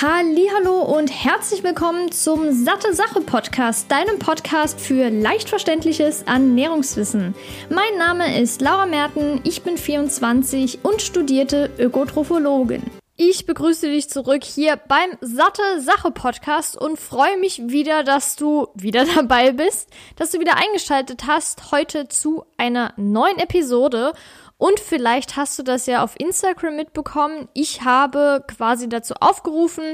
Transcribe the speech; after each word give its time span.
Hallo 0.00 0.82
und 0.82 1.08
herzlich 1.08 1.64
willkommen 1.64 2.12
zum 2.12 2.52
Satte 2.52 2.94
Sache 2.94 3.20
Podcast, 3.20 3.90
deinem 3.90 4.20
Podcast 4.20 4.80
für 4.80 5.10
leicht 5.10 5.48
verständliches 5.48 6.22
Ernährungswissen. 6.22 7.34
Mein 7.68 7.98
Name 7.98 8.40
ist 8.40 8.60
Laura 8.60 8.86
Merten, 8.86 9.40
ich 9.42 9.64
bin 9.64 9.76
24 9.76 10.84
und 10.84 11.02
studierte 11.02 11.72
Ökotrophologin. 11.80 12.84
Ich 13.16 13.46
begrüße 13.46 13.88
dich 13.88 14.08
zurück 14.08 14.44
hier 14.44 14.76
beim 14.76 15.18
Satte 15.20 15.80
Sache 15.80 16.12
Podcast 16.12 16.80
und 16.80 17.00
freue 17.00 17.36
mich 17.36 17.60
wieder, 17.66 18.04
dass 18.04 18.36
du 18.36 18.68
wieder 18.76 19.04
dabei 19.16 19.50
bist, 19.50 19.90
dass 20.14 20.30
du 20.30 20.38
wieder 20.38 20.56
eingeschaltet 20.56 21.24
hast 21.26 21.72
heute 21.72 22.06
zu 22.06 22.44
einer 22.56 22.94
neuen 22.96 23.40
Episode. 23.40 24.12
Und 24.58 24.80
vielleicht 24.80 25.36
hast 25.36 25.56
du 25.56 25.62
das 25.62 25.86
ja 25.86 26.02
auf 26.02 26.18
Instagram 26.18 26.74
mitbekommen. 26.74 27.48
Ich 27.54 27.82
habe 27.84 28.44
quasi 28.48 28.88
dazu 28.88 29.14
aufgerufen, 29.20 29.84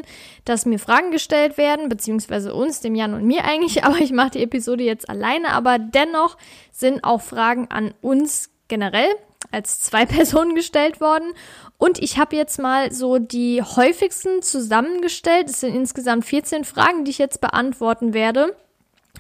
dass 0.47 0.65
mir 0.65 0.79
Fragen 0.79 1.11
gestellt 1.11 1.59
werden, 1.59 1.91
beziehungsweise 1.91 2.55
uns, 2.55 2.81
dem 2.81 2.95
Jan 2.95 3.13
und 3.13 3.27
mir 3.27 3.45
eigentlich. 3.45 3.85
Aber 3.85 3.99
ich 3.99 4.11
mache 4.11 4.31
die 4.31 4.43
Episode 4.43 4.83
jetzt 4.83 5.11
alleine. 5.11 5.51
Aber 5.51 5.79
dennoch 5.79 6.39
sind 6.73 7.05
auch 7.05 7.21
Fragen 7.21 7.69
an 7.71 7.93
uns 8.01 8.51
generell 8.67 9.15
als 9.51 9.81
zwei 9.81 10.07
Personen 10.07 10.55
gestellt 10.55 10.99
worden. 10.99 11.35
Und 11.77 12.03
ich 12.03 12.19
habe 12.19 12.35
jetzt 12.35 12.59
mal 12.59 12.91
so 12.91 13.19
die 13.19 13.63
häufigsten 13.63 14.41
zusammengestellt. 14.41 15.51
Es 15.51 15.61
sind 15.61 15.75
insgesamt 15.75 16.25
14 16.25 16.65
Fragen, 16.65 17.05
die 17.05 17.11
ich 17.11 17.19
jetzt 17.19 17.43
beantworten 17.43 18.15
werde. 18.15 18.57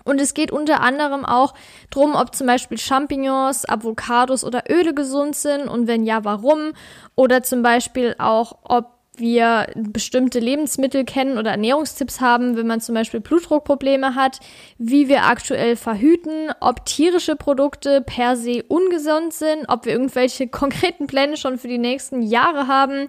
Und 0.04 0.20
es 0.20 0.34
geht 0.34 0.52
unter 0.52 0.80
anderem 0.80 1.24
auch 1.24 1.54
drum, 1.90 2.14
ob 2.14 2.34
zum 2.34 2.46
Beispiel 2.46 2.78
Champignons, 2.78 3.68
Avocados 3.68 4.44
oder 4.44 4.64
Öle 4.70 4.94
gesund 4.94 5.34
sind 5.34 5.66
und 5.66 5.86
wenn 5.86 6.04
ja, 6.04 6.24
warum. 6.24 6.72
Oder 7.14 7.42
zum 7.42 7.62
Beispiel 7.62 8.14
auch, 8.18 8.58
ob 8.62 8.94
wir 9.16 9.66
bestimmte 9.76 10.40
Lebensmittel 10.40 11.04
kennen 11.04 11.38
oder 11.38 11.52
Ernährungstipps 11.52 12.20
haben, 12.20 12.56
wenn 12.56 12.66
man 12.66 12.80
zum 12.80 12.94
Beispiel 12.94 13.20
Blutdruckprobleme 13.20 14.14
hat, 14.14 14.40
wie 14.78 15.08
wir 15.08 15.24
aktuell 15.24 15.76
verhüten, 15.76 16.50
ob 16.60 16.84
tierische 16.84 17.36
Produkte 17.36 18.00
per 18.00 18.36
se 18.36 18.64
ungesund 18.64 19.32
sind, 19.32 19.68
ob 19.68 19.84
wir 19.84 19.92
irgendwelche 19.92 20.48
konkreten 20.48 21.06
Pläne 21.06 21.36
schon 21.36 21.58
für 21.58 21.68
die 21.68 21.78
nächsten 21.78 22.22
Jahre 22.22 22.66
haben 22.66 23.08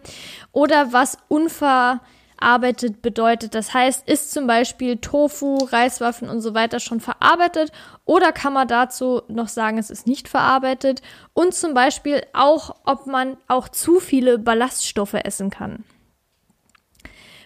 oder 0.51 0.93
was 0.93 1.17
unver 1.27 2.01
verarbeitet 2.37 3.01
bedeutet. 3.01 3.55
Das 3.55 3.73
heißt, 3.73 4.07
ist 4.07 4.31
zum 4.31 4.47
Beispiel 4.47 4.97
Tofu, 4.97 5.57
Reiswaffen 5.57 6.29
und 6.29 6.41
so 6.41 6.53
weiter 6.53 6.79
schon 6.79 6.99
verarbeitet 6.99 7.71
oder 8.05 8.31
kann 8.31 8.53
man 8.53 8.67
dazu 8.67 9.21
noch 9.27 9.47
sagen, 9.47 9.77
es 9.77 9.89
ist 9.89 10.07
nicht 10.07 10.27
verarbeitet 10.27 11.01
und 11.33 11.53
zum 11.53 11.73
Beispiel 11.73 12.21
auch, 12.33 12.75
ob 12.85 13.07
man 13.07 13.37
auch 13.47 13.69
zu 13.69 13.99
viele 13.99 14.37
Ballaststoffe 14.37 15.13
essen 15.13 15.49
kann. 15.49 15.83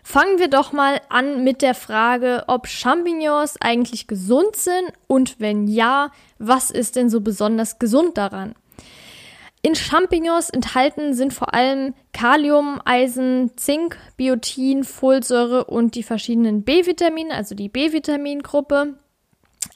Fangen 0.03 0.39
wir 0.39 0.47
doch 0.47 0.71
mal 0.71 1.01
an 1.09 1.43
mit 1.43 1.61
der 1.61 1.75
Frage, 1.75 2.45
ob 2.47 2.67
Champignons 2.67 3.57
eigentlich 3.61 4.07
gesund 4.07 4.55
sind 4.55 4.91
und 5.07 5.39
wenn 5.39 5.67
ja, 5.67 6.11
was 6.39 6.71
ist 6.71 6.95
denn 6.95 7.09
so 7.09 7.21
besonders 7.21 7.77
gesund 7.77 8.17
daran? 8.17 8.55
In 9.61 9.75
Champignons 9.75 10.49
enthalten 10.49 11.13
sind 11.13 11.33
vor 11.33 11.53
allem 11.53 11.93
Kalium, 12.13 12.81
Eisen, 12.85 13.51
Zink, 13.57 13.97
Biotin, 14.15 14.85
Folsäure 14.85 15.65
und 15.65 15.95
die 15.95 16.03
verschiedenen 16.03 16.63
B-Vitamine, 16.63 17.33
also 17.33 17.55
die 17.55 17.67
B-Vitamingruppe. 17.67 18.97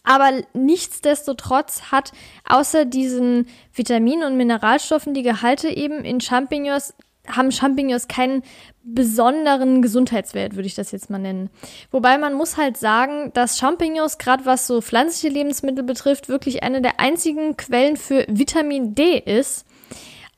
Aber 0.06 0.31
nichtsdestotrotz 0.53 1.92
hat 1.92 2.14
außer 2.48 2.86
diesen 2.86 3.48
Vitaminen 3.73 4.23
und 4.23 4.38
Mineralstoffen 4.38 5.14
die 5.14 5.23
Gehalte 5.23 5.70
eben 5.70 6.06
in 6.06 6.22
Champignons 6.22 6.94
haben 7.28 7.52
Champignons 7.52 8.08
keinen 8.08 8.44
besonderen 8.84 9.81
Gesundheitswert, 9.81 10.56
würde 10.56 10.68
ich 10.68 10.75
das 10.75 10.92
jetzt 10.92 11.09
mal 11.09 11.20
nennen. 11.20 11.50
Wobei 11.90 12.18
man 12.18 12.34
muss 12.34 12.58
halt 12.58 12.78
sagen, 12.78 13.31
dass 13.34 13.58
Champignons, 13.58 14.18
gerade 14.18 14.46
was 14.46 14.68
so 14.68 14.81
pflanzliche 14.81 15.34
Lebensmittel 15.34 15.84
betrifft, 15.84 16.28
wirklich 16.28 16.63
eine 16.63 16.81
der 16.81 17.00
einzigen 17.00 17.56
Quellen 17.56 17.96
für 17.96 18.25
Vitamin 18.28 18.94
D 18.94 19.18
ist. 19.18 19.66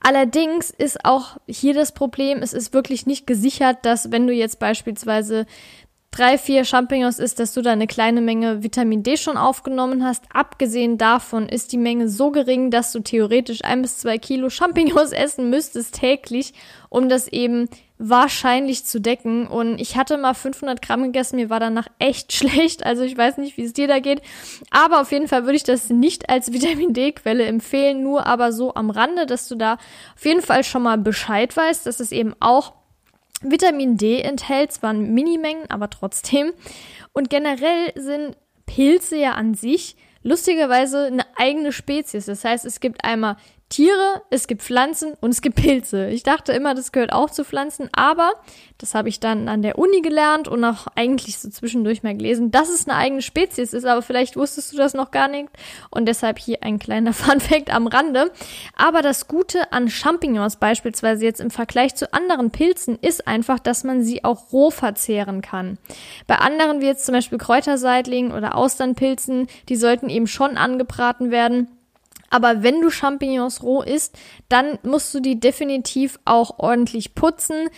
Allerdings 0.07 0.69
ist 0.69 1.03
auch 1.03 1.37
hier 1.47 1.73
das 1.73 1.91
Problem, 1.91 2.43
es 2.43 2.53
ist 2.53 2.75
wirklich 2.75 3.07
nicht 3.07 3.25
gesichert, 3.25 3.79
dass 3.81 4.11
wenn 4.11 4.27
du 4.27 4.33
jetzt 4.33 4.59
beispielsweise 4.59 5.47
drei, 6.11 6.37
vier 6.37 6.63
Champignons 6.63 7.19
isst, 7.19 7.39
dass 7.39 7.53
du 7.53 7.61
da 7.61 7.71
eine 7.71 7.87
kleine 7.87 8.21
Menge 8.21 8.63
Vitamin 8.63 9.03
D 9.03 9.17
schon 9.17 9.35
aufgenommen 9.35 10.03
hast. 10.03 10.23
Abgesehen 10.33 10.97
davon 10.97 11.49
ist 11.49 11.73
die 11.73 11.77
Menge 11.77 12.07
so 12.07 12.31
gering, 12.31 12.71
dass 12.71 12.93
du 12.93 13.01
theoretisch 13.01 13.63
ein 13.65 13.81
bis 13.81 13.97
zwei 13.97 14.17
Kilo 14.17 14.49
Champignons 14.49 15.11
essen 15.13 15.49
müsstest 15.49 15.95
täglich, 15.95 16.53
um 16.89 17.09
das 17.09 17.27
eben 17.27 17.67
wahrscheinlich 17.97 18.85
zu 18.85 18.99
decken. 19.01 19.47
Und 19.47 19.79
ich 19.79 19.97
hatte 19.97 20.17
mal 20.17 20.33
500 20.33 20.81
Gramm 20.81 21.03
gegessen, 21.03 21.35
mir 21.35 21.49
war 21.49 21.59
danach 21.59 21.87
echt 21.99 22.31
schlecht. 22.33 22.85
Also 22.85 23.03
ich 23.03 23.17
weiß 23.17 23.37
nicht, 23.37 23.57
wie 23.57 23.63
es 23.63 23.73
dir 23.73 23.87
da 23.87 23.99
geht. 23.99 24.21
Aber 24.71 25.01
auf 25.01 25.11
jeden 25.11 25.27
Fall 25.27 25.43
würde 25.43 25.57
ich 25.57 25.63
das 25.63 25.89
nicht 25.89 26.29
als 26.29 26.53
Vitamin 26.53 26.93
D-Quelle 26.93 27.45
empfehlen, 27.45 28.03
nur 28.03 28.25
aber 28.25 28.53
so 28.53 28.73
am 28.73 28.89
Rande, 28.89 29.25
dass 29.25 29.47
du 29.47 29.55
da 29.55 29.73
auf 30.15 30.25
jeden 30.25 30.41
Fall 30.41 30.63
schon 30.63 30.83
mal 30.83 30.97
Bescheid 30.97 31.55
weißt, 31.55 31.85
dass 31.85 31.99
es 31.99 32.11
eben 32.11 32.33
auch 32.39 32.73
Vitamin 33.41 33.97
D 33.97 34.21
enthält, 34.21 34.71
zwar 34.71 34.91
in 34.91 35.13
Minimengen, 35.13 35.69
aber 35.69 35.89
trotzdem. 35.89 36.53
Und 37.13 37.29
generell 37.29 37.91
sind 37.95 38.37
Pilze 38.65 39.17
ja 39.17 39.33
an 39.33 39.53
sich 39.53 39.95
lustigerweise 40.23 41.05
eine 41.05 41.25
eigene 41.35 41.71
Spezies. 41.71 42.25
Das 42.25 42.43
heißt, 42.43 42.65
es 42.65 42.79
gibt 42.79 43.03
einmal 43.03 43.37
Tiere, 43.75 44.21
es 44.29 44.47
gibt 44.47 44.61
Pflanzen 44.61 45.15
und 45.19 45.31
es 45.31 45.41
gibt 45.41 45.57
Pilze. 45.57 46.07
Ich 46.07 46.23
dachte 46.23 46.53
immer, 46.53 46.75
das 46.75 46.93
gehört 46.93 47.11
auch 47.11 47.29
zu 47.29 47.43
Pflanzen, 47.43 47.89
aber 47.91 48.31
das 48.77 48.95
habe 48.95 49.09
ich 49.09 49.19
dann 49.19 49.49
an 49.49 49.63
der 49.63 49.77
Uni 49.77 49.99
gelernt 49.99 50.47
und 50.47 50.63
auch 50.63 50.87
eigentlich 50.95 51.39
so 51.39 51.49
zwischendurch 51.49 52.01
mal 52.01 52.15
gelesen, 52.15 52.51
dass 52.51 52.69
es 52.69 52.87
eine 52.87 52.97
eigene 52.97 53.21
Spezies 53.21 53.73
ist, 53.73 53.83
aber 53.83 54.01
vielleicht 54.01 54.37
wusstest 54.37 54.71
du 54.71 54.77
das 54.77 54.93
noch 54.93 55.11
gar 55.11 55.27
nicht 55.27 55.49
und 55.89 56.05
deshalb 56.05 56.39
hier 56.39 56.59
ein 56.61 56.79
kleiner 56.79 57.11
Funfact 57.13 57.69
am 57.69 57.87
Rande. 57.87 58.31
Aber 58.77 59.01
das 59.01 59.27
Gute 59.27 59.73
an 59.73 59.89
Champignons 59.89 60.55
beispielsweise 60.55 61.25
jetzt 61.25 61.41
im 61.41 61.51
Vergleich 61.51 61.95
zu 61.95 62.13
anderen 62.13 62.51
Pilzen 62.51 62.97
ist 63.01 63.27
einfach, 63.27 63.59
dass 63.59 63.83
man 63.83 64.03
sie 64.03 64.23
auch 64.23 64.53
roh 64.53 64.71
verzehren 64.71 65.41
kann. 65.41 65.77
Bei 66.27 66.37
anderen 66.37 66.79
wie 66.79 66.85
jetzt 66.85 67.05
zum 67.05 67.11
Beispiel 67.11 67.39
Kräuterseitlingen 67.39 68.31
oder 68.31 68.55
Austernpilzen, 68.55 69.47
die 69.67 69.75
sollten 69.75 70.09
eben 70.09 70.27
schon 70.27 70.55
angebraten 70.55 71.29
werden 71.29 71.67
aber 72.35 72.63
wenn 72.63 72.81
du 72.81 72.89
Champignons 72.89 73.63
roh 73.63 73.81
isst, 73.81 74.19
dann 74.49 74.77
musst 74.83 75.13
du 75.15 75.21
die 75.21 75.39
definitiv 75.39 76.19
auch 76.25 76.59
ordentlich 76.59 77.15
putzen. 77.15 77.69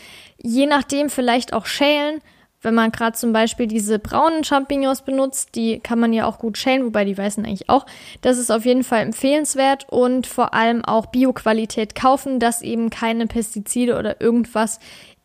Je 0.42 0.66
nachdem 0.66 1.12
vielleicht 1.12 1.54
auch 1.54 1.68
schälen. 1.68 2.22
Wenn 2.64 2.74
man 2.74 2.92
gerade 2.92 3.16
zum 3.16 3.34
Beispiel 3.34 3.68
diese 3.68 4.00
braunen 4.00 4.44
Champignons 4.44 5.04
benutzt, 5.04 5.50
die 5.54 5.80
kann 5.80 6.00
man 6.00 6.12
ja 6.12 6.26
auch 6.26 6.40
gut 6.40 6.58
schälen, 6.58 6.86
wobei 6.86 7.06
die 7.06 7.16
weißen 7.16 7.46
eigentlich 7.46 7.70
auch. 7.70 7.86
Das 8.22 8.40
ist 8.40 8.50
auf 8.50 8.66
jeden 8.66 8.84
Fall 8.84 9.04
empfehlenswert 9.04 9.86
und 9.92 10.26
vor 10.26 10.56
allem 10.56 10.84
auch 10.84 11.06
Bioqualität 11.06 11.94
kaufen, 11.94 12.40
dass 12.40 12.64
eben 12.64 12.90
keine 12.90 13.28
Pestizide 13.28 13.96
oder 13.96 14.20
irgendwas 14.22 14.80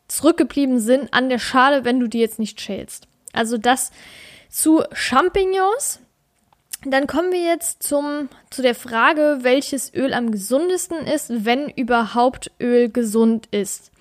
zurückgeblieben 0.08 0.78
sind 0.78 1.14
an 1.14 1.30
der 1.30 1.38
Schale, 1.38 1.86
wenn 1.86 2.00
du 2.00 2.06
die 2.06 2.20
jetzt 2.20 2.38
nicht 2.38 2.60
schälst. 2.60 3.08
Also 3.32 3.56
das 3.56 3.92
zu 4.50 4.82
Champignons. 4.92 6.01
Dann 6.84 7.06
kommen 7.06 7.32
wir 7.32 7.42
jetzt 7.42 7.82
zum, 7.82 8.28
zu 8.50 8.60
der 8.62 8.74
Frage, 8.74 9.38
welches 9.42 9.94
Öl 9.94 10.12
am 10.12 10.32
gesundesten 10.32 10.98
ist, 10.98 11.44
wenn 11.44 11.68
überhaupt 11.68 12.50
Öl 12.60 12.88
gesund 12.88 13.46
ist. 13.52 13.92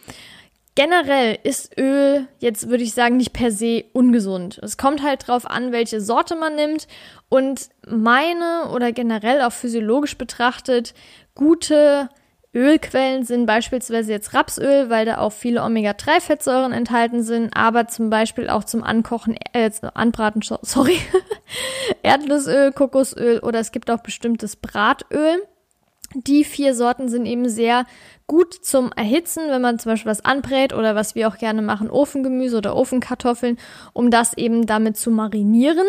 Generell 0.73 1.37
ist 1.43 1.77
Öl 1.77 2.27
jetzt, 2.39 2.69
würde 2.69 2.83
ich 2.83 2.93
sagen, 2.93 3.17
nicht 3.17 3.33
per 3.33 3.51
se 3.51 3.83
ungesund. 3.93 4.59
Es 4.63 4.77
kommt 4.77 5.03
halt 5.03 5.27
drauf 5.27 5.45
an, 5.45 5.71
welche 5.71 6.01
Sorte 6.01 6.35
man 6.35 6.55
nimmt. 6.55 6.87
Und 7.29 7.69
meine 7.87 8.71
oder 8.73 8.91
generell 8.91 9.41
auch 9.41 9.51
physiologisch 9.51 10.17
betrachtet, 10.17 10.93
gute 11.35 12.09
Ölquellen 12.53 13.23
sind 13.23 13.45
beispielsweise 13.45 14.11
jetzt 14.11 14.33
Rapsöl, 14.33 14.89
weil 14.89 15.05
da 15.05 15.19
auch 15.19 15.31
viele 15.31 15.63
Omega-3-Fettsäuren 15.63 16.73
enthalten 16.73 17.23
sind, 17.23 17.55
aber 17.55 17.87
zum 17.87 18.09
Beispiel 18.09 18.49
auch 18.49 18.65
zum 18.65 18.83
Ankochen, 18.83 19.37
äh, 19.53 19.71
Anbraten, 19.93 20.41
sorry, 20.41 20.97
Erdnussöl, 22.03 22.73
Kokosöl 22.73 23.39
oder 23.39 23.59
es 23.59 23.71
gibt 23.71 23.89
auch 23.89 24.01
bestimmtes 24.01 24.57
Bratöl. 24.57 25.41
Die 26.13 26.43
vier 26.43 26.75
Sorten 26.75 27.07
sind 27.07 27.25
eben 27.25 27.47
sehr 27.47 27.85
gut 28.27 28.53
zum 28.53 28.91
Erhitzen, 28.91 29.43
wenn 29.47 29.61
man 29.61 29.79
zum 29.79 29.93
Beispiel 29.93 30.11
was 30.11 30.25
anbrät 30.25 30.73
oder 30.73 30.93
was 30.93 31.15
wir 31.15 31.29
auch 31.29 31.37
gerne 31.37 31.61
machen, 31.61 31.89
Ofengemüse 31.89 32.57
oder 32.57 32.75
Ofenkartoffeln, 32.75 33.57
um 33.93 34.11
das 34.11 34.37
eben 34.37 34.65
damit 34.65 34.97
zu 34.97 35.09
marinieren. 35.09 35.87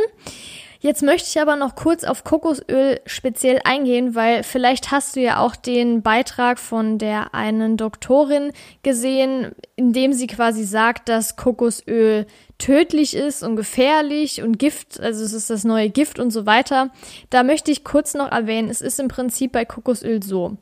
Jetzt 0.82 1.04
möchte 1.04 1.28
ich 1.28 1.40
aber 1.40 1.54
noch 1.54 1.76
kurz 1.76 2.02
auf 2.02 2.24
Kokosöl 2.24 2.98
speziell 3.06 3.60
eingehen, 3.62 4.16
weil 4.16 4.42
vielleicht 4.42 4.90
hast 4.90 5.14
du 5.14 5.20
ja 5.20 5.38
auch 5.38 5.54
den 5.54 6.02
Beitrag 6.02 6.58
von 6.58 6.98
der 6.98 7.34
einen 7.36 7.76
Doktorin 7.76 8.50
gesehen, 8.82 9.52
in 9.76 9.92
dem 9.92 10.12
sie 10.12 10.26
quasi 10.26 10.64
sagt, 10.64 11.08
dass 11.08 11.36
Kokosöl 11.36 12.26
tödlich 12.58 13.14
ist 13.14 13.44
und 13.44 13.54
gefährlich 13.54 14.42
und 14.42 14.58
Gift, 14.58 14.98
also 14.98 15.24
es 15.24 15.32
ist 15.32 15.50
das 15.50 15.62
neue 15.62 15.88
Gift 15.88 16.18
und 16.18 16.32
so 16.32 16.46
weiter. 16.46 16.90
Da 17.30 17.44
möchte 17.44 17.70
ich 17.70 17.84
kurz 17.84 18.14
noch 18.14 18.32
erwähnen, 18.32 18.68
es 18.68 18.80
ist 18.80 18.98
im 18.98 19.06
Prinzip 19.06 19.52
bei 19.52 19.64
Kokosöl 19.64 20.20
so. 20.20 20.56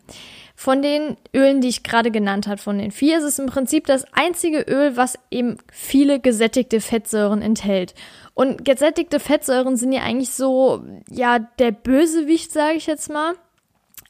Von 0.62 0.82
den 0.82 1.16
Ölen, 1.34 1.62
die 1.62 1.70
ich 1.70 1.84
gerade 1.84 2.10
genannt 2.10 2.46
habe, 2.46 2.60
von 2.60 2.76
den 2.76 2.90
vier, 2.90 3.16
ist 3.16 3.24
es 3.24 3.38
im 3.38 3.46
Prinzip 3.46 3.86
das 3.86 4.04
einzige 4.12 4.60
Öl, 4.68 4.94
was 4.94 5.18
eben 5.30 5.56
viele 5.72 6.20
gesättigte 6.20 6.82
Fettsäuren 6.82 7.40
enthält. 7.40 7.94
Und 8.34 8.62
gesättigte 8.62 9.20
Fettsäuren 9.20 9.78
sind 9.78 9.92
ja 9.92 10.02
eigentlich 10.02 10.32
so, 10.32 10.84
ja, 11.08 11.38
der 11.38 11.70
Bösewicht, 11.70 12.52
sage 12.52 12.76
ich 12.76 12.86
jetzt 12.86 13.08
mal. 13.08 13.36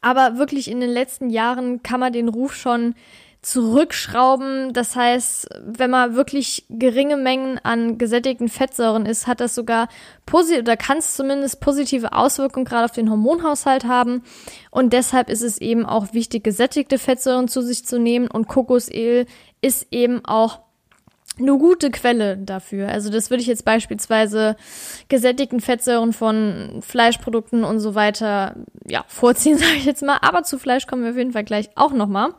Aber 0.00 0.38
wirklich 0.38 0.68
in 0.68 0.80
den 0.80 0.90
letzten 0.90 1.30
Jahren 1.30 1.84
kann 1.84 2.00
man 2.00 2.12
den 2.12 2.28
Ruf 2.28 2.56
schon 2.56 2.96
zurückschrauben. 3.42 4.72
Das 4.72 4.96
heißt, 4.96 5.48
wenn 5.64 5.90
man 5.90 6.14
wirklich 6.14 6.66
geringe 6.68 7.16
Mengen 7.16 7.58
an 7.62 7.96
gesättigten 7.96 8.48
Fettsäuren 8.48 9.06
isst, 9.06 9.26
hat 9.26 9.40
das 9.40 9.54
sogar 9.54 9.88
positiv 10.26 10.60
oder 10.60 10.76
kann 10.76 10.98
es 10.98 11.14
zumindest 11.14 11.60
positive 11.60 12.12
Auswirkungen 12.12 12.66
gerade 12.66 12.84
auf 12.84 12.92
den 12.92 13.10
Hormonhaushalt 13.10 13.84
haben. 13.84 14.22
Und 14.70 14.92
deshalb 14.92 15.30
ist 15.30 15.42
es 15.42 15.58
eben 15.58 15.86
auch 15.86 16.12
wichtig, 16.12 16.44
gesättigte 16.44 16.98
Fettsäuren 16.98 17.48
zu 17.48 17.62
sich 17.62 17.86
zu 17.86 17.98
nehmen. 17.98 18.28
Und 18.28 18.46
Kokosöl 18.46 19.26
ist 19.62 19.86
eben 19.90 20.22
auch 20.24 20.60
eine 21.38 21.56
gute 21.56 21.90
Quelle 21.90 22.36
dafür. 22.36 22.88
Also 22.88 23.08
das 23.08 23.30
würde 23.30 23.40
ich 23.40 23.46
jetzt 23.46 23.64
beispielsweise 23.64 24.56
gesättigten 25.08 25.60
Fettsäuren 25.60 26.12
von 26.12 26.80
Fleischprodukten 26.82 27.64
und 27.64 27.80
so 27.80 27.94
weiter 27.94 28.56
ja 28.86 29.04
vorziehen, 29.08 29.56
sage 29.58 29.76
ich 29.76 29.86
jetzt 29.86 30.02
mal. 30.02 30.18
Aber 30.20 30.42
zu 30.42 30.58
Fleisch 30.58 30.86
kommen 30.86 31.04
wir 31.04 31.12
auf 31.12 31.16
jeden 31.16 31.32
Fall 31.32 31.44
gleich 31.44 31.70
auch 31.76 31.92
noch 31.92 32.08
mal 32.08 32.34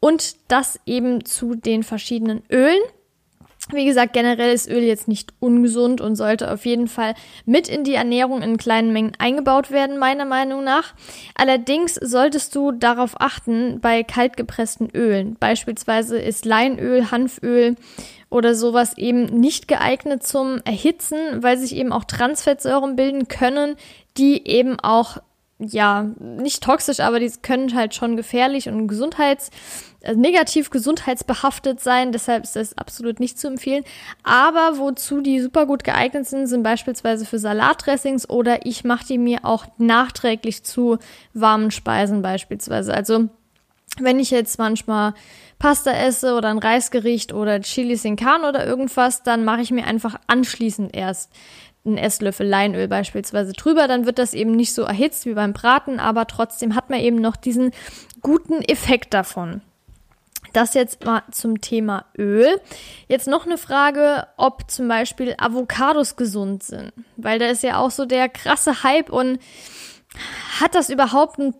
und 0.00 0.36
das 0.48 0.80
eben 0.86 1.24
zu 1.24 1.54
den 1.54 1.82
verschiedenen 1.82 2.42
Ölen. 2.50 2.80
Wie 3.72 3.84
gesagt, 3.84 4.14
generell 4.14 4.52
ist 4.52 4.68
Öl 4.68 4.82
jetzt 4.82 5.06
nicht 5.06 5.32
ungesund 5.38 6.00
und 6.00 6.16
sollte 6.16 6.50
auf 6.50 6.64
jeden 6.66 6.88
Fall 6.88 7.14
mit 7.44 7.68
in 7.68 7.84
die 7.84 7.94
Ernährung 7.94 8.42
in 8.42 8.56
kleinen 8.56 8.92
Mengen 8.92 9.12
eingebaut 9.18 9.70
werden, 9.70 9.98
meiner 9.98 10.24
Meinung 10.24 10.64
nach. 10.64 10.94
Allerdings 11.36 11.94
solltest 11.94 12.54
du 12.56 12.72
darauf 12.72 13.20
achten 13.20 13.78
bei 13.80 14.02
kaltgepressten 14.02 14.90
Ölen. 14.92 15.36
Beispielsweise 15.38 16.18
ist 16.18 16.46
Leinöl, 16.46 17.10
Hanföl 17.10 17.76
oder 18.28 18.54
sowas 18.54 18.96
eben 18.96 19.24
nicht 19.26 19.68
geeignet 19.68 20.26
zum 20.26 20.60
Erhitzen, 20.64 21.42
weil 21.42 21.58
sich 21.58 21.76
eben 21.76 21.92
auch 21.92 22.04
Transfettsäuren 22.04 22.96
bilden 22.96 23.28
können, 23.28 23.76
die 24.16 24.48
eben 24.48 24.80
auch 24.80 25.18
ja, 25.60 26.06
nicht 26.18 26.62
toxisch, 26.62 27.00
aber 27.00 27.20
die 27.20 27.30
können 27.42 27.74
halt 27.74 27.94
schon 27.94 28.16
gefährlich 28.16 28.68
und 28.68 28.88
gesundheits, 28.88 29.50
also 30.02 30.18
negativ 30.18 30.70
gesundheitsbehaftet 30.70 31.80
sein. 31.80 32.12
Deshalb 32.12 32.44
ist 32.44 32.56
das 32.56 32.78
absolut 32.78 33.20
nicht 33.20 33.38
zu 33.38 33.48
empfehlen. 33.48 33.84
Aber 34.22 34.78
wozu 34.78 35.20
die 35.20 35.40
super 35.40 35.66
gut 35.66 35.84
geeignet 35.84 36.26
sind, 36.26 36.46
sind 36.46 36.62
beispielsweise 36.62 37.26
für 37.26 37.38
Salatdressings 37.38 38.28
oder 38.28 38.64
ich 38.64 38.84
mache 38.84 39.06
die 39.06 39.18
mir 39.18 39.44
auch 39.44 39.66
nachträglich 39.76 40.64
zu 40.64 40.98
warmen 41.34 41.70
Speisen 41.70 42.22
beispielsweise. 42.22 42.94
Also 42.94 43.28
wenn 43.98 44.18
ich 44.18 44.30
jetzt 44.30 44.58
manchmal 44.58 45.14
Pasta 45.58 45.90
esse 45.90 46.34
oder 46.34 46.48
ein 46.48 46.58
Reisgericht 46.58 47.34
oder 47.34 47.60
Chili 47.60 47.96
sin 47.96 48.16
Carne 48.16 48.48
oder 48.48 48.66
irgendwas, 48.66 49.22
dann 49.22 49.44
mache 49.44 49.60
ich 49.60 49.70
mir 49.70 49.84
einfach 49.84 50.18
anschließend 50.26 50.96
erst 50.96 51.30
einen 51.84 51.98
Esslöffel 51.98 52.46
Leinöl 52.46 52.88
beispielsweise 52.88 53.52
drüber, 53.52 53.88
dann 53.88 54.06
wird 54.06 54.18
das 54.18 54.34
eben 54.34 54.52
nicht 54.52 54.74
so 54.74 54.82
erhitzt 54.82 55.26
wie 55.26 55.34
beim 55.34 55.52
Braten, 55.52 55.98
aber 55.98 56.26
trotzdem 56.26 56.74
hat 56.74 56.90
man 56.90 57.00
eben 57.00 57.16
noch 57.16 57.36
diesen 57.36 57.72
guten 58.20 58.62
Effekt 58.62 59.14
davon. 59.14 59.62
Das 60.52 60.74
jetzt 60.74 61.04
mal 61.04 61.22
zum 61.30 61.60
Thema 61.60 62.06
Öl. 62.18 62.60
Jetzt 63.08 63.28
noch 63.28 63.46
eine 63.46 63.58
Frage, 63.58 64.26
ob 64.36 64.70
zum 64.70 64.88
Beispiel 64.88 65.34
Avocados 65.38 66.16
gesund 66.16 66.62
sind, 66.62 66.92
weil 67.16 67.38
da 67.38 67.46
ist 67.46 67.62
ja 67.62 67.78
auch 67.78 67.90
so 67.90 68.04
der 68.04 68.28
krasse 68.28 68.82
Hype 68.82 69.10
und 69.10 69.38
hat 70.60 70.74
das 70.74 70.90
überhaupt 70.90 71.38
ein, 71.38 71.54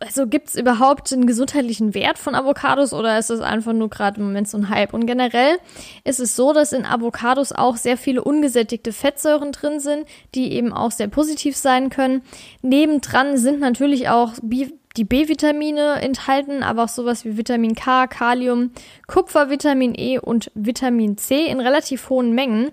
also 0.00 0.26
gibt 0.26 0.48
es 0.48 0.54
überhaupt 0.56 1.12
einen 1.12 1.26
gesundheitlichen 1.26 1.94
Wert 1.94 2.18
von 2.18 2.34
Avocados 2.34 2.92
oder 2.92 3.18
ist 3.18 3.30
das 3.30 3.40
einfach 3.40 3.72
nur 3.72 3.90
gerade 3.90 4.20
im 4.20 4.26
Moment 4.26 4.48
so 4.48 4.58
ein 4.58 4.70
Hype? 4.70 4.94
Und 4.94 5.06
generell 5.06 5.58
ist 6.04 6.18
es 6.18 6.34
so, 6.34 6.52
dass 6.52 6.72
in 6.72 6.86
Avocados 6.86 7.52
auch 7.52 7.76
sehr 7.76 7.96
viele 7.96 8.24
ungesättigte 8.24 8.92
Fettsäuren 8.92 9.52
drin 9.52 9.78
sind, 9.80 10.06
die 10.34 10.52
eben 10.52 10.72
auch 10.72 10.90
sehr 10.90 11.08
positiv 11.08 11.56
sein 11.56 11.90
können. 11.90 12.22
Nebendran 12.62 13.36
sind 13.36 13.60
natürlich 13.60 14.08
auch 14.08 14.32
die 14.42 15.04
B-Vitamine 15.04 16.00
enthalten, 16.00 16.62
aber 16.62 16.84
auch 16.84 16.88
sowas 16.88 17.24
wie 17.24 17.36
Vitamin 17.36 17.74
K, 17.74 18.06
Kalium, 18.06 18.72
Kupfer, 19.06 19.50
Vitamin 19.50 19.94
E 19.96 20.18
und 20.18 20.50
Vitamin 20.54 21.18
C 21.18 21.46
in 21.46 21.60
relativ 21.60 22.08
hohen 22.08 22.32
Mengen. 22.32 22.72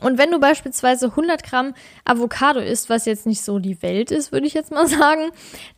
Und 0.00 0.18
wenn 0.18 0.30
du 0.30 0.38
beispielsweise 0.38 1.06
100 1.06 1.42
Gramm 1.42 1.74
Avocado 2.04 2.60
isst, 2.60 2.88
was 2.88 3.04
jetzt 3.04 3.26
nicht 3.26 3.42
so 3.42 3.58
die 3.58 3.82
Welt 3.82 4.10
ist, 4.10 4.32
würde 4.32 4.46
ich 4.46 4.54
jetzt 4.54 4.70
mal 4.70 4.86
sagen, 4.88 5.30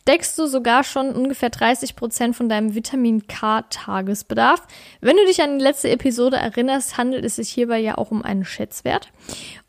deckst 0.07 0.37
du 0.37 0.47
sogar 0.47 0.83
schon 0.83 1.13
ungefähr 1.13 1.49
30 1.49 1.95
Prozent 1.95 2.35
von 2.35 2.49
deinem 2.49 2.75
Vitamin 2.75 3.27
K 3.27 3.63
Tagesbedarf. 3.63 4.67
Wenn 4.99 5.17
du 5.17 5.25
dich 5.25 5.41
an 5.41 5.57
die 5.57 5.63
letzte 5.63 5.89
Episode 5.89 6.37
erinnerst, 6.37 6.97
handelt 6.97 7.25
es 7.25 7.37
sich 7.37 7.49
hierbei 7.49 7.79
ja 7.79 7.97
auch 7.97 8.11
um 8.11 8.23
einen 8.23 8.45
Schätzwert. 8.45 9.09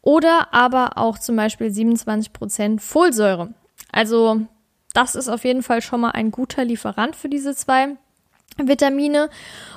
Oder 0.03 0.53
aber 0.53 0.99
auch 0.99 1.19
zum 1.19 1.37
Beispiel 1.37 1.71
27 1.71 2.33
Prozent 2.33 2.83
Folsäure. 2.83 3.55
Also 3.91 4.43
das 4.95 5.15
ist 5.15 5.29
auf 5.29 5.45
jeden 5.45 5.63
Fall 5.63 5.81
schon 5.81 6.01
mal 6.01 6.11
ein 6.11 6.31
guter 6.31 6.65
Lieferant 6.65 7.17
für 7.17 7.29
diese 7.29 7.55
zwei 7.55 7.97
Vitamine. 8.59 9.31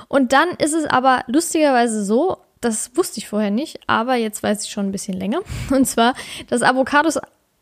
Und 0.08 0.32
dann 0.32 0.50
ist 0.58 0.74
es 0.74 0.84
aber 0.84 1.24
lustigerweise 1.26 2.04
so, 2.04 2.38
das 2.66 2.96
wusste 2.96 3.18
ich 3.18 3.28
vorher 3.28 3.50
nicht, 3.50 3.80
aber 3.86 4.16
jetzt 4.16 4.42
weiß 4.42 4.64
ich 4.64 4.70
schon 4.70 4.86
ein 4.86 4.92
bisschen 4.92 5.14
länger. 5.14 5.40
Und 5.70 5.86
zwar, 5.86 6.14
dass 6.48 6.62
Avocados 6.62 7.18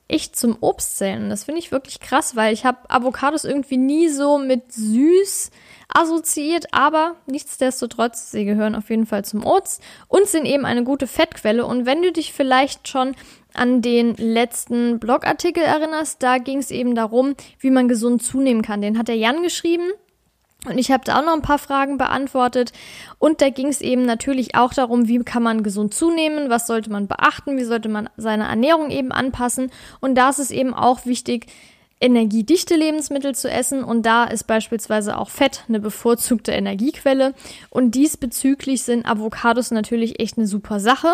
echt 0.09 0.37
zum 0.37 0.57
Obst 0.61 0.99
zählen. 0.99 1.31
Das 1.31 1.45
finde 1.45 1.61
ich 1.61 1.73
wirklich 1.73 2.01
krass, 2.01 2.37
weil 2.37 2.53
ich 2.53 2.65
habe 2.65 2.79
Avocados 2.89 3.45
irgendwie 3.45 3.79
nie 3.79 4.09
so 4.09 4.39
mit 4.39 4.73
süß 4.73 5.51
assoziiert, 5.89 6.67
aber 6.73 7.17
nichtsdestotrotz, 7.27 8.31
sie 8.31 8.45
gehören 8.45 8.75
auf 8.75 8.91
jeden 8.91 9.07
Fall 9.07 9.25
zum 9.25 9.45
Obst 9.45 9.83
und 10.09 10.27
sind 10.27 10.45
eben 10.45 10.65
eine 10.65 10.85
gute 10.85 11.07
Fettquelle. 11.07 11.65
Und 11.65 11.87
wenn 11.87 12.03
du 12.03 12.13
dich 12.13 12.33
vielleicht 12.33 12.89
schon 12.89 13.15
an 13.55 13.81
den 13.81 14.15
letzten 14.17 14.99
Blogartikel 14.99 15.63
erinnerst, 15.63 16.23
da 16.23 16.39
ging 16.39 16.59
es 16.59 16.71
eben 16.71 16.95
darum, 16.95 17.35
wie 17.61 17.71
man 17.71 17.89
gesund 17.89 18.23
zunehmen 18.23 18.63
kann. 18.63 18.83
Den 18.83 18.99
hat 18.99 19.09
der 19.09 19.17
Jan 19.17 19.43
geschrieben. 19.43 19.91
Und 20.69 20.79
ich 20.79 20.91
habe 20.91 21.05
da 21.05 21.19
auch 21.19 21.25
noch 21.25 21.35
ein 21.35 21.43
paar 21.43 21.59
Fragen 21.59 21.99
beantwortet. 21.99 22.73
Und 23.19 23.41
da 23.41 23.51
ging 23.51 23.69
es 23.69 23.81
eben 23.81 24.05
natürlich 24.05 24.55
auch 24.55 24.73
darum, 24.73 25.09
wie 25.09 25.19
kann 25.21 25.43
man 25.43 25.63
gesund 25.63 25.95
zunehmen, 25.95 26.51
was 26.51 26.67
sollte 26.67 26.91
man 26.91 27.07
beachten, 27.07 27.57
wie 27.57 27.65
sollte 27.65 27.89
man 27.89 28.09
seine 28.17 28.45
Ernährung 28.45 28.91
eben 28.91 29.13
anpassen. 29.13 29.71
Und 30.01 30.15
da 30.15 30.31
ist 30.31 30.39
es 30.39 30.51
eben 30.51 30.75
auch 30.75 31.07
wichtig, 31.07 31.47
energiedichte 32.01 32.77
Lebensmittel 32.77 33.35
zu 33.35 33.51
essen. 33.51 33.85
Und 33.85 34.05
da 34.05 34.25
ist 34.25 34.47
beispielsweise 34.47 35.19
auch 35.19 35.31
Fett 35.31 35.65
eine 35.69 35.81
bevorzugte 35.81 36.53
Energiequelle. 36.53 37.35
Und 37.71 37.95
diesbezüglich 37.95 38.83
sind 38.83 39.07
Avocados 39.07 39.71
natürlich 39.71 40.21
echt 40.21 40.37
eine 40.39 40.47
super 40.47 40.81
Sache. 40.81 41.13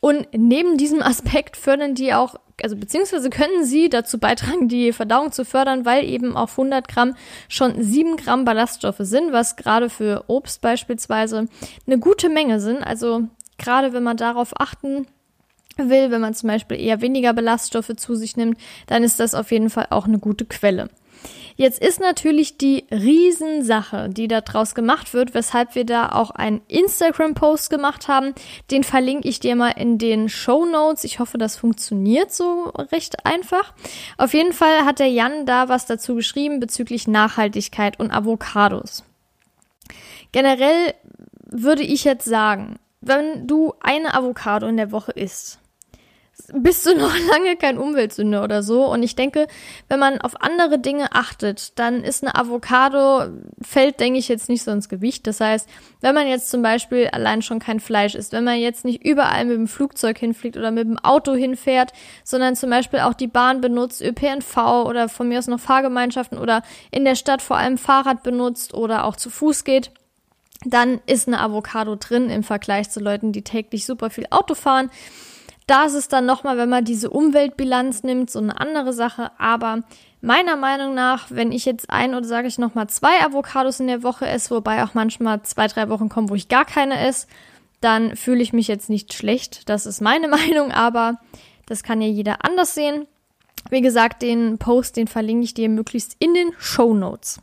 Und 0.00 0.26
neben 0.32 0.76
diesem 0.76 1.02
Aspekt 1.02 1.56
fördern 1.56 1.94
die 1.94 2.14
auch, 2.14 2.36
also 2.62 2.76
beziehungsweise 2.76 3.30
können 3.30 3.64
sie 3.64 3.88
dazu 3.88 4.18
beitragen, 4.18 4.68
die 4.68 4.92
Verdauung 4.92 5.32
zu 5.32 5.44
fördern, 5.44 5.84
weil 5.84 6.04
eben 6.04 6.36
auf 6.36 6.52
100 6.52 6.88
Gramm 6.88 7.14
schon 7.48 7.82
7 7.82 8.16
Gramm 8.16 8.44
Ballaststoffe 8.44 9.00
sind, 9.00 9.32
was 9.32 9.56
gerade 9.56 9.90
für 9.90 10.24
Obst 10.28 10.60
beispielsweise 10.60 11.46
eine 11.86 11.98
gute 11.98 12.28
Menge 12.28 12.60
sind. 12.60 12.82
Also 12.82 13.22
gerade 13.58 13.92
wenn 13.92 14.02
man 14.02 14.16
darauf 14.16 14.52
achten 14.60 15.06
will, 15.76 16.10
wenn 16.10 16.20
man 16.20 16.34
zum 16.34 16.48
Beispiel 16.48 16.78
eher 16.78 17.00
weniger 17.00 17.32
Ballaststoffe 17.32 17.92
zu 17.96 18.14
sich 18.14 18.36
nimmt, 18.36 18.58
dann 18.86 19.04
ist 19.04 19.20
das 19.20 19.34
auf 19.34 19.50
jeden 19.50 19.70
Fall 19.70 19.86
auch 19.90 20.06
eine 20.06 20.18
gute 20.18 20.44
Quelle. 20.44 20.90
Jetzt 21.56 21.80
ist 21.80 22.00
natürlich 22.00 22.56
die 22.56 22.86
Riesensache, 22.90 24.08
die 24.08 24.28
da 24.28 24.40
draus 24.40 24.74
gemacht 24.74 25.14
wird, 25.14 25.34
weshalb 25.34 25.74
wir 25.74 25.84
da 25.84 26.10
auch 26.12 26.30
einen 26.30 26.62
Instagram-Post 26.68 27.70
gemacht 27.70 28.08
haben. 28.08 28.34
Den 28.70 28.84
verlinke 28.84 29.28
ich 29.28 29.40
dir 29.40 29.54
mal 29.54 29.70
in 29.70 29.98
den 29.98 30.28
Show 30.28 30.64
Notes. 30.64 31.04
Ich 31.04 31.18
hoffe, 31.18 31.38
das 31.38 31.56
funktioniert 31.56 32.32
so 32.32 32.72
recht 32.92 33.26
einfach. 33.26 33.74
Auf 34.18 34.34
jeden 34.34 34.52
Fall 34.52 34.84
hat 34.84 34.98
der 34.98 35.10
Jan 35.10 35.46
da 35.46 35.68
was 35.68 35.86
dazu 35.86 36.14
geschrieben 36.14 36.60
bezüglich 36.60 37.06
Nachhaltigkeit 37.06 38.00
und 38.00 38.10
Avocados. 38.10 39.04
Generell 40.32 40.94
würde 41.44 41.82
ich 41.82 42.04
jetzt 42.04 42.24
sagen, 42.24 42.78
wenn 43.02 43.46
du 43.46 43.74
eine 43.80 44.14
Avocado 44.14 44.66
in 44.66 44.76
der 44.76 44.92
Woche 44.92 45.12
isst, 45.12 45.58
bist 46.52 46.86
du 46.86 46.94
noch 46.96 47.14
lange 47.30 47.56
kein 47.56 47.78
Umweltsünder 47.78 48.42
oder 48.42 48.62
so. 48.62 48.86
Und 48.86 49.02
ich 49.02 49.16
denke, 49.16 49.46
wenn 49.88 49.98
man 49.98 50.20
auf 50.20 50.40
andere 50.40 50.78
Dinge 50.78 51.12
achtet, 51.12 51.78
dann 51.78 52.02
ist 52.02 52.22
eine 52.22 52.34
Avocado, 52.34 53.30
fällt, 53.60 54.00
denke 54.00 54.18
ich, 54.18 54.28
jetzt 54.28 54.48
nicht 54.48 54.62
so 54.62 54.70
ins 54.70 54.88
Gewicht. 54.88 55.26
Das 55.26 55.40
heißt, 55.40 55.68
wenn 56.00 56.14
man 56.14 56.26
jetzt 56.26 56.50
zum 56.50 56.62
Beispiel 56.62 57.08
allein 57.08 57.42
schon 57.42 57.58
kein 57.58 57.80
Fleisch 57.80 58.14
isst, 58.14 58.32
wenn 58.32 58.44
man 58.44 58.58
jetzt 58.58 58.84
nicht 58.84 59.04
überall 59.04 59.44
mit 59.44 59.56
dem 59.56 59.68
Flugzeug 59.68 60.18
hinfliegt 60.18 60.56
oder 60.56 60.70
mit 60.70 60.86
dem 60.86 60.98
Auto 60.98 61.34
hinfährt, 61.34 61.92
sondern 62.24 62.56
zum 62.56 62.70
Beispiel 62.70 63.00
auch 63.00 63.14
die 63.14 63.28
Bahn 63.28 63.60
benutzt, 63.60 64.02
ÖPNV 64.02 64.56
oder 64.86 65.08
von 65.08 65.28
mir 65.28 65.38
aus 65.38 65.46
noch 65.46 65.60
Fahrgemeinschaften 65.60 66.38
oder 66.38 66.62
in 66.90 67.04
der 67.04 67.14
Stadt 67.14 67.42
vor 67.42 67.56
allem 67.56 67.78
Fahrrad 67.78 68.22
benutzt 68.22 68.74
oder 68.74 69.04
auch 69.04 69.16
zu 69.16 69.30
Fuß 69.30 69.64
geht, 69.64 69.90
dann 70.64 71.00
ist 71.06 71.28
eine 71.28 71.40
Avocado 71.40 71.96
drin 71.96 72.30
im 72.30 72.42
Vergleich 72.42 72.90
zu 72.90 73.00
Leuten, 73.00 73.32
die 73.32 73.42
täglich 73.42 73.86
super 73.86 74.10
viel 74.10 74.26
Auto 74.30 74.54
fahren. 74.54 74.90
Da 75.72 75.84
ist 75.86 75.94
es 75.94 76.08
dann 76.08 76.26
nochmal, 76.26 76.58
wenn 76.58 76.68
man 76.68 76.84
diese 76.84 77.08
Umweltbilanz 77.08 78.02
nimmt, 78.02 78.30
so 78.30 78.38
eine 78.40 78.60
andere 78.60 78.92
Sache. 78.92 79.30
Aber 79.38 79.82
Meiner 80.24 80.54
Meinung 80.54 80.94
nach, 80.94 81.26
wenn 81.30 81.50
ich 81.50 81.64
jetzt 81.64 81.90
ein 81.90 82.14
oder 82.14 82.24
sage 82.24 82.46
ich 82.46 82.56
nochmal 82.56 82.88
zwei 82.88 83.20
Avocados 83.24 83.80
in 83.80 83.88
der 83.88 84.04
Woche 84.04 84.24
esse, 84.24 84.54
wobei 84.54 84.84
auch 84.84 84.94
manchmal 84.94 85.42
zwei, 85.42 85.66
drei 85.66 85.88
Wochen 85.88 86.08
kommen, 86.08 86.30
wo 86.30 86.36
ich 86.36 86.46
gar 86.46 86.64
keine 86.64 87.00
esse, 87.00 87.26
dann 87.80 88.14
fühle 88.14 88.40
ich 88.40 88.52
mich 88.52 88.68
jetzt 88.68 88.88
nicht 88.88 89.14
schlecht. 89.14 89.68
Das 89.68 89.84
ist 89.84 90.00
meine 90.00 90.28
Meinung, 90.38 90.70
aber 90.70 91.18
das 91.66 91.82
kann 91.82 92.00
ja 92.00 92.06
jeder 92.06 92.44
anders 92.44 92.76
sehen. 92.76 93.08
Wie 93.68 93.80
gesagt, 93.80 94.22
den 94.22 94.58
Post, 94.58 94.96
den 94.96 95.08
verlinke 95.08 95.42
ich 95.42 95.54
dir 95.54 95.68
möglichst 95.68 96.14
in 96.20 96.34
den 96.34 96.52
Show 96.56 96.94
Notes. 96.94 97.40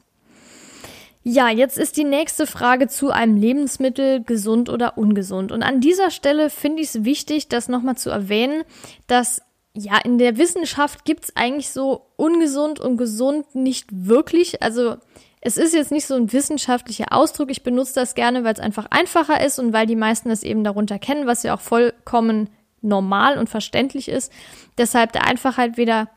Ja, 1.32 1.50
jetzt 1.50 1.78
ist 1.78 1.96
die 1.96 2.06
nächste 2.06 2.48
Frage 2.48 2.88
zu 2.88 3.12
einem 3.12 3.38
Lebensmittel 3.38 4.24
gesund 4.24 4.68
oder 4.68 4.98
ungesund. 4.98 5.52
Und 5.52 5.62
an 5.62 5.80
dieser 5.80 6.10
Stelle 6.10 6.50
finde 6.50 6.82
ich 6.82 6.88
es 6.88 7.04
wichtig, 7.04 7.48
das 7.48 7.70
nochmal 7.70 7.96
zu 7.98 8.10
erwähnen, 8.10 8.64
dass 9.06 9.44
ja, 9.76 10.00
in 10.04 10.18
der 10.18 10.40
Wissenschaft 10.40 11.06
gibt 11.06 11.26
es 11.26 11.36
eigentlich 11.36 11.70
so 11.70 12.08
ungesund 12.16 12.80
und 12.80 12.98
gesund 12.98 13.54
nicht 13.54 13.90
wirklich. 13.92 14.64
Also 14.64 14.98
es 15.40 15.58
ist 15.58 15.76
jetzt 15.76 15.92
nicht 15.92 16.08
so 16.08 16.16
ein 16.16 16.34
wissenschaftlicher 16.34 17.12
Ausdruck. 17.12 17.52
Ich 17.52 17.62
benutze 17.62 17.94
das 17.94 18.16
gerne, 18.16 18.44
weil 18.44 18.54
es 18.54 18.60
einfach 18.60 18.88
einfacher 18.90 19.46
ist 19.46 19.60
und 19.60 19.72
weil 19.72 19.86
die 19.86 19.96
meisten 19.96 20.30
das 20.30 20.42
eben 20.42 20.64
darunter 20.64 20.98
kennen, 20.98 21.28
was 21.28 21.44
ja 21.44 21.54
auch 21.54 21.62
vollkommen 21.62 22.50
normal 22.82 23.38
und 23.38 23.50
verständlich 23.50 24.10
ist. 24.10 24.32
Deshalb 24.80 25.12
der 25.12 25.28
Einfachheit 25.28 25.78
wieder 25.78 26.10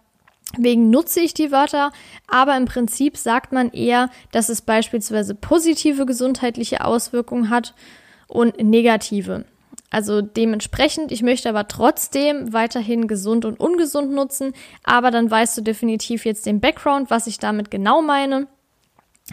wegen 0.59 0.90
nutze 0.90 1.21
ich 1.21 1.35
die 1.35 1.52
Wörter, 1.52 1.92
aber 2.26 2.56
im 2.56 2.66
Prinzip 2.66 3.16
sagt 3.16 3.52
man 3.52 3.71
eher, 3.71 4.11
dass 4.30 4.49
es 4.49 4.62
beispielsweise 4.62 5.35
positive 5.35 6.06
gesundheitliche 6.06 6.85
Auswirkungen 6.85 7.50
hat 7.50 7.75
und 8.28 8.59
negative. 8.62 9.44
Also 9.90 10.23
dementsprechend, 10.23 11.12
ich 11.12 11.23
möchte 11.23 11.50
aber 11.50 11.68
trotzdem 11.68 12.54
weiterhin 12.54 13.09
gesund 13.09 13.44
und 13.44 13.61
ungesund 13.61 14.11
nutzen, 14.12 14.54
aber 14.85 15.11
dann 15.11 15.30
weißt 15.30 15.59
du 15.59 15.61
definitiv 15.61 16.25
jetzt 16.25 16.47
den 16.47 16.61
Background, 16.61 17.11
was 17.11 17.26
ich 17.26 17.38
damit 17.38 17.71
genau 17.71 18.00
meine. 18.00 18.47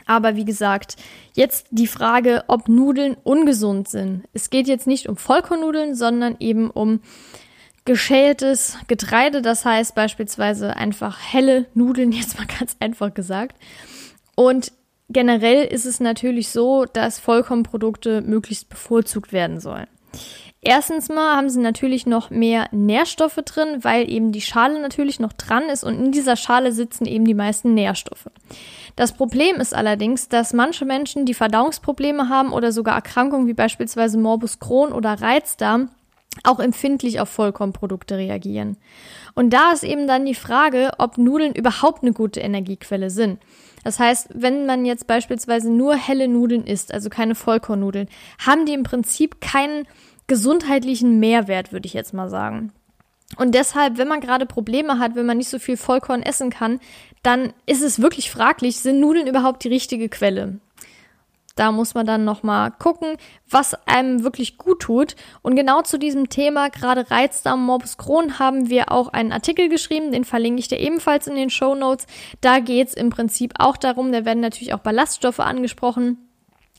Aber 0.05 0.35
wie 0.35 0.45
gesagt, 0.45 0.97
jetzt 1.33 1.67
die 1.71 1.87
Frage, 1.87 2.43
ob 2.47 2.67
Nudeln 2.67 3.15
ungesund 3.23 3.87
sind. 3.87 4.23
Es 4.33 4.49
geht 4.49 4.67
jetzt 4.67 4.85
nicht 4.85 5.07
um 5.07 5.17
Vollkornnudeln, 5.17 5.95
sondern 5.95 6.35
eben 6.39 6.69
um 6.69 7.01
geschältes 7.89 8.77
Getreide, 8.87 9.41
das 9.41 9.65
heißt 9.65 9.95
beispielsweise 9.95 10.75
einfach 10.75 11.17
helle 11.19 11.65
Nudeln, 11.73 12.11
jetzt 12.11 12.37
mal 12.37 12.45
ganz 12.45 12.77
einfach 12.79 13.15
gesagt. 13.15 13.57
Und 14.35 14.71
generell 15.09 15.65
ist 15.65 15.87
es 15.87 15.99
natürlich 15.99 16.49
so, 16.49 16.85
dass 16.85 17.17
Vollkornprodukte 17.17 18.21
möglichst 18.21 18.69
bevorzugt 18.69 19.33
werden 19.33 19.59
sollen. 19.59 19.87
Erstens 20.61 21.09
mal 21.09 21.35
haben 21.35 21.49
sie 21.49 21.61
natürlich 21.61 22.05
noch 22.05 22.29
mehr 22.29 22.67
Nährstoffe 22.71 23.39
drin, 23.43 23.83
weil 23.83 24.07
eben 24.07 24.31
die 24.31 24.41
Schale 24.41 24.79
natürlich 24.79 25.19
noch 25.19 25.33
dran 25.33 25.63
ist 25.63 25.83
und 25.83 25.97
in 25.97 26.11
dieser 26.11 26.35
Schale 26.35 26.73
sitzen 26.73 27.05
eben 27.05 27.25
die 27.25 27.33
meisten 27.33 27.73
Nährstoffe. 27.73 28.29
Das 28.97 29.13
Problem 29.13 29.55
ist 29.55 29.73
allerdings, 29.73 30.29
dass 30.29 30.53
manche 30.53 30.85
Menschen, 30.85 31.25
die 31.25 31.33
Verdauungsprobleme 31.33 32.29
haben 32.29 32.53
oder 32.53 32.71
sogar 32.71 32.93
Erkrankungen 32.93 33.47
wie 33.47 33.53
beispielsweise 33.53 34.19
Morbus 34.19 34.59
Crohn 34.59 34.91
oder 34.91 35.19
Reizdarm, 35.19 35.89
auch 36.43 36.59
empfindlich 36.59 37.19
auf 37.19 37.29
Vollkornprodukte 37.29 38.17
reagieren. 38.17 38.77
Und 39.35 39.51
da 39.51 39.71
ist 39.71 39.83
eben 39.83 40.07
dann 40.07 40.25
die 40.25 40.35
Frage, 40.35 40.91
ob 40.97 41.17
Nudeln 41.17 41.53
überhaupt 41.53 42.03
eine 42.03 42.13
gute 42.13 42.39
Energiequelle 42.39 43.09
sind. 43.09 43.39
Das 43.83 43.99
heißt, 43.99 44.29
wenn 44.33 44.65
man 44.65 44.85
jetzt 44.85 45.07
beispielsweise 45.07 45.71
nur 45.71 45.95
helle 45.95 46.27
Nudeln 46.27 46.65
isst, 46.65 46.93
also 46.93 47.09
keine 47.09 47.35
Vollkornnudeln, 47.35 48.09
haben 48.45 48.65
die 48.65 48.73
im 48.73 48.83
Prinzip 48.83 49.41
keinen 49.41 49.87
gesundheitlichen 50.27 51.19
Mehrwert, 51.19 51.71
würde 51.71 51.87
ich 51.87 51.93
jetzt 51.93 52.13
mal 52.13 52.29
sagen. 52.29 52.71
Und 53.37 53.53
deshalb, 53.53 53.97
wenn 53.97 54.07
man 54.07 54.21
gerade 54.21 54.45
Probleme 54.45 54.99
hat, 54.99 55.15
wenn 55.15 55.25
man 55.25 55.37
nicht 55.37 55.49
so 55.49 55.59
viel 55.59 55.77
Vollkorn 55.77 56.23
essen 56.23 56.49
kann, 56.49 56.79
dann 57.21 57.53
ist 57.65 57.83
es 57.83 58.01
wirklich 58.01 58.31
fraglich, 58.31 58.79
sind 58.79 58.99
Nudeln 58.99 59.27
überhaupt 59.27 59.63
die 59.63 59.69
richtige 59.69 60.09
Quelle? 60.09 60.59
Da 61.55 61.71
muss 61.71 61.93
man 61.93 62.05
dann 62.05 62.23
nochmal 62.25 62.71
gucken, 62.71 63.17
was 63.49 63.75
einem 63.87 64.23
wirklich 64.23 64.57
gut 64.57 64.81
tut. 64.81 65.15
Und 65.41 65.55
genau 65.55 65.81
zu 65.81 65.97
diesem 65.97 66.29
Thema, 66.29 66.69
gerade 66.69 67.09
Reizdarm, 67.09 67.65
Morbus 67.65 67.97
Crohn, 67.97 68.39
haben 68.39 68.69
wir 68.69 68.91
auch 68.91 69.09
einen 69.09 69.31
Artikel 69.31 69.69
geschrieben, 69.69 70.11
den 70.11 70.25
verlinke 70.25 70.59
ich 70.59 70.67
dir 70.67 70.79
ebenfalls 70.79 71.27
in 71.27 71.35
den 71.35 71.49
Show 71.49 71.75
Notes. 71.75 72.07
Da 72.41 72.59
geht 72.59 72.89
es 72.89 72.93
im 72.93 73.09
Prinzip 73.09 73.53
auch 73.57 73.77
darum, 73.77 74.11
da 74.11 74.25
werden 74.25 74.39
natürlich 74.39 74.73
auch 74.73 74.79
Ballaststoffe 74.79 75.39
angesprochen. 75.39 76.29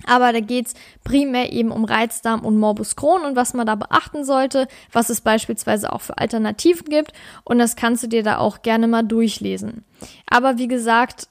Aber 0.06 0.32
da 0.32 0.40
geht's 0.40 0.74
primär 1.04 1.52
eben 1.52 1.70
um 1.70 1.84
Reizdarm 1.84 2.44
und 2.44 2.58
Morbus 2.58 2.96
Crohn 2.96 3.22
und 3.22 3.36
was 3.36 3.54
man 3.54 3.66
da 3.66 3.74
beachten 3.74 4.24
sollte, 4.24 4.66
was 4.92 5.10
es 5.10 5.20
beispielsweise 5.20 5.92
auch 5.92 6.00
für 6.00 6.18
Alternativen 6.18 6.86
gibt. 6.86 7.12
Und 7.44 7.58
das 7.58 7.76
kannst 7.76 8.02
du 8.02 8.06
dir 8.06 8.22
da 8.22 8.38
auch 8.38 8.62
gerne 8.62 8.88
mal 8.88 9.02
durchlesen. 9.02 9.84
Aber 10.26 10.58
wie 10.58 10.68
gesagt, 10.68 11.28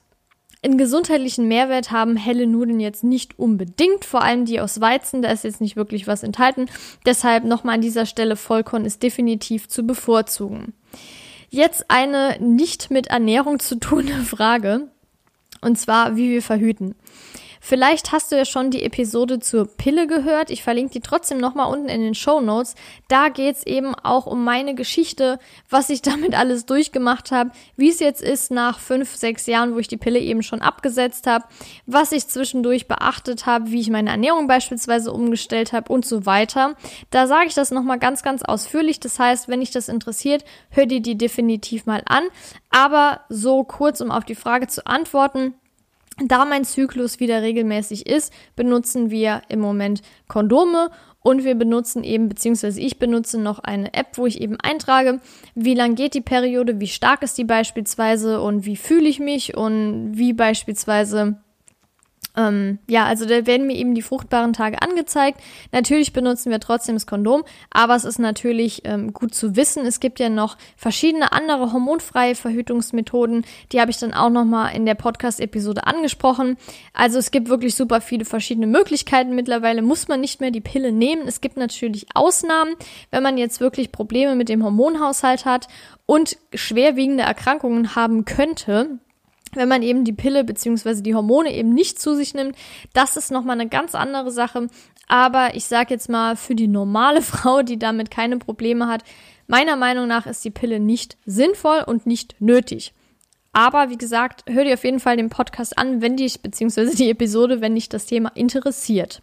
in 0.62 0.76
gesundheitlichen 0.76 1.48
Mehrwert 1.48 1.90
haben 1.90 2.16
helle 2.16 2.46
Nudeln 2.46 2.80
jetzt 2.80 3.02
nicht 3.02 3.38
unbedingt, 3.38 4.04
vor 4.04 4.22
allem 4.22 4.44
die 4.44 4.60
aus 4.60 4.80
Weizen, 4.80 5.22
da 5.22 5.30
ist 5.30 5.44
jetzt 5.44 5.60
nicht 5.62 5.76
wirklich 5.76 6.06
was 6.06 6.22
enthalten. 6.22 6.66
Deshalb 7.06 7.44
nochmal 7.44 7.76
an 7.76 7.80
dieser 7.80 8.04
Stelle 8.04 8.36
Vollkorn 8.36 8.84
ist 8.84 9.02
definitiv 9.02 9.68
zu 9.68 9.84
bevorzugen. 9.84 10.74
Jetzt 11.48 11.90
eine 11.90 12.36
nicht 12.40 12.90
mit 12.90 13.06
Ernährung 13.06 13.58
zu 13.58 13.76
tunende 13.76 14.22
Frage. 14.24 14.88
Und 15.62 15.78
zwar, 15.78 16.16
wie 16.16 16.30
wir 16.30 16.42
verhüten. 16.42 16.94
Vielleicht 17.60 18.10
hast 18.10 18.32
du 18.32 18.36
ja 18.36 18.46
schon 18.46 18.70
die 18.70 18.82
Episode 18.82 19.38
zur 19.38 19.66
Pille 19.66 20.06
gehört. 20.06 20.50
Ich 20.50 20.62
verlinke 20.62 20.94
die 20.94 21.00
trotzdem 21.00 21.38
nochmal 21.38 21.70
unten 21.70 21.90
in 21.90 22.00
den 22.00 22.14
Show 22.14 22.40
Notes. 22.40 22.74
Da 23.08 23.28
geht's 23.28 23.64
eben 23.64 23.94
auch 23.94 24.26
um 24.26 24.44
meine 24.44 24.74
Geschichte, 24.74 25.38
was 25.68 25.90
ich 25.90 26.00
damit 26.02 26.34
alles 26.34 26.64
durchgemacht 26.64 27.30
habe, 27.30 27.50
wie 27.76 27.90
es 27.90 28.00
jetzt 28.00 28.22
ist 28.22 28.50
nach 28.50 28.78
fünf, 28.78 29.14
sechs 29.14 29.46
Jahren, 29.46 29.74
wo 29.74 29.78
ich 29.78 29.88
die 29.88 29.98
Pille 29.98 30.18
eben 30.18 30.42
schon 30.42 30.62
abgesetzt 30.62 31.26
habe, 31.26 31.44
was 31.86 32.12
ich 32.12 32.26
zwischendurch 32.26 32.88
beachtet 32.88 33.44
habe, 33.44 33.70
wie 33.70 33.80
ich 33.80 33.90
meine 33.90 34.10
Ernährung 34.10 34.46
beispielsweise 34.46 35.12
umgestellt 35.12 35.74
habe 35.74 35.92
und 35.92 36.06
so 36.06 36.24
weiter. 36.24 36.76
Da 37.10 37.26
sage 37.26 37.48
ich 37.48 37.54
das 37.54 37.70
nochmal 37.70 37.98
ganz, 37.98 38.22
ganz 38.22 38.42
ausführlich. 38.42 39.00
Das 39.00 39.18
heißt, 39.18 39.48
wenn 39.48 39.60
dich 39.60 39.70
das 39.70 39.88
interessiert, 39.88 40.44
hör 40.70 40.86
dir 40.86 41.00
die 41.00 41.18
definitiv 41.18 41.84
mal 41.84 42.02
an. 42.06 42.24
Aber 42.70 43.20
so 43.28 43.64
kurz, 43.64 44.00
um 44.00 44.10
auf 44.10 44.24
die 44.24 44.34
Frage 44.34 44.68
zu 44.68 44.86
antworten, 44.86 45.54
da 46.24 46.44
mein 46.44 46.64
Zyklus 46.64 47.20
wieder 47.20 47.42
regelmäßig 47.42 48.06
ist, 48.06 48.32
benutzen 48.56 49.10
wir 49.10 49.42
im 49.48 49.60
Moment 49.60 50.02
Kondome 50.28 50.90
und 51.22 51.44
wir 51.44 51.54
benutzen 51.54 52.02
eben, 52.02 52.28
beziehungsweise 52.28 52.80
ich 52.80 52.98
benutze 52.98 53.38
noch 53.38 53.58
eine 53.58 53.92
App, 53.92 54.16
wo 54.16 54.26
ich 54.26 54.40
eben 54.40 54.56
eintrage, 54.56 55.20
wie 55.54 55.74
lang 55.74 55.94
geht 55.94 56.14
die 56.14 56.22
Periode, 56.22 56.80
wie 56.80 56.86
stark 56.86 57.22
ist 57.22 57.36
die 57.36 57.44
beispielsweise 57.44 58.40
und 58.40 58.64
wie 58.64 58.76
fühle 58.76 59.08
ich 59.08 59.20
mich 59.20 59.56
und 59.56 60.12
wie 60.14 60.32
beispielsweise 60.32 61.36
ähm, 62.36 62.78
ja, 62.88 63.04
also 63.04 63.26
da 63.26 63.46
werden 63.46 63.66
mir 63.66 63.76
eben 63.76 63.94
die 63.94 64.02
fruchtbaren 64.02 64.52
Tage 64.52 64.82
angezeigt. 64.82 65.40
Natürlich 65.72 66.12
benutzen 66.12 66.50
wir 66.50 66.60
trotzdem 66.60 66.94
das 66.94 67.06
Kondom, 67.06 67.42
aber 67.70 67.96
es 67.96 68.04
ist 68.04 68.18
natürlich 68.18 68.82
ähm, 68.84 69.12
gut 69.12 69.34
zu 69.34 69.56
wissen. 69.56 69.84
Es 69.84 70.00
gibt 70.00 70.20
ja 70.20 70.28
noch 70.28 70.56
verschiedene 70.76 71.32
andere 71.32 71.72
hormonfreie 71.72 72.34
Verhütungsmethoden. 72.34 73.44
Die 73.72 73.80
habe 73.80 73.90
ich 73.90 73.98
dann 73.98 74.14
auch 74.14 74.30
nochmal 74.30 74.74
in 74.74 74.86
der 74.86 74.94
Podcast-Episode 74.94 75.86
angesprochen. 75.86 76.56
Also 76.92 77.18
es 77.18 77.30
gibt 77.30 77.48
wirklich 77.48 77.74
super 77.74 78.00
viele 78.00 78.24
verschiedene 78.24 78.66
Möglichkeiten. 78.66 79.34
Mittlerweile 79.34 79.82
muss 79.82 80.08
man 80.08 80.20
nicht 80.20 80.40
mehr 80.40 80.50
die 80.50 80.60
Pille 80.60 80.92
nehmen. 80.92 81.26
Es 81.26 81.40
gibt 81.40 81.56
natürlich 81.56 82.06
Ausnahmen, 82.14 82.74
wenn 83.10 83.22
man 83.22 83.38
jetzt 83.38 83.60
wirklich 83.60 83.92
Probleme 83.92 84.36
mit 84.36 84.48
dem 84.48 84.64
Hormonhaushalt 84.64 85.44
hat 85.44 85.66
und 86.06 86.36
schwerwiegende 86.54 87.24
Erkrankungen 87.24 87.94
haben 87.94 88.24
könnte 88.24 88.98
wenn 89.52 89.68
man 89.68 89.82
eben 89.82 90.04
die 90.04 90.12
Pille 90.12 90.44
beziehungsweise 90.44 91.02
die 91.02 91.14
Hormone 91.14 91.52
eben 91.52 91.72
nicht 91.74 92.00
zu 92.00 92.14
sich 92.14 92.34
nimmt, 92.34 92.56
das 92.92 93.16
ist 93.16 93.30
nochmal 93.30 93.60
eine 93.60 93.68
ganz 93.68 93.94
andere 93.94 94.30
Sache. 94.30 94.68
Aber 95.08 95.54
ich 95.54 95.64
sage 95.64 95.94
jetzt 95.94 96.08
mal, 96.08 96.36
für 96.36 96.54
die 96.54 96.68
normale 96.68 97.22
Frau, 97.22 97.62
die 97.62 97.78
damit 97.78 98.10
keine 98.10 98.38
Probleme 98.38 98.88
hat, 98.88 99.02
meiner 99.46 99.76
Meinung 99.76 100.06
nach 100.06 100.26
ist 100.26 100.44
die 100.44 100.50
Pille 100.50 100.78
nicht 100.78 101.16
sinnvoll 101.26 101.82
und 101.86 102.06
nicht 102.06 102.36
nötig. 102.40 102.94
Aber 103.52 103.90
wie 103.90 103.98
gesagt, 103.98 104.44
hör 104.48 104.64
dir 104.64 104.74
auf 104.74 104.84
jeden 104.84 105.00
Fall 105.00 105.16
den 105.16 105.28
Podcast 105.28 105.76
an, 105.76 106.00
wenn 106.00 106.16
dich, 106.16 106.40
beziehungsweise 106.40 106.96
die 106.96 107.10
Episode, 107.10 107.60
wenn 107.60 107.74
dich 107.74 107.88
das 107.88 108.06
Thema 108.06 108.30
interessiert. 108.36 109.22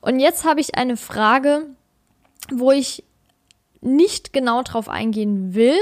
Und 0.00 0.18
jetzt 0.18 0.44
habe 0.44 0.60
ich 0.60 0.76
eine 0.76 0.96
Frage, 0.96 1.66
wo 2.50 2.72
ich 2.72 3.04
nicht 3.82 4.32
genau 4.32 4.62
drauf 4.62 4.88
eingehen 4.88 5.54
will. 5.54 5.76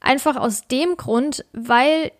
Einfach 0.00 0.36
aus 0.36 0.66
dem 0.68 0.96
Grund, 0.96 1.46
weil 1.52 2.12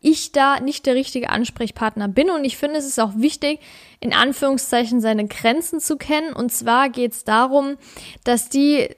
ich 0.00 0.32
da 0.32 0.60
nicht 0.60 0.86
der 0.86 0.94
richtige 0.94 1.30
Ansprechpartner 1.30 2.08
bin. 2.08 2.30
Und 2.30 2.44
ich 2.44 2.56
finde, 2.56 2.78
es 2.78 2.86
ist 2.86 2.98
auch 2.98 3.12
wichtig, 3.16 3.60
in 4.00 4.12
Anführungszeichen 4.12 5.00
seine 5.00 5.26
Grenzen 5.26 5.80
zu 5.80 5.96
kennen. 5.96 6.32
Und 6.32 6.50
zwar 6.50 6.88
geht 6.88 7.12
es 7.12 7.24
darum, 7.24 7.76
dass 8.24 8.48
die 8.48 8.88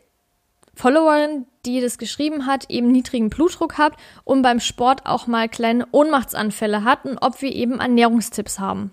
Followerin, 0.75 1.47
die 1.67 1.81
das 1.81 1.99
geschrieben 1.99 2.47
hat, 2.47 2.71
eben 2.71 2.91
niedrigen 2.91 3.31
Blutdruck 3.31 3.79
hat 3.79 3.95
und 4.25 4.43
beim 4.43 4.61
Sport 4.61 5.07
auch 5.07 5.27
mal 5.27 5.49
kleine 5.49 5.87
Ohnmachtsanfälle 5.93 6.85
hat 6.85 7.05
und 7.05 7.19
ob 7.19 7.43
wir 7.43 7.55
eben 7.55 7.81
Ernährungstipps 7.81 8.59
haben. 8.59 8.93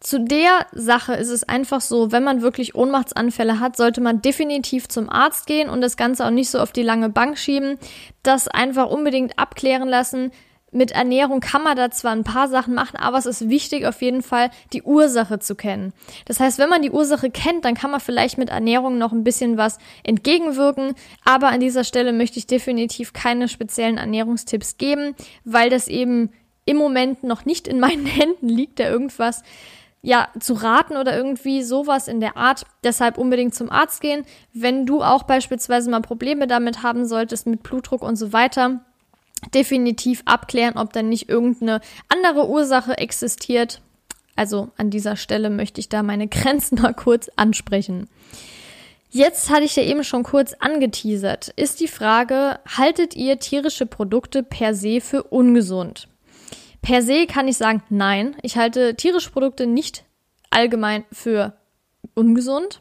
Zu 0.00 0.18
der 0.18 0.66
Sache 0.72 1.12
ist 1.12 1.28
es 1.28 1.44
einfach 1.44 1.82
so, 1.82 2.10
wenn 2.10 2.24
man 2.24 2.40
wirklich 2.40 2.74
Ohnmachtsanfälle 2.74 3.60
hat, 3.60 3.76
sollte 3.76 4.00
man 4.00 4.22
definitiv 4.22 4.88
zum 4.88 5.10
Arzt 5.10 5.46
gehen 5.46 5.68
und 5.68 5.82
das 5.82 5.98
Ganze 5.98 6.24
auch 6.24 6.30
nicht 6.30 6.48
so 6.48 6.58
auf 6.58 6.72
die 6.72 6.82
lange 6.82 7.10
Bank 7.10 7.36
schieben, 7.36 7.78
das 8.22 8.48
einfach 8.48 8.88
unbedingt 8.88 9.38
abklären 9.38 9.88
lassen, 9.88 10.32
mit 10.72 10.92
Ernährung 10.92 11.40
kann 11.40 11.62
man 11.62 11.76
da 11.76 11.90
zwar 11.90 12.12
ein 12.12 12.24
paar 12.24 12.48
Sachen 12.48 12.74
machen, 12.74 12.96
aber 12.96 13.18
es 13.18 13.26
ist 13.26 13.48
wichtig, 13.48 13.86
auf 13.86 14.02
jeden 14.02 14.22
Fall 14.22 14.50
die 14.72 14.82
Ursache 14.82 15.38
zu 15.38 15.54
kennen. 15.54 15.92
Das 16.26 16.38
heißt, 16.38 16.58
wenn 16.58 16.68
man 16.68 16.82
die 16.82 16.90
Ursache 16.90 17.30
kennt, 17.30 17.64
dann 17.64 17.74
kann 17.74 17.90
man 17.90 18.00
vielleicht 18.00 18.38
mit 18.38 18.50
Ernährung 18.50 18.98
noch 18.98 19.12
ein 19.12 19.24
bisschen 19.24 19.56
was 19.56 19.78
entgegenwirken. 20.04 20.94
Aber 21.24 21.48
an 21.48 21.60
dieser 21.60 21.84
Stelle 21.84 22.12
möchte 22.12 22.38
ich 22.38 22.46
definitiv 22.46 23.12
keine 23.12 23.48
speziellen 23.48 23.98
Ernährungstipps 23.98 24.76
geben, 24.78 25.14
weil 25.44 25.70
das 25.70 25.88
eben 25.88 26.30
im 26.66 26.76
Moment 26.76 27.24
noch 27.24 27.44
nicht 27.44 27.66
in 27.66 27.80
meinen 27.80 28.06
Händen 28.06 28.48
liegt, 28.48 28.78
da 28.78 28.88
irgendwas 28.88 29.42
ja, 30.02 30.28
zu 30.38 30.54
raten 30.54 30.96
oder 30.96 31.14
irgendwie 31.14 31.62
sowas 31.62 32.08
in 32.08 32.20
der 32.20 32.36
Art. 32.36 32.64
Deshalb 32.84 33.18
unbedingt 33.18 33.54
zum 33.54 33.70
Arzt 33.70 34.00
gehen. 34.00 34.24
Wenn 34.52 34.86
du 34.86 35.02
auch 35.02 35.24
beispielsweise 35.24 35.90
mal 35.90 36.00
Probleme 36.00 36.46
damit 36.46 36.82
haben 36.82 37.06
solltest, 37.06 37.46
mit 37.46 37.62
Blutdruck 37.62 38.02
und 38.02 38.16
so 38.16 38.32
weiter, 38.32 38.80
definitiv 39.54 40.22
abklären, 40.24 40.76
ob 40.76 40.92
dann 40.92 41.08
nicht 41.08 41.28
irgendeine 41.28 41.80
andere 42.08 42.48
Ursache 42.48 42.98
existiert. 42.98 43.80
Also 44.36 44.70
an 44.76 44.90
dieser 44.90 45.16
Stelle 45.16 45.50
möchte 45.50 45.80
ich 45.80 45.88
da 45.88 46.02
meine 46.02 46.28
Grenzen 46.28 46.78
mal 46.82 46.94
kurz 46.94 47.30
ansprechen. 47.36 48.08
Jetzt 49.12 49.50
hatte 49.50 49.64
ich 49.64 49.74
ja 49.74 49.82
eben 49.82 50.04
schon 50.04 50.22
kurz 50.22 50.54
angeteasert. 50.54 51.48
Ist 51.56 51.80
die 51.80 51.88
Frage, 51.88 52.60
haltet 52.66 53.16
ihr 53.16 53.40
tierische 53.40 53.84
Produkte 53.84 54.44
per 54.44 54.72
se 54.74 55.00
für 55.00 55.24
ungesund? 55.24 56.08
Per 56.80 57.02
se 57.02 57.26
kann 57.26 57.48
ich 57.48 57.56
sagen, 57.56 57.82
nein. 57.90 58.36
Ich 58.42 58.56
halte 58.56 58.94
tierische 58.94 59.30
Produkte 59.30 59.66
nicht 59.66 60.04
allgemein 60.50 61.04
für 61.12 61.54
ungesund. 62.14 62.80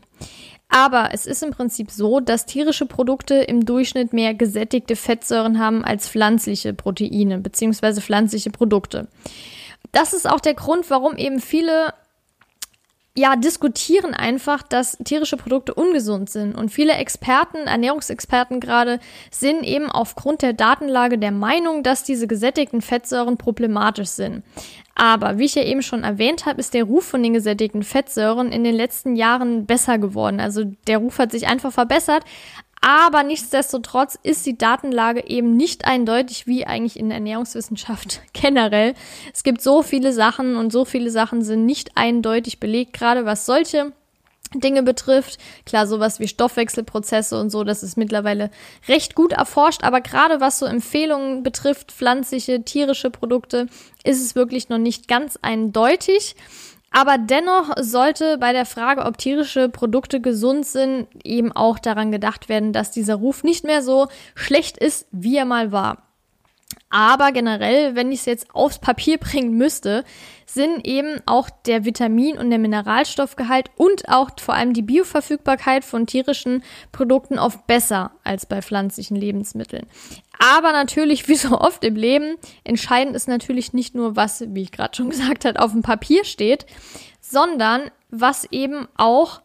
Aber 0.69 1.09
es 1.13 1.25
ist 1.25 1.41
im 1.41 1.49
Prinzip 1.49 1.89
so, 1.89 2.19
dass 2.19 2.45
tierische 2.45 2.85
Produkte 2.85 3.35
im 3.35 3.65
Durchschnitt 3.65 4.13
mehr 4.13 4.35
gesättigte 4.35 4.95
Fettsäuren 4.95 5.59
haben 5.59 5.83
als 5.83 6.07
pflanzliche 6.07 6.73
Proteine 6.73 7.39
bzw. 7.39 8.01
pflanzliche 8.01 8.51
Produkte. 8.51 9.07
Das 9.91 10.13
ist 10.13 10.29
auch 10.29 10.39
der 10.39 10.53
Grund, 10.53 10.89
warum 10.91 11.17
eben 11.17 11.39
viele 11.39 11.93
ja, 13.19 13.35
diskutieren 13.35 14.13
einfach, 14.13 14.63
dass 14.63 14.97
tierische 15.03 15.35
Produkte 15.35 15.73
ungesund 15.73 16.29
sind. 16.29 16.55
Und 16.55 16.69
viele 16.69 16.93
Experten, 16.93 17.67
Ernährungsexperten 17.67 18.61
gerade, 18.61 18.99
sind 19.29 19.63
eben 19.63 19.91
aufgrund 19.91 20.41
der 20.41 20.53
Datenlage 20.53 21.17
der 21.17 21.31
Meinung, 21.31 21.83
dass 21.83 22.03
diese 22.03 22.27
gesättigten 22.27 22.81
Fettsäuren 22.81 23.37
problematisch 23.37 24.07
sind. 24.07 24.43
Aber 24.95 25.37
wie 25.37 25.45
ich 25.45 25.55
ja 25.55 25.63
eben 25.63 25.81
schon 25.81 26.03
erwähnt 26.03 26.45
habe, 26.45 26.59
ist 26.59 26.73
der 26.73 26.85
Ruf 26.85 27.05
von 27.05 27.21
den 27.21 27.33
gesättigten 27.33 27.83
Fettsäuren 27.83 28.51
in 28.51 28.63
den 28.63 28.75
letzten 28.75 29.15
Jahren 29.15 29.65
besser 29.65 29.97
geworden. 29.97 30.39
Also 30.39 30.63
der 30.87 30.97
Ruf 30.97 31.19
hat 31.19 31.31
sich 31.31 31.47
einfach 31.47 31.71
verbessert. 31.71 32.23
Aber 32.81 33.23
nichtsdestotrotz 33.23 34.17
ist 34.23 34.45
die 34.45 34.57
Datenlage 34.57 35.27
eben 35.27 35.57
nicht 35.57 35.85
eindeutig 35.85 36.47
wie 36.47 36.65
eigentlich 36.65 36.97
in 36.97 37.09
der 37.09 37.17
Ernährungswissenschaft 37.17 38.21
generell. 38.33 38.93
Es 39.33 39.43
gibt 39.43 39.61
so 39.61 39.83
viele 39.83 40.13
Sachen 40.13 40.55
und 40.55 40.71
so 40.71 40.85
viele 40.85 41.11
Sachen 41.11 41.41
sind 41.41 41.65
nicht 41.65 41.91
eindeutig 41.95 42.59
belegt, 42.59 42.93
gerade 42.93 43.25
was 43.25 43.45
solche 43.45 43.91
Dinge 44.55 44.81
betrifft. 44.81 45.37
Klar, 45.65 45.85
sowas 45.85 46.19
wie 46.19 46.27
Stoffwechselprozesse 46.27 47.39
und 47.39 47.49
so, 47.49 47.63
das 47.63 47.83
ist 47.83 47.97
mittlerweile 47.97 48.49
recht 48.87 49.13
gut 49.13 49.33
erforscht, 49.33 49.83
aber 49.83 50.01
gerade 50.01 50.41
was 50.41 50.59
so 50.59 50.65
Empfehlungen 50.65 51.43
betrifft, 51.43 51.91
pflanzliche, 51.91 52.63
tierische 52.63 53.11
Produkte, 53.11 53.67
ist 54.03 54.23
es 54.23 54.35
wirklich 54.35 54.69
noch 54.69 54.79
nicht 54.79 55.07
ganz 55.07 55.37
eindeutig. 55.41 56.35
Aber 56.91 57.17
dennoch 57.17 57.75
sollte 57.79 58.37
bei 58.37 58.51
der 58.51 58.65
Frage, 58.65 59.05
ob 59.05 59.17
tierische 59.17 59.69
Produkte 59.69 60.21
gesund 60.21 60.65
sind, 60.65 61.07
eben 61.23 61.51
auch 61.51 61.79
daran 61.79 62.11
gedacht 62.11 62.49
werden, 62.49 62.73
dass 62.73 62.91
dieser 62.91 63.15
Ruf 63.15 63.43
nicht 63.43 63.63
mehr 63.63 63.81
so 63.81 64.07
schlecht 64.35 64.77
ist, 64.77 65.07
wie 65.11 65.37
er 65.37 65.45
mal 65.45 65.71
war. 65.71 66.03
Aber 66.91 67.31
generell, 67.31 67.95
wenn 67.95 68.11
ich 68.11 68.21
es 68.21 68.25
jetzt 68.25 68.53
aufs 68.53 68.79
Papier 68.79 69.17
bringen 69.19 69.55
müsste, 69.57 70.03
sind 70.45 70.87
eben 70.87 71.21
auch 71.27 71.49
der 71.67 71.85
Vitamin- 71.85 72.39
und 72.39 72.49
der 72.49 72.57
Mineralstoffgehalt 72.57 73.69
und 73.75 74.09
auch 74.09 74.31
vor 74.39 74.55
allem 74.55 74.73
die 74.73 74.81
Bioverfügbarkeit 74.81 75.85
von 75.85 76.07
tierischen 76.07 76.63
Produkten 76.91 77.37
oft 77.37 77.67
besser 77.67 78.11
als 78.23 78.47
bei 78.47 78.63
pflanzlichen 78.63 79.15
Lebensmitteln. 79.15 79.85
Aber 80.39 80.71
natürlich, 80.71 81.27
wie 81.27 81.35
so 81.35 81.59
oft 81.59 81.83
im 81.83 81.95
Leben, 81.95 82.37
entscheidend 82.63 83.15
ist 83.15 83.27
natürlich 83.27 83.73
nicht 83.73 83.93
nur, 83.93 84.15
was, 84.15 84.43
wie 84.47 84.63
ich 84.63 84.71
gerade 84.71 84.95
schon 84.95 85.09
gesagt 85.09 85.45
habe, 85.45 85.61
auf 85.61 85.73
dem 85.73 85.83
Papier 85.83 86.23
steht, 86.23 86.65
sondern 87.21 87.91
was 88.09 88.45
eben 88.45 88.87
auch 88.97 89.41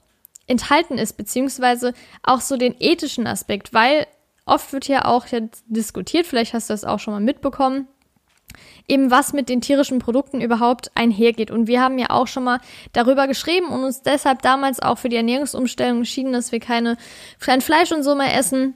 enthalten 0.46 0.96
ist, 0.96 1.16
beziehungsweise 1.16 1.94
auch 2.22 2.40
so 2.40 2.57
den 2.57 2.76
ethischen 2.78 3.26
Aspekt, 3.26 3.74
weil 3.74 4.07
oft 4.46 4.72
wird 4.72 4.87
ja 4.87 5.04
auch 5.04 5.26
jetzt 5.26 5.64
diskutiert, 5.66 6.26
vielleicht 6.26 6.54
hast 6.54 6.70
du 6.70 6.74
das 6.74 6.85
auch 6.85 7.00
schon 7.00 7.14
mal 7.14 7.20
mitbekommen, 7.20 7.88
eben 8.87 9.11
was 9.11 9.33
mit 9.33 9.48
den 9.48 9.61
tierischen 9.61 9.98
Produkten 9.98 10.40
überhaupt 10.40 10.92
einhergeht. 10.94 11.50
Und 11.50 11.66
wir 11.66 11.80
haben 11.80 11.98
ja 11.98 12.11
auch 12.11 12.28
schon 12.28 12.44
mal 12.44 12.61
darüber 12.92 13.26
geschrieben 13.26 13.66
und 13.68 13.83
uns 13.83 14.02
deshalb 14.02 14.42
damals 14.42 14.80
auch 14.80 14.98
für 14.98 15.09
die 15.09 15.16
Ernährungsumstellung 15.16 15.98
entschieden, 15.98 16.33
dass 16.33 16.52
wir 16.52 16.61
keine, 16.61 16.96
kein 17.40 17.62
Fleisch 17.62 17.90
und 17.90 18.04
so 18.04 18.14
mehr 18.14 18.37
essen, 18.37 18.74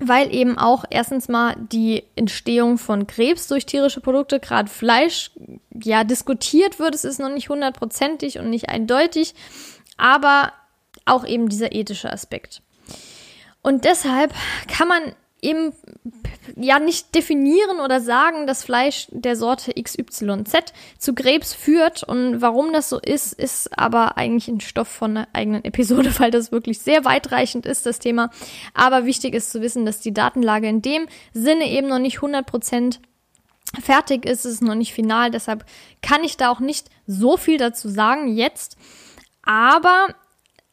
weil 0.00 0.34
eben 0.34 0.58
auch 0.58 0.84
erstens 0.88 1.28
mal 1.28 1.54
die 1.70 2.04
Entstehung 2.16 2.78
von 2.78 3.06
Krebs 3.06 3.46
durch 3.48 3.66
tierische 3.66 4.00
Produkte, 4.00 4.40
gerade 4.40 4.70
Fleisch, 4.70 5.30
ja, 5.82 6.04
diskutiert 6.04 6.78
wird. 6.78 6.94
Es 6.94 7.04
ist 7.04 7.20
noch 7.20 7.28
nicht 7.28 7.50
hundertprozentig 7.50 8.38
und 8.38 8.50
nicht 8.50 8.70
eindeutig, 8.70 9.34
aber 9.96 10.52
auch 11.04 11.26
eben 11.26 11.48
dieser 11.48 11.72
ethische 11.72 12.10
Aspekt. 12.10 12.62
Und 13.62 13.84
deshalb 13.84 14.34
kann 14.68 14.88
man 14.88 15.02
eben 15.42 15.72
ja 16.56 16.78
nicht 16.78 17.14
definieren 17.14 17.80
oder 17.80 18.00
sagen, 18.00 18.46
dass 18.46 18.64
Fleisch 18.64 19.08
der 19.10 19.36
Sorte 19.36 19.72
XYZ 19.72 20.72
zu 20.98 21.14
Krebs 21.14 21.54
führt 21.54 22.02
und 22.02 22.40
warum 22.40 22.72
das 22.72 22.88
so 22.88 22.98
ist, 22.98 23.32
ist 23.32 23.78
aber 23.78 24.16
eigentlich 24.16 24.48
ein 24.48 24.60
Stoff 24.60 24.88
von 24.88 25.16
einer 25.16 25.28
eigenen 25.32 25.64
Episode, 25.64 26.12
weil 26.18 26.30
das 26.30 26.52
wirklich 26.52 26.80
sehr 26.80 27.04
weitreichend 27.04 27.66
ist, 27.66 27.86
das 27.86 27.98
Thema. 27.98 28.30
Aber 28.74 29.04
wichtig 29.06 29.34
ist 29.34 29.50
zu 29.50 29.60
wissen, 29.60 29.86
dass 29.86 30.00
die 30.00 30.14
Datenlage 30.14 30.68
in 30.68 30.82
dem 30.82 31.06
Sinne 31.32 31.68
eben 31.68 31.88
noch 31.88 31.98
nicht 31.98 32.16
100 32.16 32.46
Prozent 32.46 33.00
fertig 33.80 34.24
ist, 34.24 34.44
es 34.44 34.54
ist 34.54 34.62
noch 34.62 34.74
nicht 34.74 34.92
final, 34.92 35.30
deshalb 35.30 35.64
kann 36.02 36.24
ich 36.24 36.36
da 36.36 36.50
auch 36.50 36.60
nicht 36.60 36.88
so 37.06 37.36
viel 37.36 37.56
dazu 37.56 37.88
sagen 37.88 38.34
jetzt. 38.34 38.76
Aber 39.42 40.08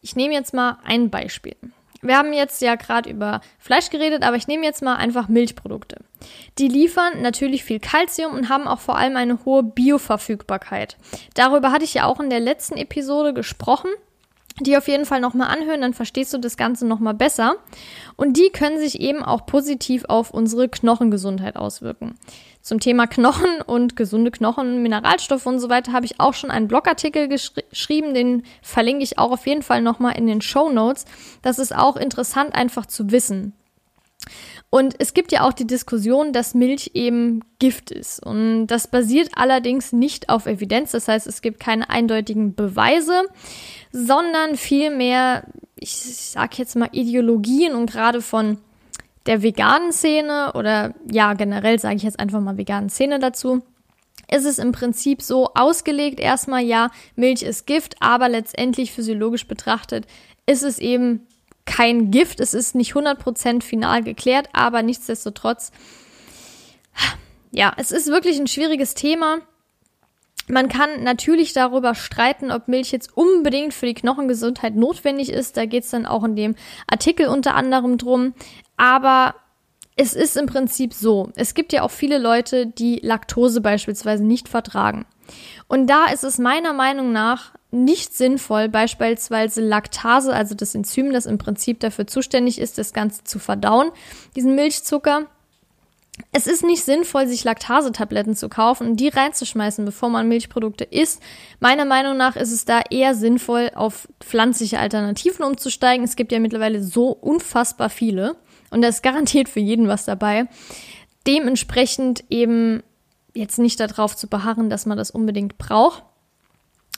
ich 0.01 0.15
nehme 0.15 0.34
jetzt 0.34 0.53
mal 0.53 0.80
ein 0.84 1.10
Beispiel. 1.10 1.56
Wir 2.01 2.17
haben 2.17 2.33
jetzt 2.33 2.62
ja 2.62 2.75
gerade 2.75 3.10
über 3.10 3.41
Fleisch 3.60 3.89
geredet, 3.89 4.23
aber 4.23 4.36
ich 4.36 4.47
nehme 4.47 4.65
jetzt 4.65 4.81
mal 4.81 4.95
einfach 4.95 5.27
Milchprodukte. 5.27 5.97
Die 6.57 6.67
liefern 6.67 7.21
natürlich 7.21 7.63
viel 7.63 7.79
Kalzium 7.79 8.33
und 8.33 8.49
haben 8.49 8.67
auch 8.67 8.79
vor 8.79 8.97
allem 8.97 9.15
eine 9.15 9.45
hohe 9.45 9.63
Bioverfügbarkeit. 9.63 10.97
Darüber 11.33 11.71
hatte 11.71 11.86
ich 11.86 11.93
ja 11.93 12.05
auch 12.05 12.19
in 12.19 12.29
der 12.29 12.39
letzten 12.39 12.77
Episode 12.77 13.33
gesprochen. 13.33 13.89
Die 14.59 14.75
auf 14.75 14.87
jeden 14.87 15.05
Fall 15.05 15.19
nochmal 15.19 15.55
anhören, 15.55 15.81
dann 15.81 15.93
verstehst 15.93 16.33
du 16.33 16.39
das 16.39 16.57
Ganze 16.57 16.87
nochmal 16.87 17.13
besser. 17.13 17.57
Und 18.15 18.37
die 18.37 18.49
können 18.49 18.79
sich 18.79 18.99
eben 18.99 19.23
auch 19.23 19.45
positiv 19.45 20.05
auf 20.05 20.31
unsere 20.31 20.67
Knochengesundheit 20.67 21.55
auswirken. 21.55 22.15
Zum 22.61 22.79
Thema 22.79 23.05
Knochen 23.07 23.61
und 23.65 23.95
gesunde 23.95 24.31
Knochen, 24.31 24.81
Mineralstoffe 24.81 25.45
und 25.45 25.59
so 25.59 25.69
weiter 25.69 25.93
habe 25.93 26.05
ich 26.05 26.19
auch 26.19 26.33
schon 26.33 26.51
einen 26.51 26.67
Blogartikel 26.67 27.27
geschri 27.27 27.63
geschrieben, 27.69 28.13
den 28.13 28.43
verlinke 28.61 29.03
ich 29.03 29.19
auch 29.19 29.31
auf 29.31 29.45
jeden 29.45 29.61
Fall 29.61 29.81
nochmal 29.81 30.17
in 30.17 30.27
den 30.27 30.41
Show 30.41 30.69
Notes. 30.69 31.05
Das 31.43 31.59
ist 31.59 31.73
auch 31.73 31.95
interessant 31.95 32.55
einfach 32.55 32.87
zu 32.87 33.11
wissen. 33.11 33.53
Und 34.69 34.95
es 34.99 35.13
gibt 35.13 35.32
ja 35.32 35.43
auch 35.43 35.53
die 35.53 35.67
Diskussion, 35.67 36.34
dass 36.34 36.53
Milch 36.53 36.91
eben 36.93 37.41
Gift 37.58 37.89
ist. 37.89 38.23
Und 38.25 38.67
das 38.67 38.88
basiert 38.88 39.30
allerdings 39.36 39.93
nicht 39.93 40.30
auf 40.30 40.45
Evidenz. 40.45 40.91
Das 40.91 41.08
heißt, 41.08 41.25
es 41.25 41.41
gibt 41.41 41.60
keine 41.60 41.89
eindeutigen 41.89 42.53
Beweise, 42.53 43.23
sondern 43.91 44.58
vielmehr, 44.58 45.45
ich 45.75 45.95
sag 45.95 46.58
jetzt 46.60 46.75
mal, 46.75 46.89
Ideologien 46.91 47.75
und 47.75 47.89
gerade 47.89 48.21
von 48.21 48.58
der 49.25 49.41
veganen 49.41 49.93
Szene 49.93 50.51
oder 50.53 50.93
ja, 51.10 51.34
generell 51.34 51.80
sage 51.80 51.95
ich 51.95 52.03
jetzt 52.03 52.19
einfach 52.19 52.41
mal 52.41 52.58
veganen 52.58 52.89
Szene 52.89 53.19
dazu, 53.19 53.62
ist 54.30 54.45
es 54.45 54.58
im 54.58 54.73
Prinzip 54.73 55.21
so 55.21 55.51
ausgelegt, 55.53 56.19
erstmal 56.19 56.63
ja, 56.63 56.91
Milch 57.15 57.43
ist 57.43 57.65
Gift, 57.67 57.95
aber 58.01 58.27
letztendlich 58.27 58.91
physiologisch 58.91 59.47
betrachtet 59.47 60.06
ist 60.45 60.63
es 60.63 60.80
eben 60.80 61.27
kein 61.67 62.10
Gift. 62.10 62.39
Es 62.39 62.56
ist 62.56 62.73
nicht 62.73 62.93
100% 62.93 63.62
final 63.62 64.01
geklärt, 64.01 64.49
aber 64.53 64.82
nichtsdestotrotz, 64.82 65.71
ja, 67.51 67.71
es 67.77 67.91
ist 67.91 68.08
wirklich 68.08 68.39
ein 68.39 68.47
schwieriges 68.47 68.95
Thema. 68.95 69.39
Man 70.49 70.69
kann 70.69 71.03
natürlich 71.03 71.51
darüber 71.53 71.93
streiten, 71.93 72.51
ob 72.51 72.69
Milch 72.69 72.91
jetzt 72.91 73.15
unbedingt 73.15 73.73
für 73.73 73.86
die 73.86 73.93
Knochengesundheit 73.93 74.75
notwendig 74.75 75.30
ist. 75.30 75.58
Da 75.58 75.65
geht 75.65 75.84
es 75.84 75.91
dann 75.91 76.06
auch 76.06 76.23
in 76.23 76.38
dem 76.38 76.56
Artikel 76.88 77.27
unter 77.27 77.53
anderem 77.53 77.97
drum. 77.97 78.34
Aber 78.77 79.36
es 79.97 80.13
ist 80.13 80.38
im 80.38 80.45
Prinzip 80.45 80.93
so. 80.93 81.32
Es 81.36 81.53
gibt 81.53 81.73
ja 81.73 81.82
auch 81.82 81.91
viele 81.91 82.17
Leute, 82.17 82.65
die 82.65 82.99
Laktose 83.03 83.60
beispielsweise 83.60 84.23
nicht 84.23 84.47
vertragen. 84.47 85.06
Und 85.67 85.88
da 85.88 86.06
ist 86.06 86.23
es 86.23 86.38
meiner 86.38 86.71
Meinung 86.71 87.12
nach 87.12 87.51
nicht 87.71 88.15
sinnvoll, 88.15 88.69
beispielsweise 88.69 89.62
Laktase, 89.62 90.34
also 90.34 90.56
das 90.56 90.73
Enzym, 90.73 91.12
das 91.12 91.25
im 91.25 91.38
Prinzip 91.38 91.80
dafür 91.80 92.08
zuständig 92.08 92.60
ist, 92.60 92.77
das 92.77 92.93
Ganze 92.93 93.23
zu 93.23 93.39
verdauen, 93.39 93.91
diesen 94.36 94.56
Milchzucker, 94.56 95.27
es 96.32 96.47
ist 96.47 96.63
nicht 96.63 96.84
sinnvoll, 96.84 97.27
sich 97.27 97.43
Laktasetabletten 97.43 98.36
zu 98.36 98.49
kaufen 98.49 98.88
und 98.88 98.99
die 98.99 99.10
reinzuschmeißen, 99.10 99.86
bevor 99.86 100.10
man 100.10 100.27
Milchprodukte 100.27 100.84
isst. 100.84 101.21
Meiner 101.60 101.86
Meinung 101.86 102.17
nach 102.17 102.36
ist 102.36 102.51
es 102.51 102.65
da 102.65 102.82
eher 102.89 103.13
sinnvoll, 103.13 103.71
auf 103.75 104.08
pflanzliche 104.19 104.80
Alternativen 104.80 105.45
umzusteigen. 105.45 106.03
Es 106.03 106.15
gibt 106.15 106.32
ja 106.32 106.39
mittlerweile 106.39 106.84
so 106.84 107.10
unfassbar 107.10 107.89
viele 107.89 108.36
und 108.71 108.82
da 108.82 108.88
ist 108.88 109.03
garantiert 109.03 109.47
für 109.47 109.60
jeden 109.60 109.88
was 109.88 110.06
dabei. 110.06 110.47
Dementsprechend 111.27 112.23
eben 112.30 112.82
jetzt 113.34 113.60
nicht 113.60 113.80
darauf 113.80 114.15
zu 114.15 114.27
beharren, 114.27 114.69
dass 114.69 114.86
man 114.86 114.97
das 114.97 115.12
unbedingt 115.12 115.58
braucht. 115.58 116.03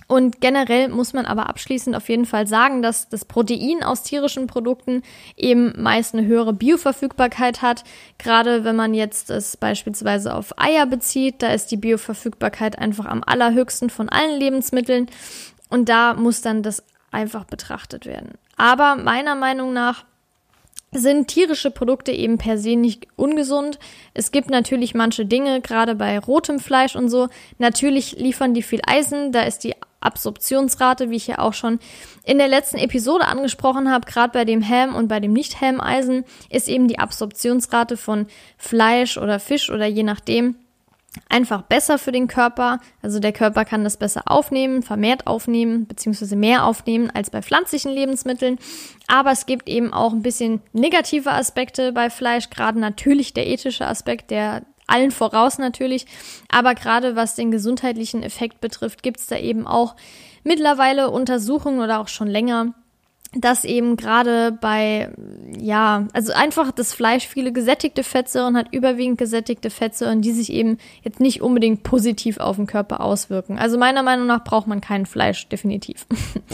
Und 0.09 0.41
generell 0.41 0.89
muss 0.89 1.13
man 1.13 1.27
aber 1.27 1.49
abschließend 1.49 1.95
auf 1.95 2.09
jeden 2.09 2.25
Fall 2.25 2.47
sagen, 2.47 2.81
dass 2.81 3.09
das 3.09 3.25
Protein 3.25 3.83
aus 3.83 4.01
tierischen 4.01 4.47
Produkten 4.47 5.03
eben 5.37 5.71
meist 5.79 6.15
eine 6.15 6.25
höhere 6.25 6.51
Bioverfügbarkeit 6.51 7.61
hat. 7.61 7.83
Gerade 8.17 8.63
wenn 8.63 8.75
man 8.75 8.95
jetzt 8.95 9.29
es 9.29 9.55
beispielsweise 9.55 10.33
auf 10.33 10.59
Eier 10.59 10.87
bezieht, 10.87 11.43
da 11.43 11.53
ist 11.53 11.67
die 11.67 11.77
Bioverfügbarkeit 11.77 12.79
einfach 12.79 13.05
am 13.05 13.23
allerhöchsten 13.23 13.91
von 13.91 14.09
allen 14.09 14.39
Lebensmitteln. 14.39 15.05
Und 15.69 15.89
da 15.89 16.15
muss 16.15 16.41
dann 16.41 16.63
das 16.63 16.83
einfach 17.11 17.43
betrachtet 17.43 18.07
werden. 18.07 18.31
Aber 18.57 18.95
meiner 18.95 19.35
Meinung 19.35 19.73
nach 19.73 20.05
sind 20.91 21.27
tierische 21.27 21.69
Produkte 21.69 22.11
eben 22.11 22.39
per 22.39 22.57
se 22.57 22.75
nicht 22.75 23.05
ungesund. 23.15 23.77
Es 24.15 24.31
gibt 24.31 24.49
natürlich 24.49 24.95
manche 24.95 25.27
Dinge, 25.27 25.61
gerade 25.61 25.93
bei 25.93 26.17
rotem 26.17 26.59
Fleisch 26.59 26.95
und 26.95 27.09
so. 27.09 27.27
Natürlich 27.59 28.17
liefern 28.17 28.55
die 28.55 28.63
viel 28.63 28.81
Eisen, 28.87 29.31
da 29.31 29.43
ist 29.43 29.63
die 29.63 29.75
Absorptionsrate, 30.01 31.09
wie 31.09 31.15
ich 31.15 31.27
ja 31.27 31.39
auch 31.39 31.53
schon 31.53 31.79
in 32.23 32.37
der 32.37 32.47
letzten 32.47 32.77
Episode 32.77 33.25
angesprochen 33.25 33.91
habe, 33.91 34.05
gerade 34.05 34.33
bei 34.33 34.45
dem 34.45 34.61
Helm 34.61 34.95
und 34.95 35.07
bei 35.07 35.19
dem 35.19 35.33
Nicht-Helm-Eisen, 35.33 36.25
ist 36.49 36.67
eben 36.67 36.87
die 36.87 36.99
Absorptionsrate 36.99 37.97
von 37.97 38.27
Fleisch 38.57 39.17
oder 39.17 39.39
Fisch 39.39 39.69
oder 39.69 39.85
je 39.85 40.03
nachdem 40.03 40.55
einfach 41.27 41.63
besser 41.63 41.97
für 41.97 42.11
den 42.11 42.27
Körper. 42.27 42.79
Also 43.01 43.19
der 43.19 43.31
Körper 43.31 43.65
kann 43.65 43.83
das 43.83 43.97
besser 43.97 44.23
aufnehmen, 44.25 44.83
vermehrt 44.83 45.27
aufnehmen, 45.27 45.87
beziehungsweise 45.87 46.35
mehr 46.35 46.65
aufnehmen 46.65 47.09
als 47.09 47.29
bei 47.29 47.41
pflanzlichen 47.41 47.91
Lebensmitteln. 47.91 48.59
Aber 49.07 49.31
es 49.31 49.45
gibt 49.45 49.67
eben 49.67 49.93
auch 49.93 50.13
ein 50.13 50.21
bisschen 50.21 50.61
negative 50.73 51.31
Aspekte 51.31 51.91
bei 51.91 52.09
Fleisch, 52.09 52.49
gerade 52.49 52.79
natürlich 52.79 53.33
der 53.33 53.47
ethische 53.47 53.87
Aspekt, 53.87 54.31
der 54.31 54.63
allen 54.89 55.11
voraus 55.11 55.57
natürlich. 55.57 56.05
Aber 56.49 56.75
gerade 56.75 57.15
was 57.15 57.35
den 57.35 57.51
gesundheitlichen 57.51 58.23
Effekt 58.23 58.61
betrifft, 58.61 59.03
gibt 59.03 59.19
es 59.19 59.27
da 59.27 59.37
eben 59.37 59.67
auch 59.67 59.95
mittlerweile 60.43 61.09
Untersuchungen 61.09 61.81
oder 61.81 61.99
auch 61.99 62.07
schon 62.07 62.27
länger, 62.27 62.73
dass 63.33 63.63
eben 63.63 63.95
gerade 63.95 64.51
bei, 64.51 65.11
ja, 65.59 66.07
also 66.13 66.33
einfach 66.33 66.71
das 66.71 66.93
Fleisch 66.93 67.27
viele 67.27 67.51
gesättigte 67.51 68.03
Fettsäuren 68.03 68.57
hat, 68.57 68.73
überwiegend 68.73 69.19
gesättigte 69.19 69.69
Fettsäuren, 69.69 70.21
die 70.21 70.31
sich 70.31 70.51
eben 70.51 70.79
jetzt 71.03 71.19
nicht 71.19 71.41
unbedingt 71.41 71.83
positiv 71.83 72.39
auf 72.39 72.55
den 72.55 72.65
Körper 72.65 73.01
auswirken. 73.01 73.59
Also 73.59 73.77
meiner 73.77 74.01
Meinung 74.01 74.25
nach 74.25 74.43
braucht 74.43 74.65
man 74.65 74.81
kein 74.81 75.05
Fleisch, 75.05 75.47
definitiv. 75.47 76.07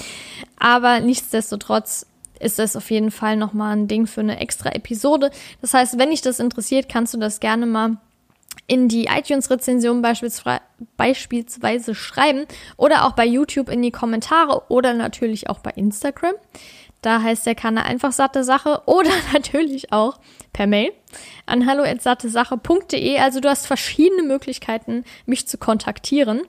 Aber 0.57 0.99
nichtsdestotrotz 0.99 2.07
ist 2.41 2.59
das 2.59 2.75
auf 2.75 2.91
jeden 2.91 3.11
Fall 3.11 3.37
nochmal 3.37 3.77
ein 3.77 3.87
Ding 3.87 4.05
für 4.05 4.19
eine 4.19 4.41
extra 4.41 4.71
Episode. 4.71 5.31
Das 5.61 5.73
heißt, 5.73 5.97
wenn 5.97 6.09
dich 6.09 6.21
das 6.21 6.41
interessiert, 6.41 6.89
kannst 6.89 7.13
du 7.13 7.17
das 7.17 7.39
gerne 7.39 7.65
mal 7.65 7.97
in 8.67 8.87
die 8.87 9.05
iTunes-Rezension 9.05 10.01
beispielsweise 10.97 11.95
schreiben 11.95 12.45
oder 12.77 13.05
auch 13.05 13.13
bei 13.13 13.25
YouTube 13.25 13.69
in 13.69 13.81
die 13.81 13.91
Kommentare 13.91 14.63
oder 14.69 14.93
natürlich 14.93 15.49
auch 15.49 15.59
bei 15.59 15.71
Instagram. 15.71 16.33
Da 17.01 17.21
heißt 17.21 17.45
der 17.45 17.53
Kanal 17.53 17.83
einfach 17.83 18.11
satte 18.11 18.43
Sache 18.43 18.81
oder 18.87 19.11
natürlich 19.31 19.91
auch 19.91 20.19
per 20.53 20.67
Mail 20.67 20.91
an 21.45 21.67
hallo@sattesache.de. 21.67 23.19
Also 23.19 23.39
du 23.39 23.49
hast 23.49 23.67
verschiedene 23.67 24.23
Möglichkeiten, 24.23 25.03
mich 25.25 25.47
zu 25.47 25.57
kontaktieren. 25.57 26.41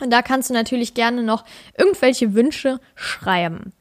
Und 0.00 0.10
da 0.10 0.22
kannst 0.22 0.50
du 0.50 0.54
natürlich 0.54 0.94
gerne 0.94 1.22
noch 1.22 1.44
irgendwelche 1.78 2.34
Wünsche 2.34 2.80
schreiben. 2.96 3.72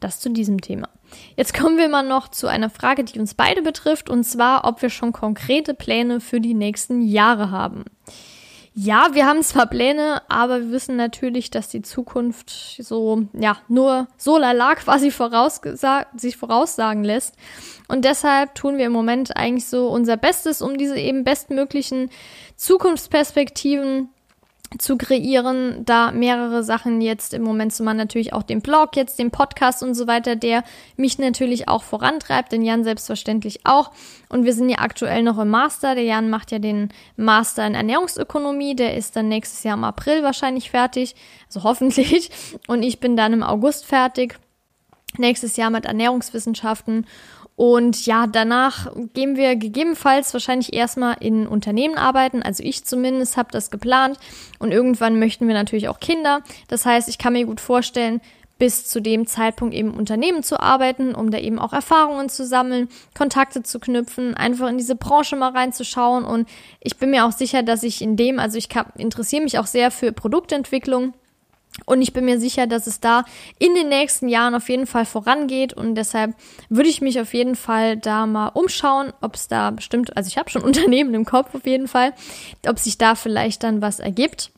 Das 0.00 0.20
zu 0.20 0.30
diesem 0.30 0.60
Thema. 0.60 0.88
Jetzt 1.36 1.54
kommen 1.54 1.78
wir 1.78 1.88
mal 1.88 2.02
noch 2.02 2.28
zu 2.28 2.46
einer 2.46 2.70
Frage, 2.70 3.04
die 3.04 3.18
uns 3.18 3.34
beide 3.34 3.62
betrifft, 3.62 4.10
und 4.10 4.24
zwar, 4.24 4.64
ob 4.64 4.82
wir 4.82 4.90
schon 4.90 5.12
konkrete 5.12 5.74
Pläne 5.74 6.20
für 6.20 6.40
die 6.40 6.54
nächsten 6.54 7.02
Jahre 7.02 7.50
haben. 7.50 7.84
Ja, 8.78 9.08
wir 9.14 9.24
haben 9.24 9.42
zwar 9.42 9.64
Pläne, 9.68 10.20
aber 10.28 10.60
wir 10.60 10.70
wissen 10.70 10.96
natürlich, 10.96 11.50
dass 11.50 11.70
die 11.70 11.80
Zukunft 11.80 12.76
so, 12.78 13.22
ja, 13.32 13.56
nur 13.68 14.06
so 14.18 14.36
lala 14.36 14.74
quasi 14.74 15.10
sich 15.10 16.36
voraussagen 16.36 17.02
lässt. 17.02 17.36
Und 17.88 18.04
deshalb 18.04 18.54
tun 18.54 18.76
wir 18.76 18.84
im 18.84 18.92
Moment 18.92 19.34
eigentlich 19.34 19.66
so 19.66 19.88
unser 19.88 20.18
Bestes, 20.18 20.60
um 20.60 20.76
diese 20.76 20.98
eben 20.98 21.24
bestmöglichen 21.24 22.10
Zukunftsperspektiven 22.56 24.10
zu 24.78 24.96
kreieren, 24.96 25.84
da 25.84 26.10
mehrere 26.10 26.62
Sachen 26.62 27.00
jetzt 27.00 27.34
im 27.34 27.42
Moment 27.42 27.72
zu 27.72 27.82
machen, 27.82 27.96
natürlich 27.96 28.32
auch 28.32 28.42
den 28.42 28.60
Blog, 28.60 28.96
jetzt 28.96 29.18
den 29.18 29.30
Podcast 29.30 29.82
und 29.82 29.94
so 29.94 30.06
weiter, 30.06 30.36
der 30.36 30.64
mich 30.96 31.18
natürlich 31.18 31.68
auch 31.68 31.82
vorantreibt, 31.82 32.52
den 32.52 32.62
Jan 32.62 32.84
selbstverständlich 32.84 33.64
auch. 33.64 33.92
Und 34.28 34.44
wir 34.44 34.52
sind 34.52 34.68
ja 34.68 34.78
aktuell 34.78 35.22
noch 35.22 35.38
im 35.38 35.48
Master. 35.48 35.94
Der 35.94 36.04
Jan 36.04 36.30
macht 36.30 36.50
ja 36.50 36.58
den 36.58 36.90
Master 37.16 37.66
in 37.66 37.74
Ernährungsökonomie, 37.74 38.74
der 38.74 38.96
ist 38.96 39.16
dann 39.16 39.28
nächstes 39.28 39.62
Jahr 39.62 39.76
im 39.76 39.84
April 39.84 40.22
wahrscheinlich 40.22 40.70
fertig, 40.70 41.14
also 41.46 41.62
hoffentlich. 41.62 42.30
Und 42.66 42.82
ich 42.82 43.00
bin 43.00 43.16
dann 43.16 43.32
im 43.32 43.42
August 43.42 43.86
fertig, 43.86 44.38
nächstes 45.16 45.56
Jahr 45.56 45.70
mit 45.70 45.84
Ernährungswissenschaften 45.84 47.06
und 47.56 48.04
ja, 48.04 48.26
danach 48.26 48.92
gehen 49.14 49.36
wir 49.36 49.56
gegebenenfalls 49.56 50.34
wahrscheinlich 50.34 50.74
erstmal 50.74 51.16
in 51.20 51.46
Unternehmen 51.46 51.96
arbeiten. 51.96 52.42
Also 52.42 52.62
ich 52.62 52.84
zumindest 52.84 53.38
habe 53.38 53.48
das 53.50 53.70
geplant. 53.70 54.18
Und 54.58 54.72
irgendwann 54.72 55.18
möchten 55.18 55.48
wir 55.48 55.54
natürlich 55.54 55.88
auch 55.88 55.98
Kinder. 55.98 56.42
Das 56.68 56.84
heißt, 56.84 57.08
ich 57.08 57.16
kann 57.16 57.32
mir 57.32 57.46
gut 57.46 57.60
vorstellen, 57.60 58.20
bis 58.58 58.86
zu 58.86 59.00
dem 59.00 59.26
Zeitpunkt 59.26 59.74
eben 59.74 59.94
Unternehmen 59.94 60.42
zu 60.42 60.60
arbeiten, 60.60 61.14
um 61.14 61.30
da 61.30 61.38
eben 61.38 61.58
auch 61.58 61.72
Erfahrungen 61.72 62.28
zu 62.28 62.46
sammeln, 62.46 62.88
Kontakte 63.16 63.62
zu 63.62 63.78
knüpfen, 63.78 64.34
einfach 64.34 64.68
in 64.68 64.78
diese 64.78 64.96
Branche 64.96 65.36
mal 65.36 65.52
reinzuschauen. 65.52 66.24
Und 66.24 66.48
ich 66.80 66.98
bin 66.98 67.10
mir 67.10 67.26
auch 67.26 67.32
sicher, 67.32 67.62
dass 67.62 67.82
ich 67.82 68.02
in 68.02 68.16
dem, 68.16 68.38
also 68.38 68.56
ich 68.58 68.68
interessiere 68.96 69.42
mich 69.42 69.58
auch 69.58 69.66
sehr 69.66 69.90
für 69.90 70.12
Produktentwicklung 70.12 71.14
und 71.84 72.00
ich 72.00 72.12
bin 72.12 72.24
mir 72.24 72.40
sicher, 72.40 72.66
dass 72.66 72.86
es 72.86 73.00
da 73.00 73.24
in 73.58 73.74
den 73.74 73.88
nächsten 73.88 74.28
Jahren 74.28 74.54
auf 74.54 74.68
jeden 74.68 74.86
Fall 74.86 75.04
vorangeht. 75.04 75.74
Und 75.74 75.94
deshalb 75.94 76.34
würde 76.68 76.88
ich 76.88 77.02
mich 77.02 77.20
auf 77.20 77.34
jeden 77.34 77.54
Fall 77.54 77.96
da 77.96 78.26
mal 78.26 78.48
umschauen, 78.48 79.12
ob 79.20 79.34
es 79.34 79.48
da 79.48 79.70
bestimmt, 79.70 80.16
also 80.16 80.28
ich 80.28 80.38
habe 80.38 80.50
schon 80.50 80.62
Unternehmen 80.64 81.14
im 81.14 81.24
Kopf 81.24 81.54
auf 81.54 81.66
jeden 81.66 81.88
Fall, 81.88 82.14
ob 82.66 82.78
sich 82.78 82.96
da 82.98 83.14
vielleicht 83.14 83.62
dann 83.62 83.82
was 83.82 84.00
ergibt. 84.00 84.50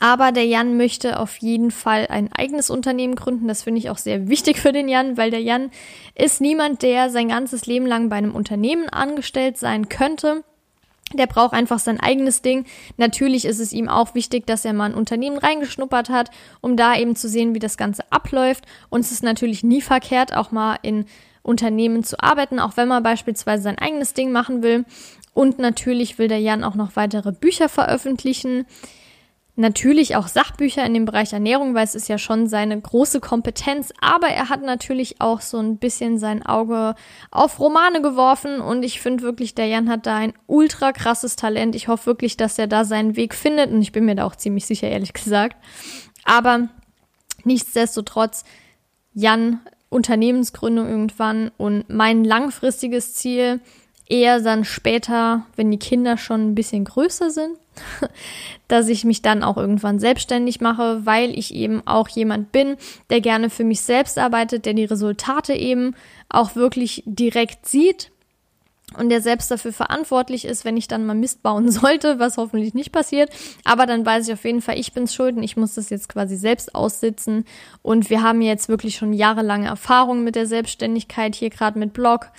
Aber 0.00 0.32
der 0.32 0.46
Jan 0.46 0.76
möchte 0.76 1.20
auf 1.20 1.36
jeden 1.36 1.70
Fall 1.70 2.08
ein 2.08 2.32
eigenes 2.32 2.70
Unternehmen 2.70 3.14
gründen. 3.14 3.46
Das 3.46 3.62
finde 3.62 3.78
ich 3.78 3.88
auch 3.88 3.98
sehr 3.98 4.28
wichtig 4.28 4.58
für 4.58 4.72
den 4.72 4.88
Jan, 4.88 5.16
weil 5.16 5.30
der 5.30 5.42
Jan 5.42 5.70
ist 6.16 6.40
niemand, 6.40 6.82
der 6.82 7.08
sein 7.08 7.28
ganzes 7.28 7.66
Leben 7.66 7.86
lang 7.86 8.08
bei 8.08 8.16
einem 8.16 8.34
Unternehmen 8.34 8.88
angestellt 8.88 9.58
sein 9.58 9.88
könnte. 9.88 10.42
Der 11.12 11.26
braucht 11.26 11.52
einfach 11.52 11.78
sein 11.78 12.00
eigenes 12.00 12.42
Ding. 12.42 12.64
Natürlich 12.96 13.44
ist 13.44 13.60
es 13.60 13.72
ihm 13.72 13.88
auch 13.88 14.14
wichtig, 14.14 14.46
dass 14.46 14.64
er 14.64 14.72
mal 14.72 14.86
ein 14.86 14.94
Unternehmen 14.94 15.38
reingeschnuppert 15.38 16.08
hat, 16.08 16.30
um 16.60 16.76
da 16.76 16.96
eben 16.96 17.14
zu 17.14 17.28
sehen, 17.28 17.54
wie 17.54 17.60
das 17.60 17.76
Ganze 17.76 18.02
abläuft. 18.10 18.64
Und 18.88 19.00
es 19.00 19.12
ist 19.12 19.22
natürlich 19.22 19.62
nie 19.62 19.80
verkehrt, 19.80 20.34
auch 20.34 20.50
mal 20.50 20.78
in 20.82 21.06
Unternehmen 21.42 22.02
zu 22.02 22.20
arbeiten, 22.20 22.58
auch 22.58 22.76
wenn 22.76 22.88
man 22.88 23.04
beispielsweise 23.04 23.62
sein 23.62 23.78
eigenes 23.78 24.14
Ding 24.14 24.32
machen 24.32 24.62
will. 24.64 24.84
Und 25.32 25.58
natürlich 25.60 26.18
will 26.18 26.28
der 26.28 26.40
Jan 26.40 26.64
auch 26.64 26.74
noch 26.74 26.96
weitere 26.96 27.30
Bücher 27.30 27.68
veröffentlichen 27.68 28.66
natürlich 29.56 30.16
auch 30.16 30.28
Sachbücher 30.28 30.84
in 30.84 30.94
dem 30.94 31.06
Bereich 31.06 31.32
Ernährung, 31.32 31.74
weil 31.74 31.84
es 31.84 31.94
ist 31.94 32.08
ja 32.08 32.18
schon 32.18 32.46
seine 32.46 32.78
große 32.78 33.20
Kompetenz, 33.20 33.92
aber 34.00 34.28
er 34.28 34.50
hat 34.50 34.62
natürlich 34.62 35.20
auch 35.20 35.40
so 35.40 35.58
ein 35.58 35.78
bisschen 35.78 36.18
sein 36.18 36.44
Auge 36.44 36.94
auf 37.30 37.58
Romane 37.58 38.02
geworfen 38.02 38.60
und 38.60 38.82
ich 38.82 39.00
finde 39.00 39.22
wirklich, 39.22 39.54
der 39.54 39.66
Jan 39.66 39.88
hat 39.88 40.06
da 40.06 40.16
ein 40.16 40.34
ultra 40.46 40.92
krasses 40.92 41.36
Talent. 41.36 41.74
Ich 41.74 41.88
hoffe 41.88 42.06
wirklich, 42.06 42.36
dass 42.36 42.58
er 42.58 42.66
da 42.66 42.84
seinen 42.84 43.16
Weg 43.16 43.34
findet 43.34 43.70
und 43.72 43.80
ich 43.80 43.92
bin 43.92 44.04
mir 44.04 44.14
da 44.14 44.24
auch 44.24 44.36
ziemlich 44.36 44.66
sicher, 44.66 44.88
ehrlich 44.88 45.14
gesagt. 45.14 45.56
Aber 46.24 46.68
nichtsdestotrotz, 47.44 48.44
Jan, 49.14 49.60
Unternehmensgründung 49.88 50.86
irgendwann 50.86 51.50
und 51.56 51.88
mein 51.88 52.24
langfristiges 52.24 53.14
Ziel, 53.14 53.60
eher 54.08 54.40
dann 54.40 54.64
später, 54.64 55.46
wenn 55.56 55.70
die 55.70 55.78
Kinder 55.78 56.16
schon 56.16 56.48
ein 56.48 56.54
bisschen 56.54 56.84
größer 56.84 57.30
sind, 57.30 57.58
dass 58.68 58.88
ich 58.88 59.04
mich 59.04 59.22
dann 59.22 59.42
auch 59.42 59.56
irgendwann 59.56 59.98
selbstständig 59.98 60.60
mache, 60.60 61.04
weil 61.04 61.36
ich 61.36 61.54
eben 61.54 61.82
auch 61.86 62.08
jemand 62.08 62.52
bin, 62.52 62.76
der 63.10 63.20
gerne 63.20 63.50
für 63.50 63.64
mich 63.64 63.80
selbst 63.80 64.18
arbeitet, 64.18 64.66
der 64.66 64.74
die 64.74 64.84
Resultate 64.84 65.54
eben 65.54 65.94
auch 66.28 66.56
wirklich 66.56 67.02
direkt 67.06 67.66
sieht 67.66 68.10
und 68.96 69.08
der 69.08 69.20
selbst 69.20 69.50
dafür 69.50 69.72
verantwortlich 69.72 70.44
ist, 70.44 70.64
wenn 70.64 70.76
ich 70.76 70.86
dann 70.86 71.06
mal 71.06 71.14
Mist 71.14 71.42
bauen 71.42 71.70
sollte, 71.70 72.18
was 72.18 72.36
hoffentlich 72.36 72.74
nicht 72.74 72.92
passiert. 72.92 73.30
Aber 73.64 73.86
dann 73.86 74.06
weiß 74.06 74.28
ich 74.28 74.34
auf 74.34 74.44
jeden 74.44 74.62
Fall, 74.62 74.78
ich 74.78 74.92
bin's 74.92 75.14
schuld 75.14 75.36
und 75.36 75.42
ich 75.42 75.56
muss 75.56 75.74
das 75.74 75.90
jetzt 75.90 76.08
quasi 76.08 76.36
selbst 76.36 76.74
aussitzen. 76.74 77.44
Und 77.82 78.10
wir 78.10 78.22
haben 78.22 78.40
jetzt 78.40 78.68
wirklich 78.68 78.96
schon 78.96 79.12
jahrelange 79.12 79.66
Erfahrung 79.66 80.22
mit 80.22 80.36
der 80.36 80.46
Selbstständigkeit, 80.46 81.34
hier 81.34 81.50
gerade 81.50 81.78
mit 81.78 81.92
Blog 81.92 82.30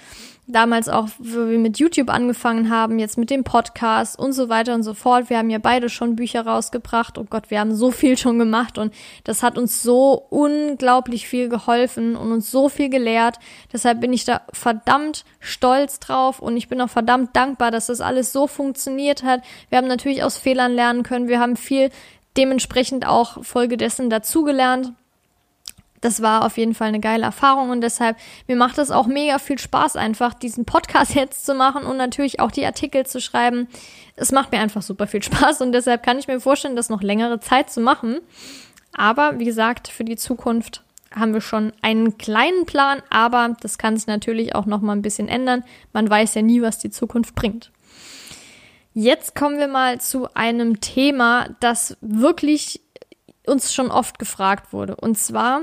damals 0.48 0.88
auch, 0.88 1.10
wo 1.20 1.50
wir 1.50 1.60
mit 1.60 1.78
YouTube 1.78 2.10
angefangen 2.10 2.70
haben, 2.70 3.00
jetzt 3.00 3.18
mit 3.18 3.30
dem 3.30 3.44
Podcast 3.44 4.18
und 4.18 4.32
so 4.32 4.48
weiter 4.50 4.74
und 4.74 4.84
so 4.84 4.94
fort. 4.94 5.30
Wir 5.30 5.38
haben 5.38 5.50
ja 5.50 5.60
beide 5.60 5.90
schon 5.90 6.16
Bücher 6.16 6.46
rausgebracht. 6.46 7.18
Oh 7.18 7.26
Gott, 7.30 7.52
wir 7.52 7.60
haben 7.60 7.76
so 7.76 7.92
viel 7.92 8.18
schon 8.18 8.40
gemacht 8.40 8.78
und 8.78 8.94
das 9.26 9.44
hat 9.44 9.58
uns 9.58 9.84
so 9.84 10.14
unglaublich 10.30 11.28
viel 11.28 11.50
geholfen 11.50 12.16
und 12.16 12.32
uns 12.32 12.50
so 12.50 12.70
viel 12.70 12.90
gelehrt. 12.90 13.38
Deshalb 13.74 14.00
bin 14.00 14.14
ich 14.14 14.24
da 14.24 14.42
verdammt 14.54 15.26
stolz 15.40 16.00
drauf 16.00 16.40
und 16.40 16.56
ich 16.56 16.70
bin 16.70 16.82
auch 16.82 16.90
verdammt 16.90 17.36
dankbar, 17.36 17.70
dass 17.70 17.88
das 17.88 18.02
alles 18.02 18.32
so 18.32 18.48
funktioniert 18.48 19.24
hat. 19.24 19.42
Wir 19.70 19.78
haben 19.78 19.88
natürlich 19.88 20.24
aus 20.24 20.38
Fehlern 20.38 20.74
lernen 20.74 21.04
können. 21.04 21.28
Wir 21.28 21.40
haben 21.40 21.58
viel 21.58 21.90
dementsprechend 22.38 23.06
auch 23.06 23.44
Folge 23.44 23.78
dessen 23.78 24.10
dazugelernt 24.10 24.94
das 26.02 26.22
war 26.22 26.46
auf 26.46 26.58
jeden 26.58 26.74
Fall 26.74 26.90
eine 26.90 27.00
geile 27.00 27.24
Erfahrung 27.24 27.70
und 27.70 27.82
deshalb, 27.82 28.18
mir 28.48 28.56
macht 28.56 28.78
es 28.78 28.92
auch 28.92 29.08
mega 29.08 29.40
viel 29.40 29.60
Spaß, 29.60 29.96
einfach 29.96 30.34
diesen 30.34 30.66
Podcast 30.66 31.16
jetzt 31.16 31.46
zu 31.46 31.54
machen 31.54 31.84
und 31.84 31.98
natürlich 31.98 32.40
auch 32.40 32.52
die 32.52 32.66
Artikel 32.66 33.06
zu 33.06 33.20
schreiben. 33.20 33.68
Es 34.16 34.32
macht 34.32 34.52
mir 34.52 34.60
einfach 34.60 34.82
super 34.82 35.08
viel 35.08 35.24
Spaß 35.24 35.62
und 35.62 35.72
deshalb 35.72 36.04
kann 36.04 36.20
ich 36.20 36.28
mir 36.28 36.40
vorstellen, 36.40 36.76
das 36.76 36.90
noch 36.90 37.02
längere 37.02 37.40
Zeit 37.40 37.70
zu 37.70 37.82
machen. 37.82 38.20
Aber 38.94 39.40
wie 39.40 39.46
gesagt, 39.46 39.88
für 39.88 40.04
die 40.04 40.16
Zukunft 40.16 40.84
haben 41.14 41.34
wir 41.34 41.42
schon 41.42 41.72
einen 41.82 42.18
kleinen 42.18 42.66
Plan, 42.66 43.02
aber 43.10 43.56
das 43.62 43.78
kann 43.78 43.96
sich 43.96 44.08
natürlich 44.08 44.56
auch 44.56 44.66
noch 44.66 44.82
mal 44.82 44.94
ein 44.94 45.02
bisschen 45.02 45.28
ändern. 45.28 45.64
Man 45.94 46.10
weiß 46.10 46.34
ja 46.36 46.42
nie, 46.42 46.62
was 46.62 46.80
die 46.80 46.90
Zukunft 46.90 47.36
bringt. 47.36 47.72
Jetzt 48.94 49.36
kommen 49.36 49.60
wir 49.60 49.68
mal 49.68 50.02
zu 50.02 50.34
einem 50.34 50.82
Thema, 50.82 51.50
das 51.60 51.98
wirklich 52.02 52.82
uns 53.46 53.74
schon 53.74 53.92
oft 53.92 54.20
gefragt 54.20 54.74
wurde. 54.74 54.96
Und 54.96 55.18
zwar, 55.18 55.62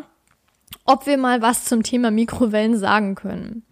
ob 0.85 1.07
wir 1.07 1.19
mal 1.19 1.43
was 1.43 1.65
zum 1.65 1.83
Thema 1.83 2.11
Mikrowellen 2.11 2.77
sagen 2.77 3.15
können. 3.15 3.65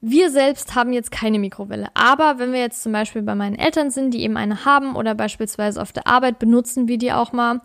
Wir 0.00 0.30
selbst 0.30 0.74
haben 0.74 0.94
jetzt 0.94 1.10
keine 1.10 1.38
Mikrowelle, 1.38 1.88
aber 1.94 2.38
wenn 2.38 2.52
wir 2.52 2.60
jetzt 2.60 2.82
zum 2.82 2.92
Beispiel 2.92 3.20
bei 3.20 3.34
meinen 3.34 3.56
Eltern 3.56 3.90
sind, 3.90 4.14
die 4.14 4.22
eben 4.22 4.38
eine 4.38 4.64
haben 4.64 4.96
oder 4.96 5.14
beispielsweise 5.14 5.80
auf 5.80 5.92
der 5.92 6.06
Arbeit 6.06 6.38
benutzen 6.38 6.88
wir 6.88 6.96
die 6.96 7.12
auch 7.12 7.32
mal, 7.32 7.60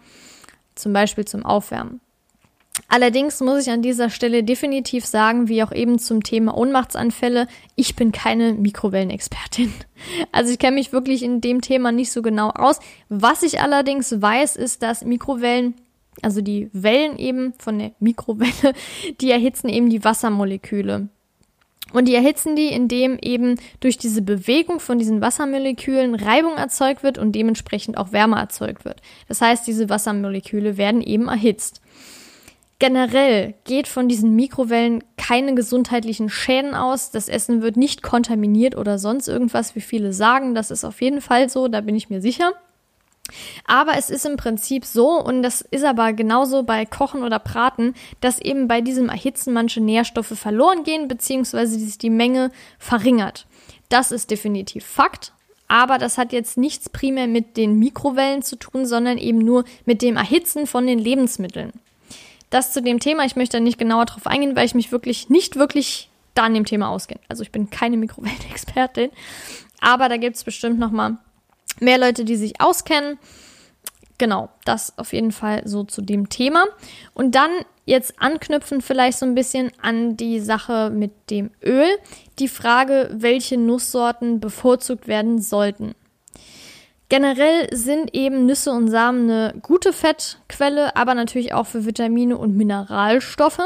zum 0.75 0.91
Beispiel 0.91 1.23
zum 1.23 1.45
Aufwärmen. 1.45 2.01
Allerdings 2.89 3.39
muss 3.39 3.65
ich 3.65 3.71
an 3.71 3.82
dieser 3.82 4.10
Stelle 4.10 4.43
definitiv 4.43 5.06
sagen, 5.06 5.47
wie 5.47 5.63
auch 5.63 5.71
eben 5.71 5.97
zum 5.97 6.23
Thema 6.23 6.58
Ohnmachtsanfälle, 6.58 7.47
ich 7.75 7.95
bin 7.95 8.12
keine 8.12 8.54
Mikrowellenexpertin. 8.54 9.73
Also 10.34 10.51
ich 10.51 10.60
kenne 10.60 10.75
mich 10.75 10.91
wirklich 10.91 11.23
in 11.23 11.39
dem 11.39 11.62
Thema 11.62 11.93
nicht 11.93 12.12
so 12.12 12.21
genau 12.21 12.49
aus. 12.49 12.80
Was 13.08 13.43
ich 13.43 13.62
allerdings 13.62 14.21
weiß, 14.21 14.58
ist, 14.58 14.84
dass 14.84 15.06
Mikrowellen 15.06 15.73
also 16.25 16.41
die 16.41 16.69
Wellen 16.73 17.17
eben 17.19 17.53
von 17.59 17.77
der 17.77 17.91
Mikrowelle, 17.99 18.73
die 19.21 19.29
erhitzen 19.29 19.69
eben 19.69 19.89
die 19.89 20.03
Wassermoleküle. 20.03 21.07
Und 21.93 22.07
die 22.07 22.15
erhitzen 22.15 22.55
die, 22.55 22.67
indem 22.67 23.19
eben 23.21 23.59
durch 23.79 23.97
diese 23.99 24.23
Bewegung 24.23 24.79
von 24.79 24.97
diesen 24.97 25.21
Wassermolekülen 25.21 26.15
Reibung 26.15 26.57
erzeugt 26.57 27.03
wird 27.03 27.19
und 27.19 27.33
dementsprechend 27.33 27.97
auch 27.97 28.11
Wärme 28.11 28.38
erzeugt 28.38 28.85
wird. 28.85 29.01
Das 29.27 29.39
heißt, 29.39 29.67
diese 29.67 29.88
Wassermoleküle 29.88 30.77
werden 30.77 31.01
eben 31.01 31.27
erhitzt. 31.27 31.81
Generell 32.79 33.53
geht 33.63 33.88
von 33.88 34.09
diesen 34.09 34.35
Mikrowellen 34.35 35.03
keine 35.15 35.53
gesundheitlichen 35.53 36.29
Schäden 36.29 36.73
aus. 36.73 37.11
Das 37.11 37.29
Essen 37.29 37.61
wird 37.61 37.77
nicht 37.77 38.01
kontaminiert 38.01 38.75
oder 38.75 38.97
sonst 38.97 39.27
irgendwas, 39.27 39.75
wie 39.75 39.81
viele 39.81 40.11
sagen. 40.11 40.55
Das 40.55 40.71
ist 40.71 40.83
auf 40.83 41.01
jeden 41.01 41.21
Fall 41.21 41.49
so, 41.49 41.67
da 41.67 41.81
bin 41.81 41.95
ich 41.95 42.09
mir 42.09 42.19
sicher. 42.19 42.51
Aber 43.65 43.97
es 43.97 44.09
ist 44.09 44.25
im 44.25 44.38
Prinzip 44.38 44.85
so, 44.85 45.19
und 45.19 45.41
das 45.41 45.61
ist 45.61 45.83
aber 45.83 46.13
genauso 46.13 46.63
bei 46.63 46.85
Kochen 46.85 47.23
oder 47.23 47.39
Braten, 47.39 47.95
dass 48.21 48.39
eben 48.39 48.67
bei 48.67 48.81
diesem 48.81 49.09
Erhitzen 49.09 49.53
manche 49.53 49.81
Nährstoffe 49.81 50.38
verloren 50.38 50.83
gehen, 50.83 51.07
beziehungsweise 51.07 51.77
sich 51.77 51.97
die 51.97 52.09
Menge 52.09 52.51
verringert. 52.77 53.47
Das 53.89 54.11
ist 54.11 54.31
definitiv 54.31 54.85
Fakt. 54.85 55.33
Aber 55.67 55.97
das 55.97 56.17
hat 56.17 56.31
jetzt 56.31 56.57
nichts 56.57 56.89
primär 56.89 57.27
mit 57.27 57.57
den 57.57 57.79
Mikrowellen 57.79 58.43
zu 58.43 58.55
tun, 58.55 58.85
sondern 58.85 59.17
eben 59.17 59.39
nur 59.39 59.65
mit 59.85 60.03
dem 60.03 60.15
Erhitzen 60.15 60.67
von 60.67 60.85
den 60.85 60.99
Lebensmitteln. 60.99 61.73
Das 62.51 62.71
zu 62.71 62.83
dem 62.83 62.99
Thema, 62.99 63.25
ich 63.25 63.35
möchte 63.35 63.57
da 63.57 63.61
nicht 63.61 63.79
genauer 63.79 64.05
drauf 64.05 64.27
eingehen, 64.27 64.55
weil 64.55 64.67
ich 64.67 64.75
mich 64.75 64.91
wirklich 64.91 65.29
nicht 65.29 65.55
wirklich 65.55 66.09
da 66.35 66.43
an 66.43 66.53
dem 66.53 66.65
Thema 66.65 66.89
auskenne. 66.89 67.21
Also 67.27 67.41
ich 67.41 67.51
bin 67.51 67.71
keine 67.71 67.97
Mikrowellenexpertin, 67.97 69.09
aber 69.81 70.07
da 70.07 70.17
gibt 70.17 70.35
es 70.35 70.43
bestimmt 70.43 70.77
noch 70.77 70.91
mal 70.91 71.17
mehr 71.79 71.97
Leute, 71.97 72.25
die 72.25 72.35
sich 72.35 72.61
auskennen. 72.61 73.17
Genau, 74.17 74.49
das 74.63 74.97
auf 74.97 75.11
jeden 75.13 75.31
Fall 75.31 75.63
so 75.65 75.83
zu 75.83 76.01
dem 76.01 76.29
Thema. 76.29 76.63
Und 77.13 77.35
dann 77.35 77.51
jetzt 77.85 78.15
anknüpfen 78.19 78.81
vielleicht 78.81 79.19
so 79.19 79.25
ein 79.25 79.35
bisschen 79.35 79.71
an 79.81 80.15
die 80.15 80.39
Sache 80.39 80.89
mit 80.89 81.11
dem 81.29 81.51
Öl. 81.63 81.89
Die 82.39 82.47
Frage, 82.47 83.09
welche 83.13 83.57
Nusssorten 83.57 84.39
bevorzugt 84.39 85.07
werden 85.07 85.41
sollten. 85.41 85.95
Generell 87.09 87.67
sind 87.71 88.15
eben 88.15 88.45
Nüsse 88.45 88.71
und 88.71 88.89
Samen 88.89 89.29
eine 89.29 89.53
gute 89.61 89.93
Fettquelle, 89.93 90.95
aber 90.95 91.13
natürlich 91.13 91.53
auch 91.53 91.67
für 91.67 91.85
Vitamine 91.85 92.35
und 92.38 92.57
Mineralstoffe. 92.57 93.61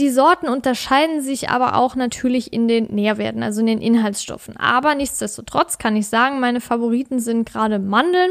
Die 0.00 0.08
Sorten 0.08 0.48
unterscheiden 0.48 1.20
sich 1.20 1.50
aber 1.50 1.76
auch 1.76 1.94
natürlich 1.94 2.54
in 2.54 2.68
den 2.68 2.86
Nährwerten, 2.86 3.42
also 3.42 3.60
in 3.60 3.66
den 3.66 3.82
Inhaltsstoffen. 3.82 4.56
Aber 4.56 4.94
nichtsdestotrotz 4.94 5.76
kann 5.76 5.94
ich 5.94 6.08
sagen, 6.08 6.40
meine 6.40 6.62
Favoriten 6.62 7.20
sind 7.20 7.46
gerade 7.46 7.78
Mandeln, 7.78 8.30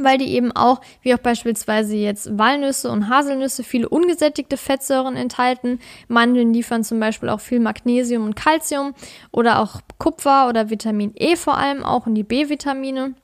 weil 0.00 0.18
die 0.18 0.34
eben 0.34 0.50
auch, 0.50 0.80
wie 1.02 1.14
auch 1.14 1.18
beispielsweise 1.18 1.94
jetzt 1.94 2.36
Walnüsse 2.36 2.90
und 2.90 3.08
Haselnüsse, 3.08 3.62
viele 3.62 3.88
ungesättigte 3.88 4.56
Fettsäuren 4.56 5.14
enthalten. 5.14 5.78
Mandeln 6.08 6.52
liefern 6.52 6.82
zum 6.82 6.98
Beispiel 6.98 7.28
auch 7.28 7.40
viel 7.40 7.60
Magnesium 7.60 8.24
und 8.24 8.34
Calcium 8.34 8.92
oder 9.30 9.60
auch 9.60 9.82
Kupfer 9.98 10.48
oder 10.48 10.70
Vitamin 10.70 11.12
E 11.14 11.36
vor 11.36 11.56
allem, 11.56 11.84
auch 11.84 12.08
in 12.08 12.16
die 12.16 12.24
B-Vitamine. 12.24 13.14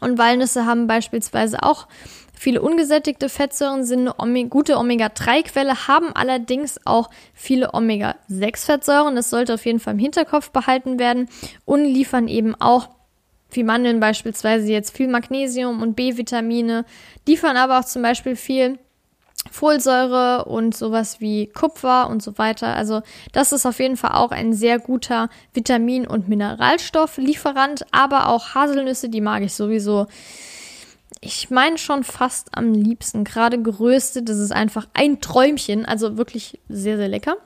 Und 0.00 0.16
Walnüsse 0.16 0.64
haben 0.64 0.86
beispielsweise 0.86 1.60
auch 1.64 1.88
Viele 2.36 2.60
ungesättigte 2.60 3.28
Fettsäuren 3.28 3.84
sind 3.84 4.00
eine 4.00 4.18
Ome 4.18 4.48
gute 4.48 4.76
Omega-3-Quelle, 4.76 5.86
haben 5.88 6.14
allerdings 6.14 6.78
auch 6.84 7.10
viele 7.32 7.72
Omega-6-Fettsäuren. 7.72 9.14
Das 9.14 9.30
sollte 9.30 9.54
auf 9.54 9.64
jeden 9.64 9.80
Fall 9.80 9.94
im 9.94 10.00
Hinterkopf 10.00 10.50
behalten 10.50 10.98
werden 10.98 11.28
und 11.64 11.84
liefern 11.84 12.28
eben 12.28 12.54
auch 12.60 12.88
wie 13.50 13.62
Mandeln 13.62 14.00
beispielsweise 14.00 14.70
jetzt 14.70 14.96
viel 14.96 15.08
Magnesium 15.08 15.80
und 15.80 15.94
B-Vitamine, 15.94 16.84
liefern 17.26 17.56
aber 17.56 17.78
auch 17.78 17.84
zum 17.84 18.02
Beispiel 18.02 18.36
viel 18.36 18.78
Folsäure 19.50 20.46
und 20.46 20.74
sowas 20.74 21.20
wie 21.20 21.48
Kupfer 21.48 22.08
und 22.08 22.22
so 22.22 22.38
weiter. 22.38 22.74
Also 22.74 23.02
das 23.32 23.52
ist 23.52 23.66
auf 23.66 23.78
jeden 23.78 23.96
Fall 23.96 24.12
auch 24.12 24.30
ein 24.30 24.52
sehr 24.54 24.78
guter 24.78 25.28
Vitamin- 25.52 26.06
und 26.06 26.28
Mineralstofflieferant, 26.28 27.86
aber 27.92 28.28
auch 28.28 28.54
Haselnüsse, 28.54 29.08
die 29.08 29.20
mag 29.20 29.42
ich 29.42 29.54
sowieso 29.54 30.06
ich 31.24 31.50
meine 31.50 31.78
schon 31.78 32.04
fast 32.04 32.56
am 32.56 32.72
liebsten. 32.72 33.24
Gerade 33.24 33.60
geröstet, 33.62 34.28
das 34.28 34.38
ist 34.38 34.52
einfach 34.52 34.88
ein 34.94 35.20
Träumchen. 35.20 35.86
Also 35.86 36.16
wirklich 36.16 36.60
sehr, 36.68 36.96
sehr 36.96 37.08
lecker. 37.08 37.36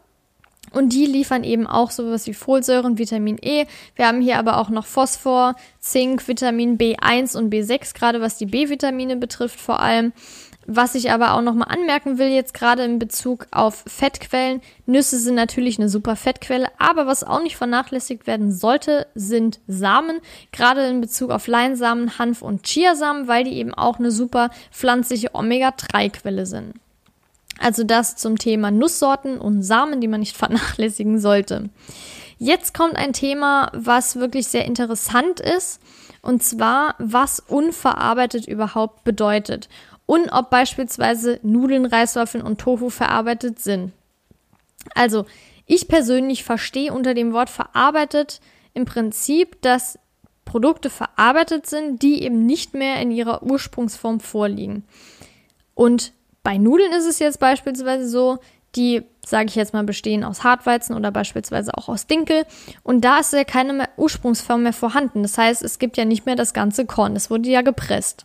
Und 0.72 0.92
die 0.92 1.06
liefern 1.06 1.44
eben 1.44 1.66
auch 1.66 1.90
sowas 1.90 2.26
wie 2.26 2.34
Folsäuren, 2.34 2.98
Vitamin 2.98 3.38
E. 3.40 3.64
Wir 3.96 4.06
haben 4.06 4.20
hier 4.20 4.38
aber 4.38 4.58
auch 4.58 4.68
noch 4.68 4.84
Phosphor, 4.84 5.54
Zink, 5.80 6.28
Vitamin 6.28 6.76
B1 6.76 7.36
und 7.38 7.52
B6, 7.52 7.94
gerade 7.94 8.20
was 8.20 8.36
die 8.36 8.46
B-Vitamine 8.46 9.16
betrifft 9.16 9.58
vor 9.58 9.80
allem. 9.80 10.12
Was 10.70 10.94
ich 10.94 11.10
aber 11.10 11.32
auch 11.32 11.40
nochmal 11.40 11.68
anmerken 11.70 12.18
will, 12.18 12.28
jetzt 12.28 12.52
gerade 12.52 12.84
in 12.84 12.98
Bezug 12.98 13.46
auf 13.52 13.84
Fettquellen. 13.86 14.60
Nüsse 14.84 15.18
sind 15.18 15.34
natürlich 15.34 15.78
eine 15.78 15.88
super 15.88 16.14
Fettquelle, 16.14 16.68
aber 16.76 17.06
was 17.06 17.24
auch 17.24 17.42
nicht 17.42 17.56
vernachlässigt 17.56 18.26
werden 18.26 18.52
sollte, 18.52 19.06
sind 19.14 19.60
Samen. 19.66 20.20
Gerade 20.52 20.86
in 20.86 21.00
Bezug 21.00 21.30
auf 21.30 21.46
Leinsamen, 21.46 22.18
Hanf 22.18 22.42
und 22.42 22.64
Chiasamen, 22.64 23.28
weil 23.28 23.44
die 23.44 23.54
eben 23.54 23.72
auch 23.72 23.98
eine 23.98 24.10
super 24.10 24.50
pflanzliche 24.70 25.34
Omega-3-Quelle 25.34 26.44
sind. 26.44 26.74
Also 27.58 27.82
das 27.82 28.16
zum 28.16 28.36
Thema 28.36 28.70
Nusssorten 28.70 29.38
und 29.38 29.62
Samen, 29.62 30.02
die 30.02 30.08
man 30.08 30.20
nicht 30.20 30.36
vernachlässigen 30.36 31.18
sollte. 31.18 31.70
Jetzt 32.36 32.74
kommt 32.74 32.94
ein 32.94 33.14
Thema, 33.14 33.72
was 33.72 34.16
wirklich 34.16 34.48
sehr 34.48 34.66
interessant 34.66 35.40
ist. 35.40 35.80
Und 36.20 36.42
zwar, 36.42 36.94
was 36.98 37.40
unverarbeitet 37.40 38.46
überhaupt 38.46 39.04
bedeutet 39.04 39.70
und 40.08 40.30
ob 40.30 40.48
beispielsweise 40.48 41.38
Nudeln, 41.42 41.84
Reiswaffeln 41.84 42.42
und 42.42 42.58
Tofu 42.58 42.88
verarbeitet 42.88 43.60
sind. 43.60 43.92
Also, 44.94 45.26
ich 45.66 45.86
persönlich 45.86 46.44
verstehe 46.44 46.94
unter 46.94 47.12
dem 47.12 47.34
Wort 47.34 47.50
verarbeitet 47.50 48.40
im 48.72 48.86
Prinzip, 48.86 49.60
dass 49.60 49.98
Produkte 50.46 50.88
verarbeitet 50.88 51.66
sind, 51.66 52.00
die 52.00 52.22
eben 52.22 52.46
nicht 52.46 52.72
mehr 52.72 53.02
in 53.02 53.10
ihrer 53.10 53.42
Ursprungsform 53.42 54.20
vorliegen. 54.20 54.84
Und 55.74 56.14
bei 56.42 56.56
Nudeln 56.56 56.92
ist 56.92 57.04
es 57.04 57.18
jetzt 57.18 57.38
beispielsweise 57.38 58.08
so, 58.08 58.38
die, 58.76 59.02
sage 59.26 59.48
ich 59.48 59.56
jetzt 59.56 59.74
mal, 59.74 59.84
bestehen 59.84 60.24
aus 60.24 60.42
Hartweizen 60.42 60.96
oder 60.96 61.10
beispielsweise 61.10 61.76
auch 61.76 61.90
aus 61.90 62.06
Dinkel. 62.06 62.46
Und 62.82 63.04
da 63.04 63.18
ist 63.18 63.34
ja 63.34 63.44
keine 63.44 63.90
Ursprungsform 63.98 64.62
mehr 64.62 64.72
vorhanden. 64.72 65.20
Das 65.20 65.36
heißt, 65.36 65.62
es 65.62 65.78
gibt 65.78 65.98
ja 65.98 66.06
nicht 66.06 66.24
mehr 66.24 66.36
das 66.36 66.54
ganze 66.54 66.86
Korn. 66.86 67.14
Es 67.14 67.28
wurde 67.28 67.50
ja 67.50 67.60
gepresst 67.60 68.24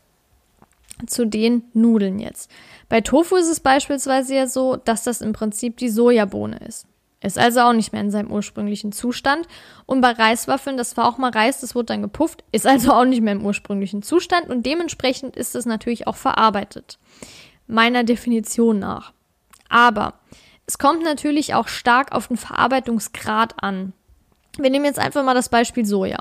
zu 1.08 1.26
den 1.26 1.64
Nudeln 1.74 2.20
jetzt. 2.20 2.50
Bei 2.90 3.02
Tofu 3.02 3.36
ist 3.36 3.50
es 3.50 3.60
beispielsweise 3.60 4.36
ja 4.36 4.48
so, 4.48 4.76
dass 4.76 5.04
das 5.04 5.22
im 5.22 5.34
Prinzip 5.34 5.78
die 5.78 5.90
Sojabohne 5.90 6.58
ist. 6.68 6.88
Ist 7.22 7.40
also 7.40 7.62
auch 7.62 7.74
nicht 7.74 7.94
mehr 7.94 8.02
in 8.02 8.12
seinem 8.12 8.32
ursprünglichen 8.32 8.92
Zustand. 8.92 9.48
Und 9.86 10.02
bei 10.02 10.12
Reiswaffeln, 10.12 10.76
das 10.76 10.98
war 10.98 11.08
auch 11.08 11.18
mal 11.18 11.32
Reis, 11.32 11.62
das 11.62 11.74
wurde 11.74 11.86
dann 11.86 12.02
gepufft, 12.02 12.44
ist 12.52 12.68
also 12.68 12.92
auch 12.92 13.06
nicht 13.06 13.22
mehr 13.22 13.34
im 13.34 13.46
ursprünglichen 13.46 14.04
Zustand 14.04 14.50
und 14.50 14.66
dementsprechend 14.66 15.38
ist 15.38 15.56
es 15.56 15.66
natürlich 15.66 16.06
auch 16.06 16.18
verarbeitet. 16.18 17.00
Meiner 17.66 18.04
Definition 18.04 18.80
nach. 18.80 19.14
Aber 19.70 20.16
es 20.66 20.78
kommt 20.78 21.04
natürlich 21.04 21.54
auch 21.54 21.70
stark 21.70 22.12
auf 22.12 22.28
den 22.28 22.38
Verarbeitungsgrad 22.38 23.64
an. 23.64 23.94
Wir 24.58 24.70
nehmen 24.70 24.86
jetzt 24.86 25.00
einfach 25.00 25.24
mal 25.24 25.34
das 25.34 25.50
Beispiel 25.50 25.86
Soja. 25.86 26.20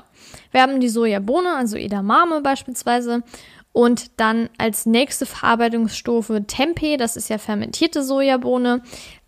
Wir 0.51 0.61
haben 0.61 0.79
die 0.79 0.89
Sojabohne, 0.89 1.53
also 1.53 1.77
Edamame 1.77 2.41
beispielsweise, 2.41 3.23
und 3.73 4.19
dann 4.19 4.49
als 4.57 4.85
nächste 4.85 5.25
Verarbeitungsstufe 5.25 6.45
Tempeh, 6.45 6.95
das 6.95 7.17
ist 7.17 7.29
ja 7.29 7.39
fermentierte 7.39 8.03
Sojabohne. 8.03 8.83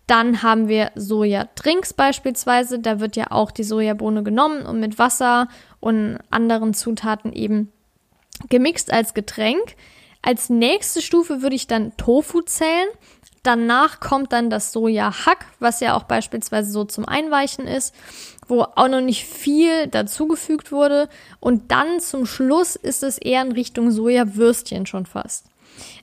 Dann 0.06 0.42
haben 0.44 0.68
wir 0.68 0.92
Sojadrinks 0.94 1.92
beispielsweise, 1.92 2.78
da 2.78 3.00
wird 3.00 3.16
ja 3.16 3.32
auch 3.32 3.50
die 3.50 3.64
Sojabohne 3.64 4.22
genommen 4.22 4.64
und 4.64 4.78
mit 4.78 5.00
Wasser 5.00 5.48
und 5.80 6.18
anderen 6.30 6.74
Zutaten 6.74 7.32
eben 7.32 7.72
gemixt 8.48 8.92
als 8.92 9.14
Getränk. 9.14 9.74
Als 10.22 10.48
nächste 10.48 11.02
Stufe 11.02 11.42
würde 11.42 11.56
ich 11.56 11.66
dann 11.66 11.96
Tofu 11.96 12.40
zählen. 12.42 12.88
Danach 13.42 13.98
kommt 13.98 14.32
dann 14.32 14.48
das 14.48 14.72
Sojahack, 14.72 15.46
was 15.58 15.80
ja 15.80 15.96
auch 15.96 16.04
beispielsweise 16.04 16.70
so 16.70 16.84
zum 16.84 17.04
Einweichen 17.04 17.66
ist, 17.66 17.94
wo 18.48 18.62
auch 18.62 18.88
noch 18.88 19.00
nicht 19.00 19.24
viel 19.24 19.86
dazugefügt 19.86 20.72
wurde. 20.72 21.08
Und 21.40 21.70
dann 21.70 22.00
zum 22.00 22.26
Schluss 22.26 22.76
ist 22.76 23.02
es 23.02 23.18
eher 23.18 23.42
in 23.42 23.52
Richtung 23.52 23.90
Sojawürstchen 23.90 24.86
schon 24.86 25.06
fast. 25.06 25.46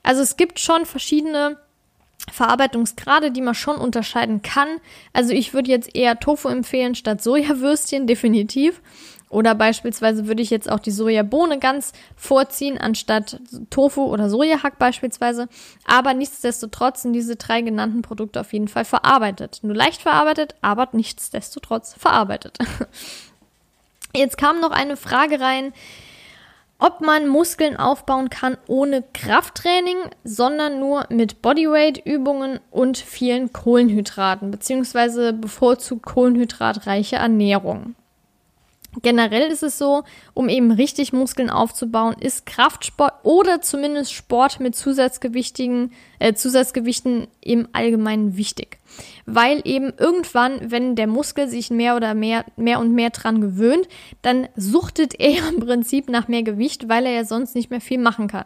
Also 0.02 0.22
es 0.22 0.36
gibt 0.36 0.60
schon 0.60 0.86
verschiedene 0.86 1.58
Verarbeitungsgrade, 2.32 3.30
die 3.30 3.42
man 3.42 3.54
schon 3.54 3.76
unterscheiden 3.76 4.42
kann. 4.42 4.68
Also 5.12 5.32
ich 5.32 5.52
würde 5.52 5.70
jetzt 5.70 5.94
eher 5.94 6.18
Tofu 6.18 6.48
empfehlen 6.48 6.94
statt 6.94 7.22
Sojawürstchen, 7.22 8.06
definitiv. 8.06 8.80
Oder 9.34 9.56
beispielsweise 9.56 10.28
würde 10.28 10.42
ich 10.42 10.50
jetzt 10.50 10.70
auch 10.70 10.78
die 10.78 10.92
Sojabohne 10.92 11.58
ganz 11.58 11.92
vorziehen, 12.14 12.78
anstatt 12.78 13.40
Tofu 13.68 14.04
oder 14.04 14.30
Sojahack 14.30 14.78
beispielsweise. 14.78 15.48
Aber 15.84 16.14
nichtsdestotrotz 16.14 17.02
sind 17.02 17.14
diese 17.14 17.34
drei 17.34 17.60
genannten 17.60 18.02
Produkte 18.02 18.40
auf 18.40 18.52
jeden 18.52 18.68
Fall 18.68 18.84
verarbeitet. 18.84 19.58
Nur 19.62 19.74
leicht 19.74 20.02
verarbeitet, 20.02 20.54
aber 20.62 20.88
nichtsdestotrotz 20.92 21.94
verarbeitet. 21.94 22.58
Jetzt 24.14 24.38
kam 24.38 24.60
noch 24.60 24.70
eine 24.70 24.96
Frage 24.96 25.40
rein, 25.40 25.72
ob 26.78 27.00
man 27.00 27.26
Muskeln 27.26 27.76
aufbauen 27.76 28.30
kann 28.30 28.56
ohne 28.68 29.02
Krafttraining, 29.14 29.96
sondern 30.22 30.78
nur 30.78 31.06
mit 31.08 31.42
Bodyweight-Übungen 31.42 32.60
und 32.70 32.98
vielen 32.98 33.52
Kohlenhydraten, 33.52 34.52
beziehungsweise 34.52 35.32
bevorzugt 35.32 36.06
kohlenhydratreiche 36.06 37.16
Ernährung. 37.16 37.96
Generell 39.02 39.50
ist 39.50 39.62
es 39.62 39.78
so, 39.78 40.04
um 40.34 40.48
eben 40.48 40.70
richtig 40.70 41.12
Muskeln 41.12 41.50
aufzubauen, 41.50 42.14
ist 42.20 42.46
Kraftsport 42.46 43.12
oder 43.24 43.60
zumindest 43.60 44.12
Sport 44.12 44.60
mit 44.60 44.76
Zusatzgewichtigen, 44.76 45.92
äh, 46.18 46.34
Zusatzgewichten 46.34 47.26
im 47.40 47.68
Allgemeinen 47.72 48.36
wichtig. 48.36 48.78
Weil 49.26 49.60
eben 49.64 49.92
irgendwann, 49.98 50.70
wenn 50.70 50.94
der 50.94 51.06
Muskel 51.06 51.48
sich 51.48 51.70
mehr 51.70 51.96
oder 51.96 52.14
mehr, 52.14 52.44
mehr 52.56 52.78
und 52.78 52.92
mehr 52.92 53.10
dran 53.10 53.40
gewöhnt, 53.40 53.88
dann 54.22 54.48
suchtet 54.54 55.18
er 55.18 55.48
im 55.52 55.60
Prinzip 55.60 56.08
nach 56.08 56.28
mehr 56.28 56.42
Gewicht, 56.42 56.88
weil 56.88 57.06
er 57.06 57.12
ja 57.12 57.24
sonst 57.24 57.54
nicht 57.54 57.70
mehr 57.70 57.80
viel 57.80 57.98
machen 57.98 58.28
kann. 58.28 58.44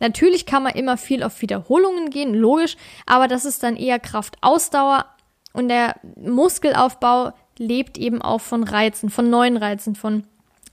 Natürlich 0.00 0.46
kann 0.46 0.62
man 0.62 0.74
immer 0.74 0.96
viel 0.96 1.22
auf 1.22 1.40
Wiederholungen 1.42 2.10
gehen, 2.10 2.34
logisch, 2.34 2.76
aber 3.06 3.26
das 3.26 3.44
ist 3.44 3.62
dann 3.62 3.76
eher 3.76 3.98
Kraftausdauer 3.98 5.06
und 5.52 5.68
der 5.68 5.96
Muskelaufbau 6.16 7.32
lebt 7.58 7.98
eben 7.98 8.22
auch 8.22 8.40
von 8.40 8.64
Reizen, 8.64 9.10
von 9.10 9.30
neuen 9.30 9.56
Reizen, 9.56 9.94
von 9.94 10.24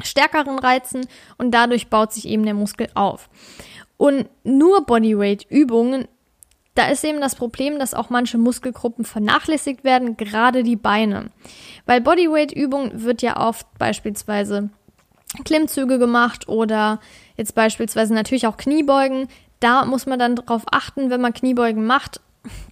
stärkeren 0.04 0.60
Reizen 0.60 1.08
und 1.38 1.52
dadurch 1.52 1.88
baut 1.88 2.14
sich 2.14 2.28
eben 2.28 2.44
der 2.44 2.54
Muskel 2.54 2.88
auf. 2.94 3.30
Und 3.98 4.28
nur 4.44 4.86
Bodyweight-Übungen, 4.86 6.08
da 6.74 6.88
ist 6.88 7.06
eben 7.06 7.22
das 7.22 7.36
Problem, 7.36 7.80
dass 7.80 7.94
auch 7.94 8.10
manche 8.10 8.38
Muskelgruppen 8.38 9.06
vernachlässigt 9.06 9.84
werden, 9.86 10.18
gerade 10.18 10.64
die 10.64 10.76
Beine. 10.76 11.32
Weil 11.86 12.02
Bodyweight-Übungen 12.02 13.04
wird 13.04 13.22
ja 13.22 13.38
oft 13.38 13.66
beispielsweise 13.78 14.70
Klimmzüge 15.46 16.00
gemacht 16.00 16.48
oder 16.48 17.00
jetzt 17.38 17.56
beispielsweise 17.56 18.14
natürlich 18.14 18.48
auch 18.48 18.58
Kniebeugen. 18.58 19.28
Da 19.62 19.86
muss 19.86 20.06
man 20.06 20.20
dann 20.20 20.36
darauf 20.36 20.64
achten, 20.72 21.10
wenn 21.10 21.22
man 21.22 21.34
Kniebeugen 21.34 21.86
macht, 21.86 22.20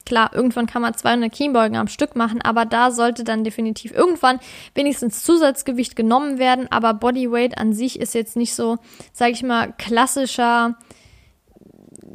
klar, 0.05 0.31
irgendwann 0.33 0.67
kann 0.67 0.81
man 0.81 0.93
200 0.93 1.31
Kniebeugen 1.31 1.77
am 1.77 1.87
Stück 1.87 2.15
machen, 2.15 2.41
aber 2.41 2.65
da 2.65 2.91
sollte 2.91 3.23
dann 3.23 3.43
definitiv 3.43 3.91
irgendwann 3.91 4.39
wenigstens 4.75 5.23
Zusatzgewicht 5.23 5.95
genommen 5.95 6.39
werden. 6.39 6.67
Aber 6.71 6.93
Bodyweight 6.93 7.57
an 7.57 7.73
sich 7.73 7.99
ist 7.99 8.13
jetzt 8.13 8.35
nicht 8.35 8.55
so, 8.55 8.77
sage 9.11 9.31
ich 9.31 9.43
mal, 9.43 9.73
klassischer, 9.77 10.75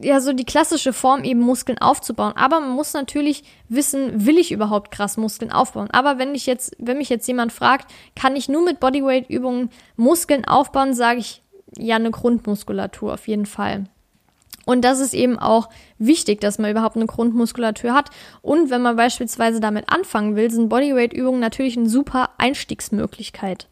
ja, 0.03 0.21
so 0.21 0.33
die 0.33 0.44
klassische 0.44 0.92
Form, 0.92 1.25
eben 1.25 1.40
Muskeln 1.40 1.79
aufzubauen. 1.79 2.35
Aber 2.37 2.61
man 2.61 2.71
muss 2.71 2.94
natürlich 2.94 3.44
wissen, 3.68 4.27
will 4.27 4.38
ich 4.38 4.53
überhaupt 4.53 4.90
krass 4.90 5.16
Muskeln 5.16 5.51
aufbauen? 5.51 5.90
Aber 5.90 6.18
wenn 6.18 6.35
ich 6.35 6.47
jetzt, 6.47 6.77
wenn 6.79 6.99
mich 6.99 7.09
jetzt 7.09 7.27
jemand 7.27 7.53
fragt, 7.53 7.90
kann 8.14 8.37
ich 8.37 8.49
nur 8.49 8.64
mit 8.64 8.81
Bodyweight-Übungen 8.81 9.71
Muskeln 9.97 10.44
aufbauen, 10.44 10.94
sage 10.94 11.21
ich 11.21 11.42
ja 11.77 11.97
eine 11.97 12.11
Grundmuskulatur 12.11 13.14
auf 13.14 13.29
jeden 13.29 13.47
Fall. 13.47 13.85
Und 14.69 14.83
das 14.83 15.01
ist 15.01 15.15
eben 15.15 15.39
auch 15.39 15.71
wichtig, 15.99 16.43
dass 16.43 16.59
man 16.59 16.71
überhaupt 16.71 16.97
eine 16.97 17.07
Grundmuskulatur 17.07 17.95
hat. 17.95 18.11
Und 18.43 18.69
wenn 18.69 18.83
man 18.83 18.97
beispielsweise 18.97 19.61
damit 19.61 19.87
anfangen 19.89 20.37
will, 20.37 20.51
sind 20.51 20.69
Bodyweight-Übungen 20.69 21.41
natürlich 21.41 21.79
eine 21.79 21.89
super 21.89 22.29
Einstiegsmöglichkeit. 22.37 23.67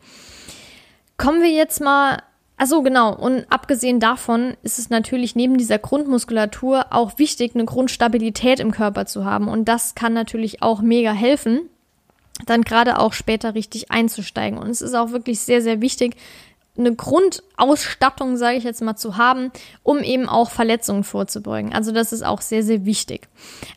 Kommen 1.18 1.42
wir 1.42 1.50
jetzt 1.50 1.82
mal 1.82 2.22
also 2.56 2.80
genau, 2.80 3.14
und 3.14 3.44
abgesehen 3.50 4.00
davon 4.00 4.56
ist 4.62 4.78
es 4.78 4.88
natürlich 4.88 5.36
neben 5.36 5.58
dieser 5.58 5.78
Grundmuskulatur 5.78 6.86
auch 6.88 7.18
wichtig, 7.18 7.54
eine 7.54 7.66
Grundstabilität 7.66 8.60
im 8.60 8.70
Körper 8.70 9.04
zu 9.04 9.26
haben. 9.26 9.48
Und 9.48 9.66
das 9.66 9.94
kann 9.94 10.14
natürlich 10.14 10.62
auch 10.62 10.80
mega 10.80 11.12
helfen, 11.12 11.68
dann 12.46 12.62
gerade 12.62 12.98
auch 12.98 13.12
später 13.12 13.54
richtig 13.54 13.90
einzusteigen. 13.90 14.58
Und 14.58 14.70
es 14.70 14.80
ist 14.80 14.94
auch 14.94 15.10
wirklich 15.10 15.40
sehr, 15.40 15.60
sehr 15.60 15.82
wichtig, 15.82 16.16
eine 16.78 16.94
Grundausstattung, 16.94 18.36
sage 18.36 18.58
ich 18.58 18.64
jetzt 18.64 18.82
mal, 18.82 18.96
zu 18.96 19.16
haben, 19.16 19.50
um 19.82 19.98
eben 19.98 20.28
auch 20.28 20.50
Verletzungen 20.50 21.04
vorzubeugen. 21.04 21.72
Also 21.72 21.92
das 21.92 22.12
ist 22.12 22.24
auch 22.24 22.40
sehr, 22.40 22.62
sehr 22.62 22.84
wichtig. 22.84 23.28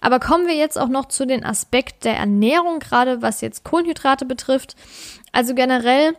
Aber 0.01 0.19
kommen 0.19 0.47
wir 0.47 0.55
jetzt 0.55 0.77
auch 0.77 0.89
noch 0.89 1.07
zu 1.07 1.25
den 1.25 1.43
Aspekt 1.43 2.05
der 2.05 2.17
Ernährung, 2.17 2.79
gerade 2.79 3.21
was 3.21 3.41
jetzt 3.41 3.63
Kohlenhydrate 3.63 4.25
betrifft. 4.25 4.75
Also 5.31 5.53
generell 5.55 6.15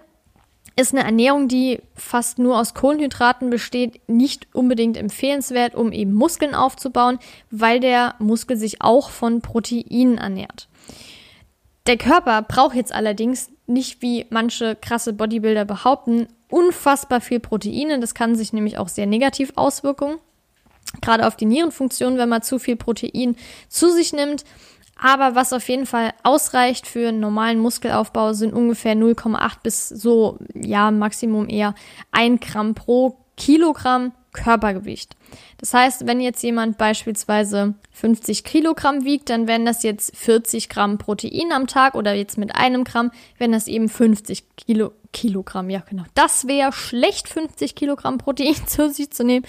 ist 0.77 0.95
eine 0.95 1.05
Ernährung, 1.05 1.49
die 1.49 1.81
fast 1.95 2.39
nur 2.39 2.59
aus 2.59 2.75
Kohlenhydraten 2.75 3.51
besteht, 3.51 4.01
nicht 4.09 4.49
unbedingt 4.55 4.97
empfehlenswert, 4.97 5.75
um 5.75 5.93
eben 5.93 6.13
Muskeln 6.13 6.55
aufzubauen, 6.55 7.19
weil 7.51 7.81
der 7.81 8.15
Muskel 8.19 8.57
sich 8.57 8.81
auch 8.81 9.11
von 9.11 9.43
Proteinen 9.43 10.19
ernährt. 10.19 10.69
Der 11.87 11.97
Körper 11.97 12.43
braucht 12.43 12.77
jetzt 12.77 12.93
allerdings 12.93 13.51
nicht 13.71 14.03
wie 14.03 14.27
manche 14.31 14.77
krasse 14.77 15.13
Bodybuilder 15.13 15.65
behaupten, 15.65 16.29
unfassbar 16.49 17.21
viel 17.21 17.41
Proteine. 17.41 18.01
Das 18.01 18.15
kann 18.15 18.35
sich 18.35 18.53
nämlich 18.53 18.79
auch 18.79 18.89
sehr 18.89 19.07
negativ 19.07 19.53
auswirken. 19.57 20.17
Gerade 21.01 21.27
auf 21.27 21.37
die 21.37 21.47
Nierenfunktion, 21.47 22.19
wenn 22.19 22.29
man 22.29 22.43
zu 22.43 22.59
viel 22.59 22.77
Protein 22.77 23.37
zu 23.69 23.91
sich 23.91 24.13
nimmt. 24.13 24.45
Aber 25.01 25.35
was 25.35 25.53
auf 25.53 25.69
jeden 25.69 25.87
Fall 25.87 26.13
ausreicht 26.25 26.87
für 26.87 27.09
einen 27.09 27.21
normalen 27.21 27.59
Muskelaufbau 27.59 28.35
sind 28.35 28.53
ungefähr 28.53 28.95
0,8 28.95 29.57
bis 29.63 29.89
so, 29.89 30.39
ja, 30.55 30.91
Maximum 30.91 31.49
eher 31.49 31.75
1 32.13 32.41
Gramm 32.41 32.75
pro 32.75 33.17
Kilogramm 33.37 34.13
Körpergewicht. 34.33 35.17
Das 35.59 35.75
heißt, 35.75 36.07
wenn 36.07 36.21
jetzt 36.21 36.43
jemand 36.43 36.79
beispielsweise 36.79 37.75
50 37.93 38.45
Kilogramm 38.45 39.05
wiegt, 39.05 39.29
dann 39.31 39.49
wären 39.49 39.67
das 39.67 39.83
jetzt 39.83 40.17
40 40.17 40.69
Gramm 40.69 40.99
Protein 40.99 41.53
am 41.53 41.67
Tag 41.67 41.95
oder 41.95 42.15
jetzt 42.15 42.39
mit 42.39 42.55
einem 42.55 42.85
Gramm 42.85 43.11
wären 43.39 43.53
das 43.53 43.67
eben 43.67 43.89
50 43.89 44.45
Kilo, 44.57 44.93
Kilogramm. 45.13 45.71
Ja, 45.71 45.83
genau. 45.89 46.05
Das 46.15 46.47
wäre 46.47 46.73
schlecht, 46.73 47.29
50 47.29 47.75
Kilogramm 47.75 48.19
Protein 48.19 48.55
zu 48.67 48.91
sich 48.91 49.11
zu 49.11 49.25
nehmen. 49.25 49.45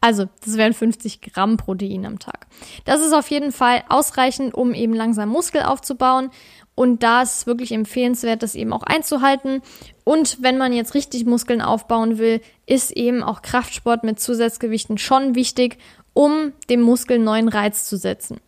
Also, 0.00 0.26
das 0.44 0.56
wären 0.56 0.74
50 0.74 1.20
Gramm 1.22 1.56
Protein 1.56 2.04
am 2.04 2.18
Tag. 2.18 2.46
Das 2.84 3.00
ist 3.00 3.12
auf 3.12 3.30
jeden 3.30 3.52
Fall 3.52 3.82
ausreichend, 3.88 4.54
um 4.54 4.74
eben 4.74 4.92
langsam 4.92 5.30
Muskel 5.30 5.62
aufzubauen. 5.62 6.30
Und 6.74 7.02
da 7.02 7.22
ist 7.22 7.38
es 7.38 7.46
wirklich 7.46 7.72
empfehlenswert, 7.72 8.42
das 8.42 8.54
eben 8.54 8.74
auch 8.74 8.82
einzuhalten. 8.82 9.62
Und 10.06 10.40
wenn 10.40 10.56
man 10.56 10.72
jetzt 10.72 10.94
richtig 10.94 11.26
Muskeln 11.26 11.60
aufbauen 11.60 12.18
will, 12.18 12.40
ist 12.64 12.92
eben 12.92 13.24
auch 13.24 13.42
Kraftsport 13.42 14.04
mit 14.04 14.20
Zusatzgewichten 14.20 14.98
schon 14.98 15.34
wichtig, 15.34 15.78
um 16.12 16.52
dem 16.70 16.80
Muskel 16.80 17.18
neuen 17.18 17.48
Reiz 17.48 17.86
zu 17.86 17.96
setzen. 17.96 18.38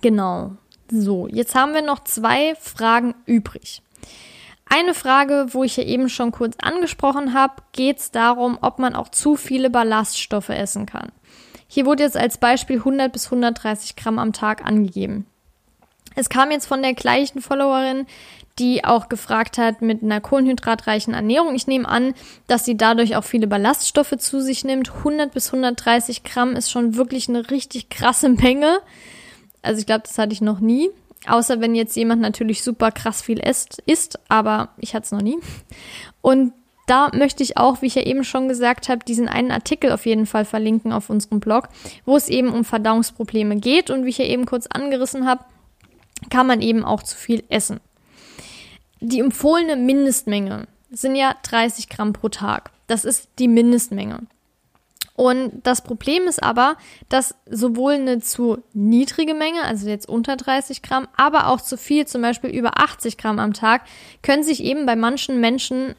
Genau. 0.00 0.52
So, 0.88 1.26
jetzt 1.26 1.56
haben 1.56 1.74
wir 1.74 1.82
noch 1.82 2.04
zwei 2.04 2.54
Fragen 2.54 3.16
übrig. 3.26 3.82
Eine 4.64 4.94
Frage, 4.94 5.48
wo 5.50 5.64
ich 5.64 5.76
ja 5.76 5.82
eben 5.82 6.08
schon 6.08 6.30
kurz 6.30 6.54
angesprochen 6.62 7.34
habe, 7.34 7.54
geht 7.72 7.98
es 7.98 8.12
darum, 8.12 8.56
ob 8.60 8.78
man 8.78 8.94
auch 8.94 9.08
zu 9.08 9.34
viele 9.34 9.70
Ballaststoffe 9.70 10.50
essen 10.50 10.86
kann. 10.86 11.10
Hier 11.66 11.84
wurde 11.84 12.04
jetzt 12.04 12.16
als 12.16 12.38
Beispiel 12.38 12.76
100 12.76 13.12
bis 13.12 13.24
130 13.24 13.96
Gramm 13.96 14.20
am 14.20 14.32
Tag 14.32 14.64
angegeben. 14.64 15.26
Es 16.14 16.28
kam 16.28 16.52
jetzt 16.52 16.66
von 16.66 16.80
der 16.80 16.94
gleichen 16.94 17.42
Followerin, 17.42 18.06
die 18.58 18.84
auch 18.84 19.08
gefragt 19.08 19.58
hat 19.58 19.82
mit 19.82 20.02
einer 20.02 20.20
kohlenhydratreichen 20.20 21.14
Ernährung. 21.14 21.54
Ich 21.54 21.66
nehme 21.66 21.88
an, 21.88 22.14
dass 22.46 22.64
sie 22.64 22.76
dadurch 22.76 23.16
auch 23.16 23.24
viele 23.24 23.46
Ballaststoffe 23.46 24.16
zu 24.18 24.40
sich 24.40 24.64
nimmt. 24.64 24.90
100 24.98 25.32
bis 25.32 25.46
130 25.46 26.22
Gramm 26.22 26.54
ist 26.54 26.70
schon 26.70 26.96
wirklich 26.96 27.28
eine 27.28 27.50
richtig 27.50 27.90
krasse 27.90 28.28
Menge. 28.28 28.78
Also 29.62 29.80
ich 29.80 29.86
glaube, 29.86 30.02
das 30.04 30.18
hatte 30.18 30.32
ich 30.32 30.40
noch 30.40 30.60
nie. 30.60 30.90
Außer 31.26 31.60
wenn 31.60 31.74
jetzt 31.74 31.96
jemand 31.96 32.20
natürlich 32.20 32.62
super 32.62 32.92
krass 32.92 33.22
viel 33.22 33.38
isst, 33.38 33.82
isst 33.86 34.18
aber 34.28 34.68
ich 34.78 34.94
hatte 34.94 35.06
es 35.06 35.12
noch 35.12 35.22
nie. 35.22 35.38
Und 36.20 36.52
da 36.86 37.10
möchte 37.14 37.42
ich 37.42 37.56
auch, 37.56 37.80
wie 37.80 37.86
ich 37.86 37.94
ja 37.94 38.02
eben 38.02 38.24
schon 38.24 38.46
gesagt 38.46 38.88
habe, 38.88 39.04
diesen 39.04 39.26
einen 39.26 39.50
Artikel 39.50 39.90
auf 39.90 40.04
jeden 40.04 40.26
Fall 40.26 40.44
verlinken 40.44 40.92
auf 40.92 41.08
unserem 41.08 41.40
Blog, 41.40 41.68
wo 42.04 42.14
es 42.16 42.28
eben 42.28 42.50
um 42.50 42.64
Verdauungsprobleme 42.64 43.56
geht. 43.56 43.90
Und 43.90 44.04
wie 44.04 44.10
ich 44.10 44.18
ja 44.18 44.26
eben 44.26 44.44
kurz 44.44 44.66
angerissen 44.66 45.26
habe, 45.26 45.44
kann 46.30 46.46
man 46.46 46.60
eben 46.60 46.84
auch 46.84 47.02
zu 47.02 47.16
viel 47.16 47.42
essen. 47.48 47.80
Die 49.06 49.20
empfohlene 49.20 49.76
Mindestmenge 49.76 50.66
sind 50.90 51.14
ja 51.14 51.36
30 51.42 51.90
Gramm 51.90 52.14
pro 52.14 52.30
Tag. 52.30 52.70
Das 52.86 53.04
ist 53.04 53.28
die 53.38 53.48
Mindestmenge. 53.48 54.20
Und 55.14 55.60
das 55.62 55.82
Problem 55.82 56.22
ist 56.26 56.42
aber, 56.42 56.76
dass 57.10 57.34
sowohl 57.44 57.92
eine 57.92 58.20
zu 58.20 58.62
niedrige 58.72 59.34
Menge, 59.34 59.62
also 59.62 59.90
jetzt 59.90 60.08
unter 60.08 60.36
30 60.36 60.80
Gramm, 60.80 61.06
aber 61.18 61.48
auch 61.48 61.60
zu 61.60 61.76
viel, 61.76 62.06
zum 62.06 62.22
Beispiel 62.22 62.48
über 62.48 62.80
80 62.80 63.18
Gramm 63.18 63.38
am 63.38 63.52
Tag, 63.52 63.82
können 64.22 64.42
sich 64.42 64.64
eben 64.64 64.86
bei 64.86 64.96
manchen 64.96 65.38
Menschen 65.38 65.94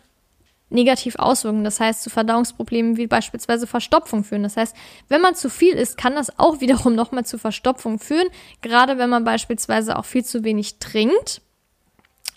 negativ 0.71 1.15
auswirken. 1.17 1.63
Das 1.63 1.79
heißt, 1.79 2.01
zu 2.01 2.09
Verdauungsproblemen 2.09 2.97
wie 2.97 3.05
beispielsweise 3.05 3.67
Verstopfung 3.67 4.23
führen. 4.23 4.41
Das 4.41 4.57
heißt, 4.57 4.75
wenn 5.09 5.21
man 5.21 5.35
zu 5.35 5.51
viel 5.51 5.75
isst, 5.75 5.95
kann 5.99 6.15
das 6.15 6.39
auch 6.39 6.59
wiederum 6.59 6.95
nochmal 6.95 7.23
zu 7.23 7.37
Verstopfung 7.37 7.99
führen. 7.99 8.27
Gerade 8.63 8.97
wenn 8.97 9.11
man 9.11 9.23
beispielsweise 9.23 9.95
auch 9.99 10.05
viel 10.05 10.25
zu 10.25 10.43
wenig 10.43 10.79
trinkt. 10.79 11.41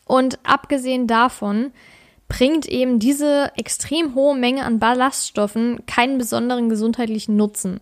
Und 0.08 0.40
abgesehen 0.42 1.06
davon 1.06 1.70
bringt 2.28 2.66
eben 2.66 2.98
diese 2.98 3.52
extrem 3.56 4.14
hohe 4.14 4.36
Menge 4.36 4.64
an 4.64 4.80
Ballaststoffen 4.80 5.86
keinen 5.86 6.18
besonderen 6.18 6.68
gesundheitlichen 6.68 7.36
Nutzen. 7.36 7.80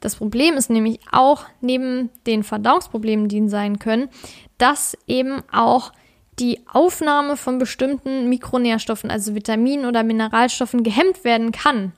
Das 0.00 0.16
Problem 0.16 0.54
ist 0.54 0.70
nämlich 0.70 1.00
auch 1.10 1.44
neben 1.60 2.10
den 2.26 2.44
Verdauungsproblemen, 2.44 3.28
die 3.28 3.48
sein 3.48 3.78
können, 3.78 4.08
dass 4.56 4.96
eben 5.06 5.42
auch 5.52 5.92
die 6.38 6.60
Aufnahme 6.70 7.36
von 7.36 7.58
bestimmten 7.58 8.28
Mikronährstoffen, 8.28 9.10
also 9.10 9.34
Vitaminen 9.34 9.86
oder 9.86 10.02
Mineralstoffen, 10.02 10.82
gehemmt 10.82 11.24
werden 11.24 11.50
kann. 11.50 11.92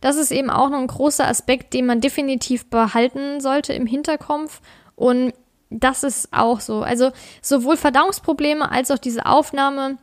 Das 0.00 0.16
ist 0.16 0.32
eben 0.32 0.50
auch 0.50 0.68
noch 0.70 0.78
ein 0.78 0.86
großer 0.86 1.26
Aspekt, 1.26 1.72
den 1.72 1.86
man 1.86 2.00
definitiv 2.00 2.68
behalten 2.68 3.40
sollte 3.40 3.72
im 3.72 3.86
Hinterkopf. 3.86 4.60
Und 4.96 5.32
das 5.70 6.02
ist 6.02 6.32
auch 6.32 6.60
so. 6.60 6.82
Also 6.82 7.10
sowohl 7.42 7.76
Verdauungsprobleme 7.76 8.70
als 8.70 8.90
auch 8.90 8.98
diese 8.98 9.26
Aufnahme 9.26 9.98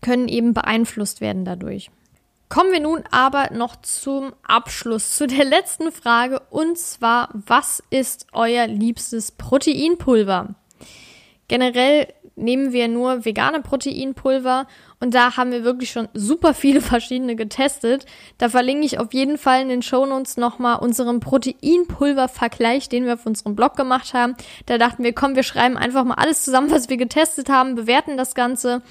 können 0.00 0.28
eben 0.28 0.54
beeinflusst 0.54 1.20
werden 1.20 1.44
dadurch. 1.44 1.90
Kommen 2.48 2.72
wir 2.72 2.80
nun 2.80 3.04
aber 3.10 3.50
noch 3.52 3.76
zum 3.76 4.32
Abschluss, 4.42 5.16
zu 5.16 5.26
der 5.26 5.44
letzten 5.44 5.92
Frage 5.92 6.40
und 6.50 6.78
zwar, 6.78 7.28
was 7.32 7.82
ist 7.90 8.26
euer 8.32 8.66
liebstes 8.66 9.32
Proteinpulver? 9.32 10.54
Generell 11.48 12.08
nehmen 12.38 12.72
wir 12.72 12.88
nur 12.88 13.24
vegane 13.24 13.60
Proteinpulver 13.60 14.66
und 15.00 15.14
da 15.14 15.36
haben 15.36 15.52
wir 15.52 15.64
wirklich 15.64 15.90
schon 15.90 16.08
super 16.14 16.54
viele 16.54 16.80
verschiedene 16.82 17.36
getestet. 17.36 18.06
Da 18.38 18.48
verlinke 18.48 18.86
ich 18.86 18.98
auf 18.98 19.12
jeden 19.12 19.38
Fall 19.38 19.62
in 19.62 19.68
den 19.68 19.82
Shownotes 19.82 20.36
nochmal 20.36 20.78
unseren 20.80 21.20
Proteinpulver-Vergleich, 21.20 22.88
den 22.88 23.04
wir 23.04 23.14
auf 23.14 23.26
unserem 23.26 23.54
Blog 23.54 23.76
gemacht 23.76 24.14
haben. 24.14 24.34
Da 24.66 24.78
dachten 24.78 25.04
wir, 25.04 25.12
komm, 25.12 25.36
wir 25.36 25.42
schreiben 25.42 25.76
einfach 25.76 26.04
mal 26.04 26.14
alles 26.14 26.44
zusammen, 26.44 26.70
was 26.70 26.88
wir 26.88 26.96
getestet 26.96 27.48
haben, 27.48 27.74
bewerten 27.74 28.16
das 28.16 28.34
Ganze 28.34 28.82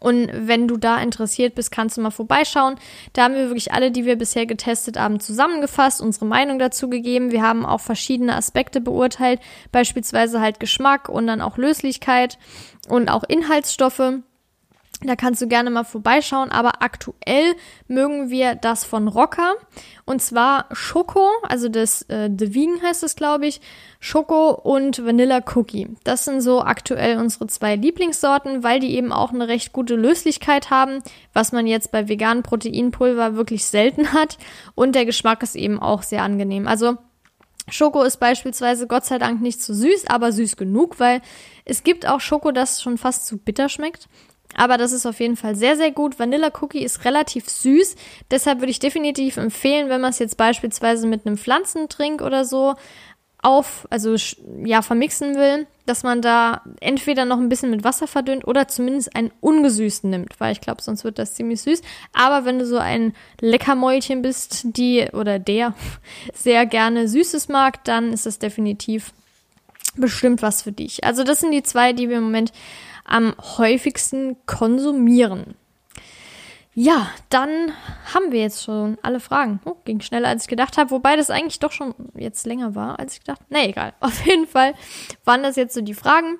und 0.00 0.28
wenn 0.32 0.68
du 0.68 0.76
da 0.76 0.98
interessiert 1.00 1.54
bist, 1.54 1.70
kannst 1.70 1.96
du 1.96 2.00
mal 2.00 2.10
vorbeischauen. 2.10 2.76
Da 3.12 3.24
haben 3.24 3.34
wir 3.34 3.48
wirklich 3.48 3.72
alle, 3.72 3.90
die 3.90 4.04
wir 4.04 4.16
bisher 4.16 4.46
getestet 4.46 4.98
haben, 4.98 5.20
zusammengefasst, 5.20 6.00
unsere 6.00 6.26
Meinung 6.26 6.58
dazu 6.58 6.88
gegeben. 6.88 7.30
Wir 7.30 7.42
haben 7.42 7.64
auch 7.64 7.80
verschiedene 7.80 8.34
Aspekte 8.34 8.80
beurteilt, 8.80 9.40
beispielsweise 9.72 10.40
halt 10.40 10.60
Geschmack 10.60 11.08
und 11.08 11.26
dann 11.26 11.40
auch 11.40 11.56
Löslichkeit 11.56 12.38
und 12.88 13.08
auch 13.08 13.24
Inhaltsstoffe. 13.24 14.20
Da 15.02 15.14
kannst 15.14 15.42
du 15.42 15.46
gerne 15.46 15.68
mal 15.68 15.84
vorbeischauen, 15.84 16.50
aber 16.50 16.82
aktuell 16.82 17.54
mögen 17.86 18.30
wir 18.30 18.54
das 18.54 18.84
von 18.84 19.08
Rocker 19.08 19.54
und 20.06 20.22
zwar 20.22 20.66
Schoko, 20.72 21.28
also 21.42 21.68
das 21.68 22.02
äh, 22.02 22.30
The 22.34 22.54
Vegan 22.54 22.80
heißt 22.80 23.02
es, 23.02 23.14
glaube 23.14 23.46
ich, 23.46 23.60
Schoko 24.00 24.52
und 24.52 25.04
Vanilla 25.04 25.42
Cookie. 25.54 25.88
Das 26.04 26.24
sind 26.24 26.40
so 26.40 26.62
aktuell 26.62 27.18
unsere 27.18 27.46
zwei 27.46 27.76
Lieblingssorten, 27.76 28.62
weil 28.62 28.80
die 28.80 28.94
eben 28.94 29.12
auch 29.12 29.34
eine 29.34 29.48
recht 29.48 29.74
gute 29.74 29.96
Löslichkeit 29.96 30.70
haben, 30.70 31.02
was 31.34 31.52
man 31.52 31.66
jetzt 31.66 31.92
bei 31.92 32.08
veganen 32.08 32.42
Proteinpulver 32.42 33.36
wirklich 33.36 33.66
selten 33.66 34.12
hat 34.14 34.38
und 34.74 34.94
der 34.94 35.04
Geschmack 35.04 35.42
ist 35.42 35.56
eben 35.56 35.78
auch 35.78 36.04
sehr 36.04 36.22
angenehm. 36.22 36.66
Also 36.66 36.96
Schoko 37.68 38.02
ist 38.02 38.18
beispielsweise 38.18 38.86
Gott 38.86 39.04
sei 39.04 39.18
Dank 39.18 39.42
nicht 39.42 39.60
zu 39.60 39.74
süß, 39.74 40.06
aber 40.06 40.32
süß 40.32 40.56
genug, 40.56 41.00
weil 41.00 41.20
es 41.64 41.82
gibt 41.82 42.06
auch 42.06 42.20
Schoko, 42.20 42.52
das 42.52 42.80
schon 42.80 42.96
fast 42.96 43.26
zu 43.26 43.36
bitter 43.38 43.68
schmeckt. 43.68 44.08
Aber 44.54 44.78
das 44.78 44.92
ist 44.92 45.06
auf 45.06 45.20
jeden 45.20 45.36
Fall 45.36 45.56
sehr, 45.56 45.76
sehr 45.76 45.90
gut. 45.90 46.18
Vanilla 46.18 46.50
Cookie 46.60 46.82
ist 46.84 47.04
relativ 47.04 47.48
süß. 47.48 47.96
Deshalb 48.30 48.60
würde 48.60 48.70
ich 48.70 48.78
definitiv 48.78 49.36
empfehlen, 49.36 49.88
wenn 49.88 50.00
man 50.00 50.10
es 50.10 50.18
jetzt 50.18 50.36
beispielsweise 50.36 51.06
mit 51.06 51.26
einem 51.26 51.36
Pflanzentrink 51.36 52.22
oder 52.22 52.44
so 52.44 52.74
auf, 53.42 53.86
also 53.90 54.16
ja, 54.64 54.82
vermixen 54.82 55.36
will, 55.36 55.66
dass 55.84 56.02
man 56.02 56.20
da 56.20 56.62
entweder 56.80 57.24
noch 57.24 57.38
ein 57.38 57.48
bisschen 57.48 57.70
mit 57.70 57.84
Wasser 57.84 58.08
verdünnt 58.08 58.46
oder 58.46 58.66
zumindest 58.66 59.14
einen 59.14 59.30
ungesüßten 59.40 60.10
nimmt, 60.10 60.40
weil 60.40 60.52
ich 60.52 60.60
glaube, 60.60 60.82
sonst 60.82 61.04
wird 61.04 61.18
das 61.18 61.34
ziemlich 61.34 61.62
süß. 61.62 61.82
Aber 62.12 62.44
wenn 62.44 62.58
du 62.58 62.66
so 62.66 62.78
ein 62.78 63.12
Leckermäulchen 63.40 64.22
bist, 64.22 64.76
die 64.76 65.06
oder 65.12 65.38
der 65.38 65.74
sehr 66.34 66.66
gerne 66.66 67.08
Süßes 67.08 67.48
mag, 67.48 67.84
dann 67.84 68.12
ist 68.12 68.26
das 68.26 68.38
definitiv 68.38 69.12
bestimmt 69.96 70.42
was 70.42 70.62
für 70.62 70.72
dich. 70.72 71.04
Also 71.04 71.22
das 71.22 71.40
sind 71.40 71.52
die 71.52 71.62
zwei, 71.62 71.92
die 71.92 72.08
wir 72.08 72.18
im 72.18 72.24
Moment 72.24 72.52
am 73.06 73.34
häufigsten 73.58 74.36
konsumieren. 74.46 75.54
Ja, 76.78 77.08
dann 77.30 77.72
haben 78.12 78.32
wir 78.32 78.40
jetzt 78.40 78.62
schon 78.62 78.98
alle 79.00 79.18
Fragen. 79.18 79.60
Oh, 79.64 79.76
ging 79.86 80.02
schneller, 80.02 80.28
als 80.28 80.42
ich 80.42 80.48
gedacht 80.48 80.76
habe, 80.76 80.90
wobei 80.90 81.16
das 81.16 81.30
eigentlich 81.30 81.58
doch 81.58 81.72
schon 81.72 81.94
jetzt 82.14 82.44
länger 82.44 82.74
war, 82.74 82.98
als 82.98 83.14
ich 83.14 83.20
gedacht 83.20 83.40
habe. 83.40 83.54
Nee, 83.54 83.70
egal. 83.70 83.94
Auf 84.00 84.26
jeden 84.26 84.46
Fall 84.46 84.74
waren 85.24 85.42
das 85.42 85.56
jetzt 85.56 85.72
so 85.72 85.80
die 85.80 85.94
Fragen. 85.94 86.38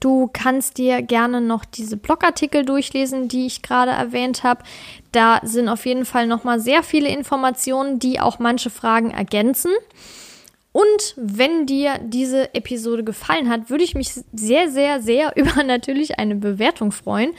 Du 0.00 0.28
kannst 0.30 0.76
dir 0.76 1.00
gerne 1.00 1.40
noch 1.40 1.64
diese 1.64 1.96
Blogartikel 1.96 2.64
durchlesen, 2.64 3.28
die 3.28 3.46
ich 3.46 3.62
gerade 3.62 3.92
erwähnt 3.92 4.44
habe. 4.44 4.64
Da 5.12 5.40
sind 5.42 5.68
auf 5.68 5.84
jeden 5.84 6.06
Fall 6.06 6.26
nochmal 6.26 6.60
sehr 6.60 6.82
viele 6.82 7.08
Informationen, 7.08 7.98
die 7.98 8.18
auch 8.18 8.38
manche 8.38 8.70
Fragen 8.70 9.10
ergänzen. 9.10 9.72
Und 10.72 11.14
wenn 11.16 11.66
dir 11.66 11.98
diese 12.02 12.54
Episode 12.54 13.04
gefallen 13.04 13.50
hat, 13.50 13.68
würde 13.68 13.84
ich 13.84 13.94
mich 13.94 14.08
sehr, 14.32 14.70
sehr, 14.70 15.02
sehr 15.02 15.32
über 15.36 15.62
natürlich 15.62 16.18
eine 16.18 16.34
Bewertung 16.34 16.92
freuen. 16.92 17.32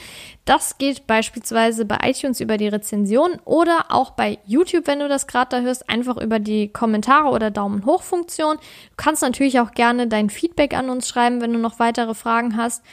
Das 0.44 0.78
geht 0.78 1.06
beispielsweise 1.06 1.84
bei 1.84 1.98
iTunes 2.02 2.40
über 2.40 2.56
die 2.56 2.68
Rezension 2.68 3.40
oder 3.44 3.86
auch 3.88 4.12
bei 4.12 4.38
YouTube, 4.46 4.86
wenn 4.86 5.00
du 5.00 5.08
das 5.08 5.26
gerade 5.26 5.56
da 5.56 5.60
hörst, 5.62 5.88
einfach 5.88 6.16
über 6.16 6.38
die 6.38 6.68
Kommentare 6.68 7.28
oder 7.30 7.50
Daumen 7.50 7.84
hoch 7.86 8.02
Funktion. 8.02 8.56
Du 8.56 8.96
kannst 8.96 9.22
natürlich 9.22 9.58
auch 9.58 9.72
gerne 9.72 10.06
dein 10.06 10.30
Feedback 10.30 10.74
an 10.74 10.88
uns 10.88 11.08
schreiben, 11.08 11.40
wenn 11.40 11.52
du 11.52 11.58
noch 11.58 11.80
weitere 11.80 12.14
Fragen 12.14 12.56
hast 12.56 12.84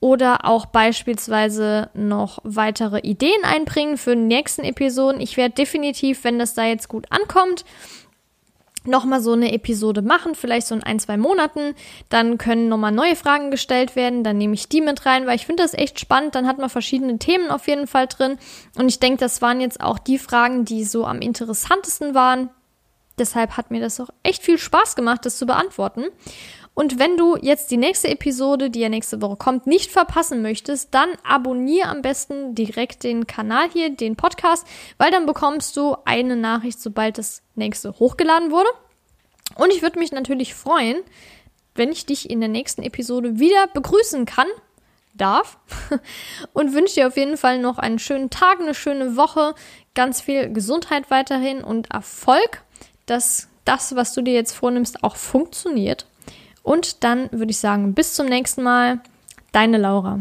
oder 0.00 0.44
auch 0.44 0.66
beispielsweise 0.66 1.90
noch 1.94 2.38
weitere 2.44 3.00
Ideen 3.00 3.42
einbringen 3.42 3.96
für 3.96 4.14
die 4.14 4.22
nächsten 4.22 4.62
Episoden. 4.62 5.20
Ich 5.20 5.36
werde 5.36 5.54
definitiv, 5.54 6.22
wenn 6.22 6.38
das 6.38 6.54
da 6.54 6.64
jetzt 6.64 6.88
gut 6.88 7.06
ankommt, 7.10 7.64
nochmal 8.86 9.20
so 9.20 9.32
eine 9.32 9.52
Episode 9.52 10.02
machen, 10.02 10.34
vielleicht 10.34 10.66
so 10.66 10.74
in 10.74 10.82
ein, 10.82 10.98
zwei 10.98 11.16
Monaten. 11.16 11.74
Dann 12.08 12.38
können 12.38 12.68
nochmal 12.68 12.92
neue 12.92 13.16
Fragen 13.16 13.50
gestellt 13.50 13.96
werden. 13.96 14.24
Dann 14.24 14.38
nehme 14.38 14.54
ich 14.54 14.68
die 14.68 14.80
mit 14.80 15.06
rein, 15.06 15.26
weil 15.26 15.36
ich 15.36 15.46
finde 15.46 15.62
das 15.62 15.74
echt 15.74 16.00
spannend. 16.00 16.34
Dann 16.34 16.46
hat 16.46 16.58
man 16.58 16.70
verschiedene 16.70 17.18
Themen 17.18 17.50
auf 17.50 17.66
jeden 17.66 17.86
Fall 17.86 18.06
drin. 18.06 18.38
Und 18.76 18.88
ich 18.88 19.00
denke, 19.00 19.18
das 19.18 19.42
waren 19.42 19.60
jetzt 19.60 19.80
auch 19.80 19.98
die 19.98 20.18
Fragen, 20.18 20.64
die 20.64 20.84
so 20.84 21.04
am 21.04 21.20
interessantesten 21.20 22.14
waren. 22.14 22.50
Deshalb 23.18 23.56
hat 23.56 23.70
mir 23.70 23.80
das 23.80 24.00
auch 24.00 24.10
echt 24.22 24.42
viel 24.42 24.58
Spaß 24.58 24.94
gemacht, 24.94 25.26
das 25.26 25.38
zu 25.38 25.46
beantworten. 25.46 26.04
Und 26.78 27.00
wenn 27.00 27.16
du 27.16 27.36
jetzt 27.36 27.72
die 27.72 27.76
nächste 27.76 28.06
Episode, 28.06 28.70
die 28.70 28.78
ja 28.78 28.88
nächste 28.88 29.20
Woche 29.20 29.34
kommt, 29.34 29.66
nicht 29.66 29.90
verpassen 29.90 30.42
möchtest, 30.42 30.94
dann 30.94 31.08
abonniere 31.24 31.88
am 31.88 32.02
besten 32.02 32.54
direkt 32.54 33.02
den 33.02 33.26
Kanal 33.26 33.68
hier, 33.68 33.90
den 33.90 34.14
Podcast, 34.14 34.64
weil 34.96 35.10
dann 35.10 35.26
bekommst 35.26 35.76
du 35.76 35.96
eine 36.04 36.36
Nachricht, 36.36 36.80
sobald 36.80 37.18
das 37.18 37.42
nächste 37.56 37.98
hochgeladen 37.98 38.52
wurde. 38.52 38.68
Und 39.56 39.72
ich 39.72 39.82
würde 39.82 39.98
mich 39.98 40.12
natürlich 40.12 40.54
freuen, 40.54 40.98
wenn 41.74 41.90
ich 41.90 42.06
dich 42.06 42.30
in 42.30 42.38
der 42.38 42.48
nächsten 42.48 42.84
Episode 42.84 43.40
wieder 43.40 43.66
begrüßen 43.66 44.24
kann, 44.24 44.46
darf. 45.14 45.58
Und 46.52 46.74
wünsche 46.74 46.94
dir 46.94 47.08
auf 47.08 47.16
jeden 47.16 47.38
Fall 47.38 47.58
noch 47.58 47.78
einen 47.78 47.98
schönen 47.98 48.30
Tag, 48.30 48.60
eine 48.60 48.74
schöne 48.74 49.16
Woche, 49.16 49.56
ganz 49.96 50.20
viel 50.20 50.52
Gesundheit 50.52 51.10
weiterhin 51.10 51.64
und 51.64 51.90
Erfolg, 51.90 52.62
dass 53.06 53.48
das, 53.64 53.96
was 53.96 54.14
du 54.14 54.22
dir 54.22 54.34
jetzt 54.34 54.52
vornimmst, 54.52 55.02
auch 55.02 55.16
funktioniert. 55.16 56.06
Und 56.68 57.02
dann 57.02 57.32
würde 57.32 57.50
ich 57.50 57.56
sagen, 57.56 57.94
bis 57.94 58.12
zum 58.12 58.26
nächsten 58.26 58.62
Mal. 58.62 59.00
Deine 59.52 59.78
Laura. 59.78 60.20